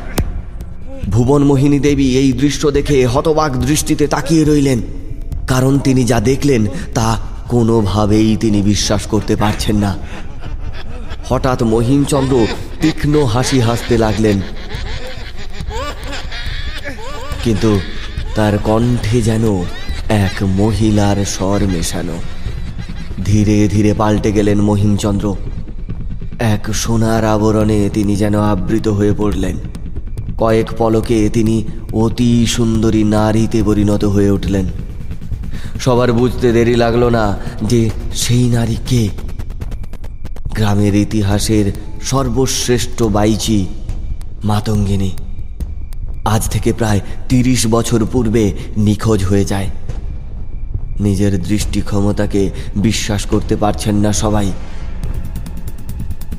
ভুবন 1.09 1.43
মোহিনী 1.43 1.79
দেবী 1.79 2.17
এই 2.17 2.33
দৃশ্য 2.33 2.71
দেখে 2.71 3.07
হতবাক 3.07 3.57
দৃষ্টিতে 3.57 4.07
তাকিয়ে 4.07 4.45
রইলেন, 4.45 4.83
কারণ 5.47 5.79
তিনি 5.79 6.05
যা 6.05 6.21
দেখলেন 6.21 6.67
তা 6.95 7.19
কোনোভাবেই 7.49 8.37
তিনি 8.37 8.63
বিশ্বাস 8.63 9.07
করতে 9.07 9.37
পারছেন 9.37 9.77
না। 9.77 9.97
হঠাৎ 11.29 11.63
মহিমচন্দ্র 11.63 12.47
তীক্ষ্ণ 12.81 13.25
হাসি 13.25 13.61
হাসতে 13.61 13.99
লাগলেন। 13.99 14.41
কিন্তু 17.45 17.81
তার 18.35 18.59
কণ্ঠে 18.59 19.23
যেন 19.23 19.45
এক 20.09 20.43
মহিলার 20.43 21.25
স্বর 21.25 21.61
মেশানো। 21.67 22.19
ধীরে 23.31 23.69
ধীরে 23.69 23.95
পাল্টে 23.95 24.33
গেলেন 24.33 24.61
মহিমচন্দ্র। 24.61 25.37
এক 26.39 26.75
সোনার 26.75 27.25
আবরণে 27.25 27.91
তিনি 27.95 28.17
যেন 28.17 28.35
আবৃত 28.41 28.89
হয়ে 28.89 29.13
পড়লেন। 29.19 29.57
কয়েক 30.39 30.69
পলকে 30.79 31.31
তিনি 31.33 31.65
অতি 31.93 32.47
সুন্দরী 32.47 33.05
নারীতে 33.05 33.63
পরিণত 33.63 34.05
হয়ে 34.05 34.31
উঠলেন। 34.31 34.67
সবার 35.81 36.13
বুঝতে 36.13 36.53
দেরি 36.53 36.75
লাগল 36.75 37.05
না 37.05 37.39
যে 37.63 37.91
সেই 38.15 38.49
নারী 38.49 38.77
কে? 38.87 39.09
গ্রামের 40.55 40.95
ইতিহাসের 40.95 41.73
সর্বশ্রেষ্ঠ 42.03 43.03
বাইচি 43.03 43.67
মাতঙ্গিনী। 44.45 45.11
আজ 46.25 46.49
থেকে 46.49 46.73
প্রায় 46.73 47.01
তিরিশ 47.29 47.67
বছর 47.67 48.01
পূর্বে 48.13 48.53
নিখোঁজ 48.77 49.25
হয়ে 49.25 49.45
যায়। 49.45 49.69
নিজের 51.01 51.43
দৃষ্টি 51.43 51.81
ক্ষমতাকে 51.81 52.51
বিশ্বাস 52.77 53.27
করতে 53.27 53.57
পারছেন 53.57 53.95
না 53.95 54.13
সবাই। 54.13 54.53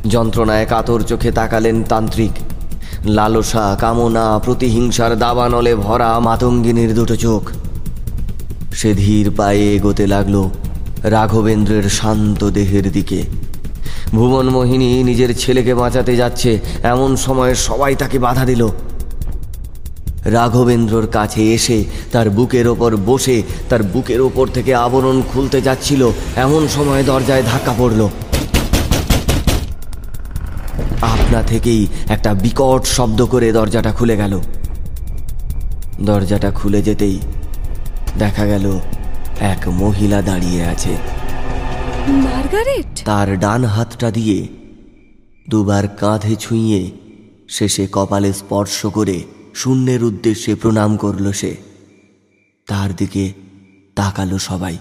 যন্ত্রণায় 0.09 0.65
কাতর 0.65 0.99
চোখে 1.01 1.31
তাকালেন 1.31 1.83
তান্ত্রিক। 1.83 2.31
লালসা, 3.05 3.77
কামনা, 3.79 4.39
প্রতিহিংসার 4.39 5.19
দাবানলে 5.19 5.75
ভরা 5.75 6.19
মাতঙ্গিনীর 6.19 6.95
দুটো 6.95 7.15
চোখ। 7.15 7.43
সে 8.73 8.93
ধীর 8.93 9.31
পায়ে 9.37 9.75
এগোতে 9.75 10.07
লাগল 10.07 10.49
রাঘবেন্দ্রের 11.03 11.83
শান্ত 11.89 12.43
দেহের 12.49 12.91
দিকে। 12.91 13.23
ভুবন 14.11 14.49
মোহিনী 14.49 15.03
নিজের 15.03 15.37
ছেলেকে 15.37 15.73
বাঁচাতে 15.73 16.15
যাচ্ছে, 16.15 16.59
এমন 16.83 17.15
সময় 17.15 17.53
সবাই 17.55 17.95
তাকে 17.95 18.19
বাধা 18.19 18.45
দিল। 18.45 18.67
রাঘবেন্দ্রর 20.25 21.07
কাছে 21.07 21.53
এসে 21.53 21.85
তার 22.11 22.29
বুকের 22.29 22.67
ওপর 22.67 22.95
বসে 22.95 23.43
তার 23.69 23.83
বুকের 23.83 24.21
ওপর 24.21 24.47
থেকে 24.47 24.75
আবরণ 24.75 25.21
খুলতে 25.21 25.61
যাচ্ছিল। 25.61 26.11
এমন 26.35 26.67
সময় 26.67 27.03
দরজায় 27.03 27.43
ধাক্কা 27.43 27.73
পড়ল। 27.77 28.09
আপনা 31.01 31.41
থেকেই 31.41 31.87
একটা 32.09 32.33
বিকট 32.33 32.85
শব্দ 32.85 33.25
করে 33.25 33.51
দরজাটা 33.51 33.91
খুলে 33.91 34.17
গেল। 34.17 34.41
দরজাটা 36.01 36.51
খুলে 36.51 36.81
যেতেই 36.81 37.19
দেখা 38.19 38.45
গেল 38.45 38.79
এক 39.39 39.67
মহিলা 39.67 40.21
দাঁড়িয়ে 40.21 40.65
আছে। 40.65 40.89
মার্গারেট! 42.07 43.03
তার 43.05 43.39
ডান 43.39 43.65
হাতটা 43.65 44.11
দিয়ে 44.11 44.47
দুবার 45.49 45.87
কাঁধে 45.87 46.35
ছুঁয়ে 46.35 46.91
শেষে 47.49 47.87
কপালে 47.91 48.33
স্পর্শ 48.33 48.85
করে 48.85 49.23
শূন্যের 49.53 50.03
উদ্দেশ্যে 50.03 50.55
প্রণাম 50.55 50.97
করল 50.97 51.31
সে। 51.31 51.57
তার 52.67 52.95
দিকে 52.95 53.33
তাকালো 53.95 54.37
সবাই। 54.37 54.77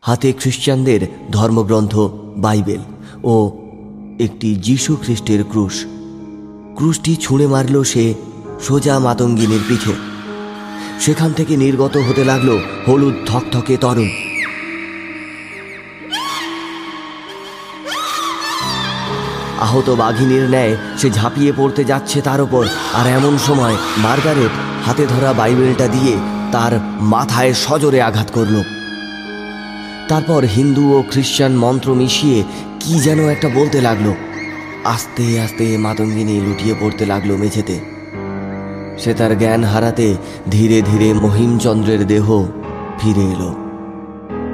হাতে 0.00 0.32
খ্রিস্টানদের 0.32 1.00
ধর্মগ্রন্থ, 1.30 1.98
বাইবেল 2.36 2.80
ও 3.24 3.50
একটি 4.20 4.56
যীশু 4.56 4.96
খ্রিস্টের 4.96 5.44
ক্রুশ। 5.44 5.84
ক্রুশটি 6.76 7.16
ছুঁড়ে 7.16 7.46
মারল 7.46 7.82
সে 7.82 8.14
সোজা 8.60 8.98
মাতঙ্গিনীর 8.98 9.60
পিঠে। 9.68 9.92
সেখান 11.00 11.32
থেকে 11.32 11.56
নির্গত 11.56 11.96
হতে 11.96 12.24
লাগল 12.24 12.58
হলুদ 12.88 13.14
থকথকে 13.26 13.76
তরল 13.76 14.31
আহত 19.62 19.88
বাঘিনীর 19.90 20.44
ন্যায় 20.48 20.74
সে 20.98 21.08
ঝাঁপিয়ে 21.10 21.52
পড়তে 21.56 21.82
যাচ্ছে 21.84 22.18
তার 22.20 22.40
ওপর 22.40 22.64
আর 22.94 23.06
এমন 23.18 23.34
সময় 23.38 23.76
মার্গারেট 23.98 24.52
হাতে 24.86 25.04
ধরা 25.06 25.30
বাইবেলটা 25.32 25.86
দিয়ে 25.88 26.14
তার 26.52 26.72
মাথায় 27.00 27.52
সজোরে 27.54 28.00
আঘাত 28.02 28.28
করল। 28.34 28.56
তারপর 30.08 30.40
হিন্দু 30.56 30.84
ও 30.96 30.98
খ্রিস্টান 31.10 31.52
মন্ত্র 31.52 31.88
মিশিয়ে 31.94 32.38
কি 32.80 32.94
যেন 33.00 33.20
একটা 33.28 33.48
বলতে 33.54 33.80
লাগল। 33.80 34.06
আস্তে 34.84 35.24
আস্তে 35.40 35.66
মাতঙ্গিনী 35.78 36.36
লুটিয়ে 36.40 36.74
পড়তে 36.80 37.04
লাগল 37.06 37.30
মেঝেতে। 37.36 37.76
সে 38.98 39.14
তার 39.14 39.32
জ্ঞান 39.38 39.62
হারাতে 39.64 40.08
ধীরে 40.50 40.78
ধীরে 40.82 41.08
মহিমচন্দ্রের 41.14 42.02
দেহ 42.06 42.26
ফিরে 42.98 43.24
এলো। 43.34 43.50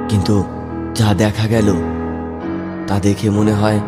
কিন্তু 0.09 0.35
যা 0.95 1.09
দেখা 1.13 1.45
গেল, 1.47 1.69
তা 2.87 2.95
দেখে 2.99 3.27
মনে 3.29 3.53
হয় 3.53 3.79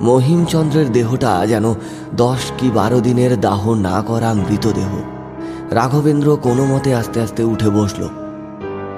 মহিমচন্দ্রের 0.00 0.92
দেহটা 0.92 1.46
যেন 1.46 1.74
দশ 2.14 2.38
কি 2.58 2.70
বারো 2.70 3.00
দিনের 3.00 3.40
দাহ 3.40 3.74
না 3.74 4.02
করা 4.02 4.34
মৃতদেহ। 4.34 4.96
রাঘবেন্দ্র 5.70 6.36
কোনো 6.42 6.66
মতে 6.66 6.94
আস্তে 6.94 7.20
আস্তে 7.20 7.42
উঠে 7.42 7.70
বসল। 7.70 8.08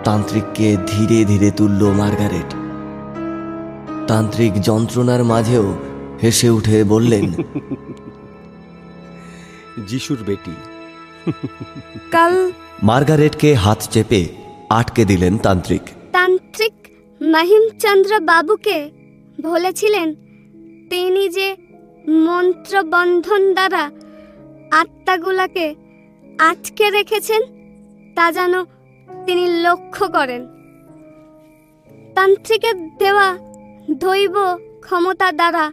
তান্ত্রিককে 0.05 0.77
ধীরে 0.87 1.25
ধীরে 1.25 1.51
তুলল 1.51 1.93
মার্গারেট। 1.93 2.55
তান্ত্রিক 4.09 4.63
যন্ত্রণার 4.63 5.25
মাঝেও 5.25 5.77
হেসে 6.23 6.51
উঠে 6.51 6.85
বললেন 6.85 7.33
যিশুর 9.87 10.19
বেটি। 10.27 10.51
কাল 12.11 12.53
মার্গারেটকে 12.83 13.55
হাত 13.55 13.83
চেপে 13.91 14.29
আটকে 14.71 15.05
দিলেন 15.05 15.39
তান্ত্রিক। 15.39 15.83
তান্ত্রিক 16.13 16.73
মহিমচন্দ্র 17.23 18.21
বাবুকে 18.21 18.91
বলেছিলেন 19.43 20.15
তিনি 20.91 21.25
যে 21.29 21.49
মন্ত্রবন্ধন 22.27 23.43
দ্বারা 23.55 23.85
আত্মাগুলাকে 24.71 25.67
আটকে 26.41 26.87
রেখেছেন, 26.91 27.43
তা 28.17 28.27
যেন 28.33 28.55
তিনি 29.27 29.45
লক্ষ্য 29.65 30.05
করেন। 30.09 30.43
তান্ত্রিকের 32.15 32.77
দেওয়া 32.99 33.29
দৈব 34.05 34.37
ক্ষমতা 34.81 35.29
দ্বারা 35.33 35.65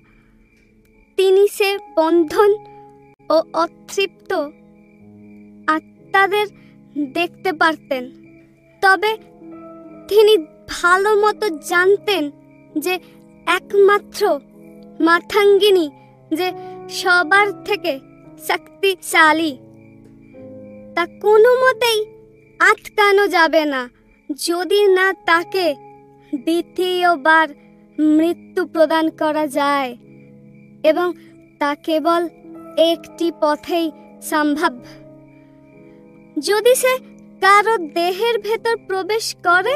তিনি 1.17 1.43
সে 1.47 1.69
বন্ধন 1.95 2.51
ও 3.29 3.37
অতৃপ্ত 3.63 4.31
আত্মাদের 5.67 6.47
দেখতে 7.13 7.51
পারতেন। 7.53 8.03
তবে 8.81 9.11
তিনি 10.07 10.33
ভালো 10.69 11.11
মতো 11.15 11.45
জানতেন 11.71 12.23
যে 12.75 12.93
একমাত্র 13.47 14.21
মাথাঙ্গিনী, 14.99 15.89
যে 16.35 16.51
সবার 16.89 17.63
থেকে 17.63 17.99
শক্তিশালী। 18.47 19.57
তা 20.95 21.05
কোনো 21.05 21.49
মতেই 21.55 22.05
আটকানো 22.59 23.27
যাবে 23.27 23.65
না। 23.65 23.89
যদি 24.45 24.87
না 24.87 25.13
তাকে 25.13 25.75
দ্বিতীয়বার 26.35 27.47
মৃত্যু 27.99 28.65
প্রদান 28.65 29.09
করা 29.09 29.47
যায় 29.47 29.97
এবং 30.83 31.13
তা 31.59 31.75
কেবল 31.75 32.29
একটি 32.77 33.31
পথেই 33.41 33.91
সম্ভব। 34.21 34.73
যদি 36.39 36.75
সে 36.75 36.97
কারও 37.41 37.77
দেহের 37.77 38.39
ভেতর 38.39 38.77
প্রবেশ 38.87 39.35
করে 39.43 39.75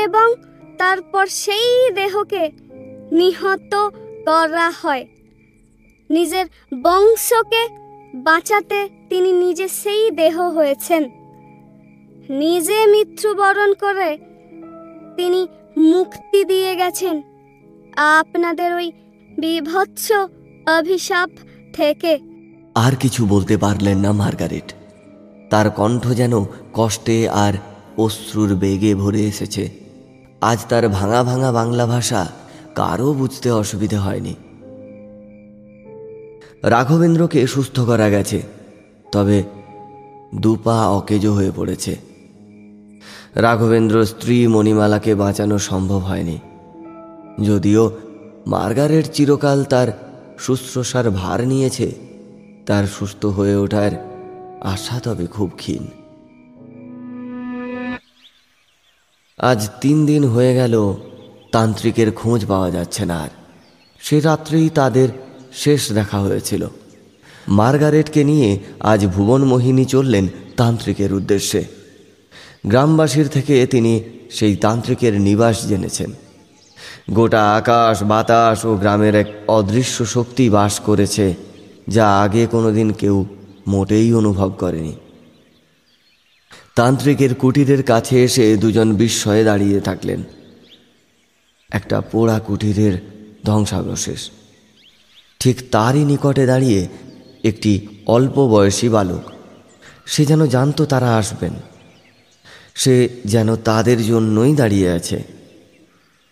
এবং 0.00 0.34
তারপর 0.78 1.26
সেই 1.26 1.90
দেহকে 1.94 2.50
নিহত 3.12 3.90
করা 4.28 4.70
হয়। 4.70 5.06
নিজের 6.10 6.46
বংশকে 6.82 7.68
বাঁচাতে 8.14 8.88
তিনি 9.08 9.32
নিজে 9.32 9.68
সেই 9.68 10.10
দেহ 10.10 10.42
হয়েছেন। 10.42 11.02
নিজে 12.30 12.86
মৃত্যুবরণ 12.86 13.74
করে 13.74 14.18
তিনি 15.16 15.48
মুক্তি 15.76 16.44
দিয়ে 16.44 16.76
গেছেন। 16.76 17.22
আপনাদের 17.96 18.74
ওই 18.74 18.92
বিভৎস 19.38 20.12
অভিশাপ 20.78 21.30
থেকে। 21.72 22.18
আর 22.74 22.96
কিছু 22.96 23.26
বলতে 23.26 23.56
পারলেন 23.56 23.98
না 23.98 24.12
মার্গারেট। 24.12 24.74
তার 25.50 25.70
কণ্ঠ 25.70 26.08
যেন 26.08 26.44
কষ্টে 26.72 27.28
আর 27.28 27.52
অশ্রুর 27.96 28.54
বেগে 28.54 28.94
ভরে 28.94 29.20
এসেছে। 29.20 29.70
আজ 30.40 30.58
তার 30.68 30.88
ভাঙা 30.88 31.24
ভাঙা 31.24 31.52
বাংলা 31.52 31.86
ভাষা 31.86 32.32
কারও 32.74 33.14
বুঝতে 33.14 33.50
অসুবিধে 33.50 33.96
হয়নি। 33.96 34.34
রাঘবেন্দ্রকে 36.62 37.46
সুস্থ 37.46 37.80
করা 37.80 38.10
গেছে, 38.10 38.42
তবে 39.12 39.42
দুপা 40.34 40.88
অকেজো 40.88 41.32
হয়ে 41.32 41.52
পড়েছে। 41.56 41.96
রাঘবেন্দ্র 43.34 44.06
স্ত্রী 44.06 44.46
মণিমালাকে 44.46 45.14
বাঁচানো 45.14 45.58
সম্ভব 45.58 45.98
হয়নি, 45.98 46.38
যদিও 47.44 47.90
মার্গারেট 48.46 49.06
চিরকাল 49.12 49.64
তার 49.64 49.88
শুশ্রূষার 50.38 51.10
ভার 51.10 51.46
নিয়েছে, 51.46 51.92
তার 52.66 52.86
সুস্থ 52.86 53.26
হয়ে 53.26 53.56
ওঠার 53.56 53.90
আশা 54.60 55.00
তবে 55.00 55.26
খুব 55.26 55.50
ক্ষীণ। 55.56 55.86
আজ 59.38 59.68
তিন 59.80 60.06
দিন 60.06 60.24
হয়ে 60.24 60.54
গেল 60.54 60.94
তান্ত্রিকের 61.52 62.12
খোঁজ 62.12 62.46
পাওয়া 62.46 62.70
যাচ্ছে 62.70 63.04
না 63.04 63.20
আর। 63.20 63.28
সে 64.00 64.20
রাত্রেই 64.20 64.68
তাদের 64.68 65.08
শেষ 65.52 65.92
দেখা 65.92 66.18
হয়েছিল। 66.18 66.66
মার্গারেটকে 67.48 68.24
নিয়ে 68.24 68.58
আজ 68.80 69.06
ভুবন 69.06 69.44
মোহিনী 69.44 69.84
চললেন 69.84 70.28
তান্ত্রিকের 70.56 71.12
উদ্দেশ্যে। 71.12 71.64
গ্রামবাসীর 72.66 73.28
থেকে 73.28 73.66
তিনি 73.66 74.04
সেই 74.30 74.56
তান্ত্রিকের 74.56 75.20
নিবাস 75.20 75.68
জেনেছেন। 75.68 76.12
গোটা 77.10 77.54
আকাশ, 77.54 78.02
বাতাস 78.02 78.64
ও 78.64 78.74
গ্রামের 78.74 79.14
এক 79.14 79.26
অদৃশ্য 79.48 80.06
শক্তি 80.06 80.50
বাস 80.50 80.80
করেছে, 80.80 81.34
যা 81.88 82.20
আগে 82.20 82.46
কোনোদিন 82.46 82.92
কেউ 82.92 83.26
মোটেই 83.66 84.14
অনুভব 84.14 84.52
করেনি। 84.58 84.94
তান্ত্রিকের 86.74 87.34
কুটিরের 87.34 87.82
কাছে 87.82 88.24
এসে 88.24 88.56
দুজন 88.56 88.94
বিস্ময়ে 88.94 89.44
দাঁড়িয়ে 89.44 89.80
থাকলেন। 89.80 90.22
একটা 91.70 92.00
পোড়া 92.00 92.38
কুটিরের 92.38 92.94
ধ্বংসাবশেষ। 93.44 94.30
ঠিক 95.40 95.70
তারই 95.70 96.04
নিকটে 96.04 96.46
দাঁড়িয়ে 96.46 96.88
একটি 97.44 97.86
অল্প 98.06 98.46
বয়সী 98.48 98.88
বালক, 98.88 99.24
সে 100.06 100.26
যেন 100.26 100.46
জানতো 100.46 100.86
তারা 100.86 101.16
আসবেন। 101.16 101.52
সে 102.74 103.08
যেন 103.24 103.56
তাদের 103.56 104.04
জন্যই 104.04 104.54
দাঁড়িয়ে 104.54 104.90
আছে। 104.90 105.24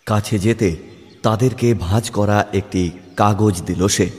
কাছে 0.05 0.39
যেতে 0.39 0.75
তাদেরকে 1.23 1.73
ভাঁজ 1.73 2.09
করা 2.09 2.45
একটি 2.53 2.91
কাগজ 3.15 3.61
দিল 3.61 3.87
সে। 3.87 4.09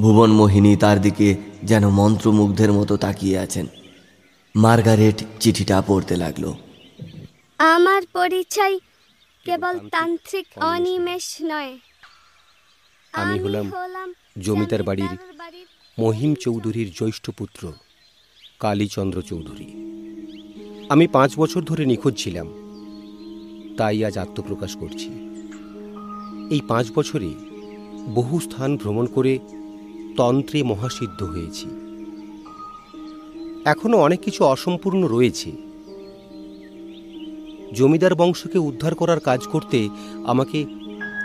ভুবন 0.00 0.30
মোহিনী 0.30 0.76
তার 0.76 1.00
দিকে 1.00 1.36
যেন 1.64 1.88
মন্ত্রমুগ্ধের 1.88 2.72
মতো 2.72 2.96
তাকিয়ে 2.96 3.38
আছেন। 3.38 3.66
মার্গারেট 4.56 5.22
চিঠিটা 5.40 5.82
পড়তে 5.86 6.16
লাগল। 6.16 6.52
আমার 7.58 8.02
পরিচয় 8.12 8.78
কেবল 9.44 9.88
তান্ত্রিক 9.88 10.46
অনিমেষ 10.58 11.36
নয়। 11.42 11.78
আমি 13.12 13.40
হলাম 13.40 14.12
জমিদার 14.38 14.82
বাড়ির 14.82 15.16
মহিম 15.98 16.34
চৌধুরীর 16.34 16.92
জ্যৈষ্ঠ 16.92 17.30
পুত্র 17.30 17.72
কালীচন্দ্র 18.58 19.22
চৌধুরী। 19.22 19.68
আমি 20.88 21.06
পাঁচ 21.06 21.30
বছর 21.36 21.62
ধরে 21.62 21.84
নিখোঁজ 21.86 22.14
ছিলাম। 22.24 22.48
তাই 23.76 24.04
আজ 24.04 24.18
আত্মপ্রকাশ 24.18 24.76
করছি। 24.76 25.10
এই 26.50 26.60
পাঁচ 26.68 26.86
বছরে 26.94 27.34
বহু 28.14 28.40
স্থান 28.40 28.76
ভ্রমণ 28.76 29.06
করে 29.06 29.38
তন্ত্রে 30.16 30.62
মহাসিদ্ধ 30.62 31.22
হয়েছি। 31.22 31.68
এখনও 33.64 33.98
অনেক 33.98 34.20
কিছু 34.20 34.44
অসম্পূর্ণ 34.44 35.06
রয়েছে। 35.06 35.67
জমিদার 37.74 38.14
বংশকে 38.14 38.58
উদ্ধার 38.58 38.94
করার 38.94 39.20
কাজ 39.20 39.40
করতে 39.52 39.88
আমাকে 40.26 40.58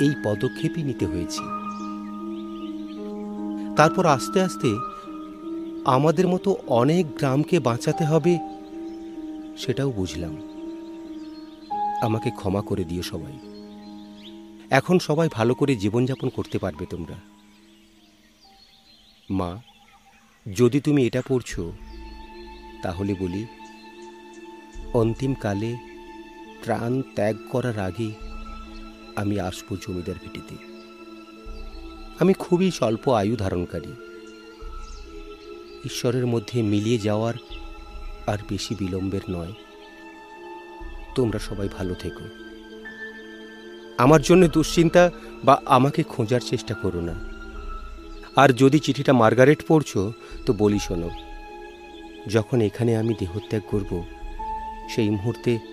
এই 0.02 0.14
পদক্ষেপই 0.24 0.84
নিতে 0.84 1.06
হয়েছে। 1.06 1.39
তারপর 3.76 4.06
আস্তে 4.06 4.41
আস্তে 4.41 4.68
আমাদের 5.86 6.28
মতো 6.28 6.56
অনেক 6.68 7.16
গ্রামকে 7.16 7.60
বাঁচাতে 7.60 8.06
হবে 8.06 8.39
সেটাও 9.58 9.91
বুঝলাম। 9.91 10.38
আমাকে 12.02 12.30
ক্ষমা 12.30 12.62
করে 12.62 12.84
দিও 12.84 13.02
সবাই। 13.02 13.39
এখন 14.70 15.00
সবাই 15.00 15.30
ভালো 15.32 15.54
করে 15.54 15.76
জীবনযাপন 15.76 16.30
করতে 16.30 16.60
পারবে 16.60 16.86
তোমরা। 16.86 17.16
মা, 19.30 19.62
যদি 20.54 20.80
তুমি 20.80 21.08
এটা 21.08 21.22
পড়ছো, 21.28 21.74
তাহলে 22.84 23.16
বলি, 23.20 23.46
অন্তিমকালে 24.94 25.93
প্রাণ 26.64 27.01
ত্যাগ 27.16 27.36
করার 27.49 27.80
আগে 27.80 28.11
আমি 29.16 29.39
আসব 29.39 29.76
জমিদার 29.76 30.16
ভিটিতে। 30.24 30.55
আমি 32.20 32.34
খুবই 32.34 32.72
স্বল্প 32.72 33.09
আয়ু 33.09 33.36
ধারণকারী। 33.36 33.91
ঈশ্বরের 35.86 36.26
মধ্যে 36.26 36.61
মিলিয়ে 36.61 36.97
যাওয়ার 36.97 37.34
আর 38.28 38.38
বেশি 38.49 38.76
বিলম্বের 38.76 39.22
নয়। 39.30 39.53
তোমরা 41.16 41.39
সবাই 41.39 41.70
ভালো 41.78 41.93
থেকো। 41.93 42.26
আমার 43.97 44.22
জন্য 44.22 44.47
দুশ্চিন্তা 44.47 45.11
বা 45.43 45.61
আমাকে 45.66 46.03
খোঁজার 46.03 46.39
চেষ্টা 46.39 46.74
করো 46.74 47.01
না। 47.01 47.14
আর 48.36 48.49
যদি 48.49 48.80
চিঠিটা 48.80 49.14
মার্গারেট 49.14 49.64
পড়ছো, 49.68 50.14
তো 50.45 50.53
বলি 50.53 50.80
শোনো, 50.80 51.09
যখন 52.28 52.61
এখানে 52.61 52.97
আমি 52.97 53.14
দেহত্যাগ 53.20 53.61
করব, 53.68 54.05
সেই 54.95 55.09
মুহূর্তে 55.09 55.72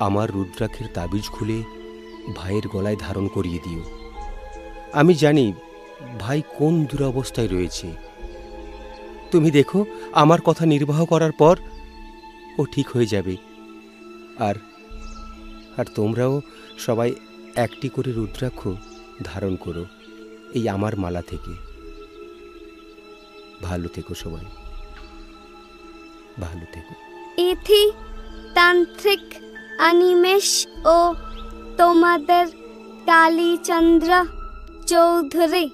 আমার 0.00 0.30
রুদ্রাক্ষের 0.30 0.86
তাবিজ 0.94 1.24
খুলে 1.28 1.62
ভাইয়ের 2.36 2.68
গলায় 2.68 2.96
ধারণ 2.98 3.28
করিয়ে 3.28 3.58
দিও। 3.58 3.82
আমি 4.92 5.14
জানি 5.14 5.52
ভাই 6.18 6.42
কোন 6.58 6.84
দুরবস্থায় 6.84 7.48
রয়েছে। 7.48 7.92
তুমি 9.30 9.50
দেখো, 9.50 9.84
আমার 10.12 10.40
কথা 10.40 10.66
নির্বাহ 10.66 11.04
করার 11.04 11.32
পর 11.32 11.56
ও 12.58 12.64
ঠিক 12.64 12.88
হয়ে 12.88 13.06
যাবে। 13.06 13.36
আর 14.38 14.54
আর 15.76 15.84
তোমরাও 15.94 16.40
সবাই 16.78 17.14
একটি 17.56 17.88
করে 17.88 18.12
রুদ্রাক্ষ 18.12 18.68
ধারণ 19.22 19.56
করো 19.56 19.84
এই 20.54 20.68
আমার 20.68 20.96
মালা 20.96 21.22
থেকে। 21.22 21.52
ভালো 23.62 23.88
থেকো 23.88 24.14
সবাই। 24.14 24.44
ভালো 26.40 26.66
থেকো। 26.72 26.94
ইথি 27.42 27.92
তান্ত্রিক 28.54 29.20
অনিমেষ 29.78 30.66
ও 30.84 31.14
তোমাদের 31.76 32.46
কালীচন্দ্র 33.06 34.24
চৌধুরী। 34.86 35.70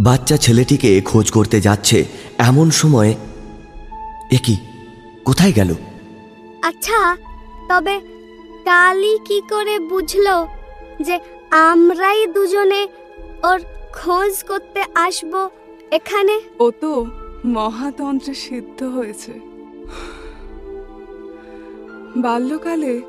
বাচ্চা 0.00 0.36
ছেলেটিকে 0.36 1.00
খোঁজ 1.00 1.30
করতে 1.30 1.60
যাচ্ছে 1.60 2.04
এমন 2.38 2.70
সময়। 2.70 3.14
এ 4.30 4.38
কি? 4.42 4.56
কোথায় 5.24 5.52
গেল? 5.52 5.74
আচ্ছা 6.62 7.16
তবে 7.68 8.00
কালী 8.64 9.18
কি 9.24 9.40
করে 9.50 9.78
বুঝলো 9.78 10.46
যে 11.00 11.18
আমরাই 11.50 12.26
দুজনে 12.26 12.88
ওর 13.42 13.60
খোঁজ 13.92 14.42
করতে 14.42 14.84
আসব 14.94 15.48
এখানে? 15.90 16.40
ও 16.58 16.70
তো 16.80 17.06
মহাতন্ত্রে 17.44 18.34
সিদ্ধ 18.34 18.82
হয়েছে। 18.82 19.51
বাল্যকালে 22.16 23.02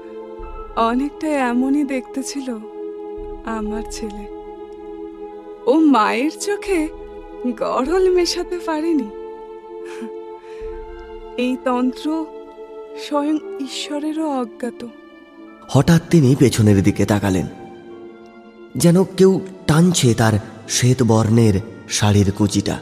অনেকটা 0.76 1.28
এমনই 1.28 1.84
দেখতে 1.84 2.24
ছিল 2.24 2.58
আমার 3.46 3.84
ছেলে। 3.92 4.28
ও 5.66 5.80
মায়ের 5.80 6.32
চোখে 6.40 6.88
গড়ল 7.60 8.14
মেশাতে 8.14 8.60
পারেনি। 8.60 9.10
এই 11.38 11.58
তন্ত্র 11.64 12.26
স্বয়ং 13.08 13.38
ঈশ্বরেরও 13.64 14.42
অজ্ঞাত। 14.42 14.88
হঠাৎ 15.70 16.02
তিনি 16.10 16.36
পেছনের 16.36 16.84
দিকে 16.84 17.06
তাকালেন। 17.06 17.48
যেন 18.76 19.04
কেউ 19.04 19.42
টানছে 19.68 20.14
তার 20.14 20.34
শ্বেত 20.70 21.04
বর্ণের 21.04 21.54
শাড়ির 21.90 22.32
কুচিটা। 22.32 22.80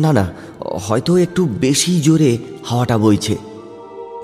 না 0.00 0.12
না, 0.12 0.32
হয়তো 0.60 1.16
একটু 1.16 1.44
বেশি 1.44 2.00
জোরে 2.00 2.38
হাওয়াটা 2.64 2.98
বইছে। 2.98 3.47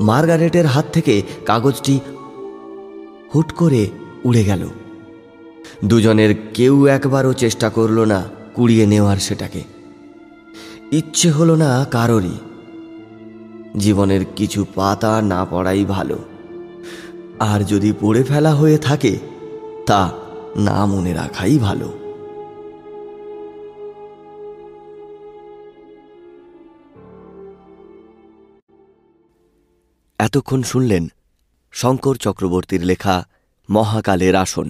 মার্গারেটের 0.01 0.67
হাত 0.67 0.85
থেকে 0.93 1.23
কাগজটি 1.47 2.01
হুট 3.35 3.53
করে 3.53 3.91
উড়ে 4.25 4.45
গেল। 4.45 4.69
দুজনের 5.85 6.35
কেউ 6.55 6.87
একবারও 6.87 7.33
চেষ্টা 7.33 7.71
করল 7.71 8.01
না 8.01 8.25
কুড়িয়ে 8.55 8.87
নেওয়ার 8.87 9.17
সেটাকে। 9.17 9.63
ইচ্ছে 10.93 11.31
হলো 11.31 11.57
না 11.57 11.87
কারোরই। 11.91 12.33
জীবনের 13.79 14.25
কিছু 14.37 14.65
পাতা 14.75 15.23
না 15.23 15.45
পড়াই 15.45 15.85
ভালো। 15.85 16.19
আর 17.41 17.65
যদি 17.65 17.93
পড়ে 18.01 18.23
ফেলা 18.23 18.55
হয়ে 18.55 18.79
থাকে, 18.79 19.19
তা 19.87 20.11
না 20.57 20.87
মনে 20.87 21.15
রাখাই 21.15 21.59
ভালো। 21.59 22.04
এতক্ষণ 30.25 30.61
শুনলেন 30.63 31.05
শঙ্কর 31.73 32.17
চক্রবর্তীর 32.17 32.83
লেখা 32.85 33.17
মহাকালের 33.69 34.35
আসন। 34.37 34.69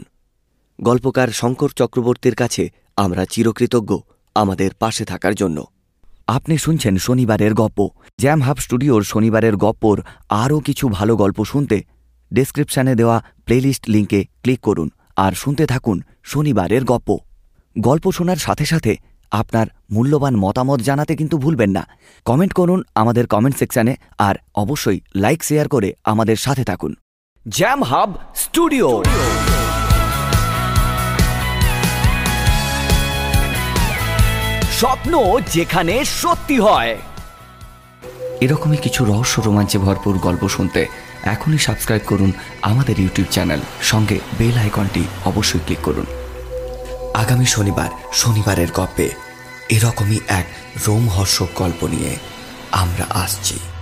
গল্পকার 0.79 1.29
শঙ্কর 1.29 1.71
চক্রবর্তীর 1.77 2.35
কাছে 2.35 2.65
আমরা 2.97 3.23
চিরকৃতজ্ঞ 3.25 3.91
আমাদের 4.35 4.71
পাশে 4.79 5.05
থাকার 5.05 5.35
জন্য। 5.35 5.59
আপনি 6.27 6.55
শুনছেন 6.59 6.95
শনিবারের 6.99 7.53
গপ্প। 7.55 7.89
জ্যাম 8.21 8.41
হাব 8.43 8.57
স্টুডিওর 8.57 9.03
শনিবারের 9.03 9.55
গপ্পর 9.57 9.97
আরও 10.43 10.61
কিছু 10.61 10.85
ভালো 10.89 11.13
গল্প 11.17 11.39
শুনতে 11.45 11.79
ডেসক্রিপশনে 12.33 12.95
দেওয়া 12.95 13.17
প্লেলিস্ট 13.45 13.85
লিঙ্কে 13.89 14.21
ক্লিক 14.43 14.61
করুন 14.61 14.89
আর 15.17 15.33
শুনতে 15.33 15.65
থাকুন 15.67 15.97
শনিবারের 16.25 16.83
গপ্প। 16.85 17.19
গল্প 17.77 18.05
শোনার 18.13 18.37
সাথে 18.37 18.65
সাথে 18.65 18.93
আপনার 19.41 19.67
মূল্যবান 19.91 20.35
মতামত 20.37 20.81
জানাতে 20.81 21.17
কিন্তু 21.17 21.39
ভুলবেন 21.39 21.71
না। 21.71 21.83
কমেন্ট 22.25 22.53
করুন 22.53 22.83
আমাদের 22.95 23.27
কমেন্ট 23.27 23.57
সেকশনে 23.59 23.97
আর 24.19 24.35
অবশ্যই 24.55 25.01
লাইক, 25.17 25.45
শেয়ার 25.45 25.69
করে 25.69 25.89
আমাদের 26.05 26.37
সাথে 26.37 26.65
থাকুন। 26.65 26.93
Jam 27.49 27.81
Hub 27.83 28.11
Studio. 28.35 28.89
স্বপ্ন 34.73 35.13
যেখানে 35.53 36.05
সত্যি 36.05 36.57
হয়। 36.59 36.93
এরকমই 38.41 38.77
কিছু 38.77 39.05
রহস্য 39.05 39.41
রোমাঞ্চে 39.41 39.79
ভরপুর 39.79 40.19
গল্প 40.19 40.49
শুনতে 40.49 40.87
এখনই 41.25 41.59
সাবস্ক্রাইব 41.59 42.03
করুন 42.07 42.31
আমাদের 42.63 43.01
ইউটিউব 43.01 43.29
চ্যানেল। 43.31 43.61
সঙ্গে 43.83 44.17
বেল 44.39 44.57
আইকনটি 44.59 45.03
অবশ্যই 45.25 45.59
ক্লিক 45.59 45.83
করুন। 45.83 46.07
আগামী 47.15 47.47
শনিবার, 47.47 47.91
শনিবারের 48.13 48.71
গপ্পে 48.75 49.09
এরকমই 49.69 50.21
এক 50.29 50.47
রোমহর্ষক 50.87 51.49
গল্প 51.55 51.87
নিয়ে 51.87 52.17
আমরা 52.73 53.07
আসছি। 53.11 53.74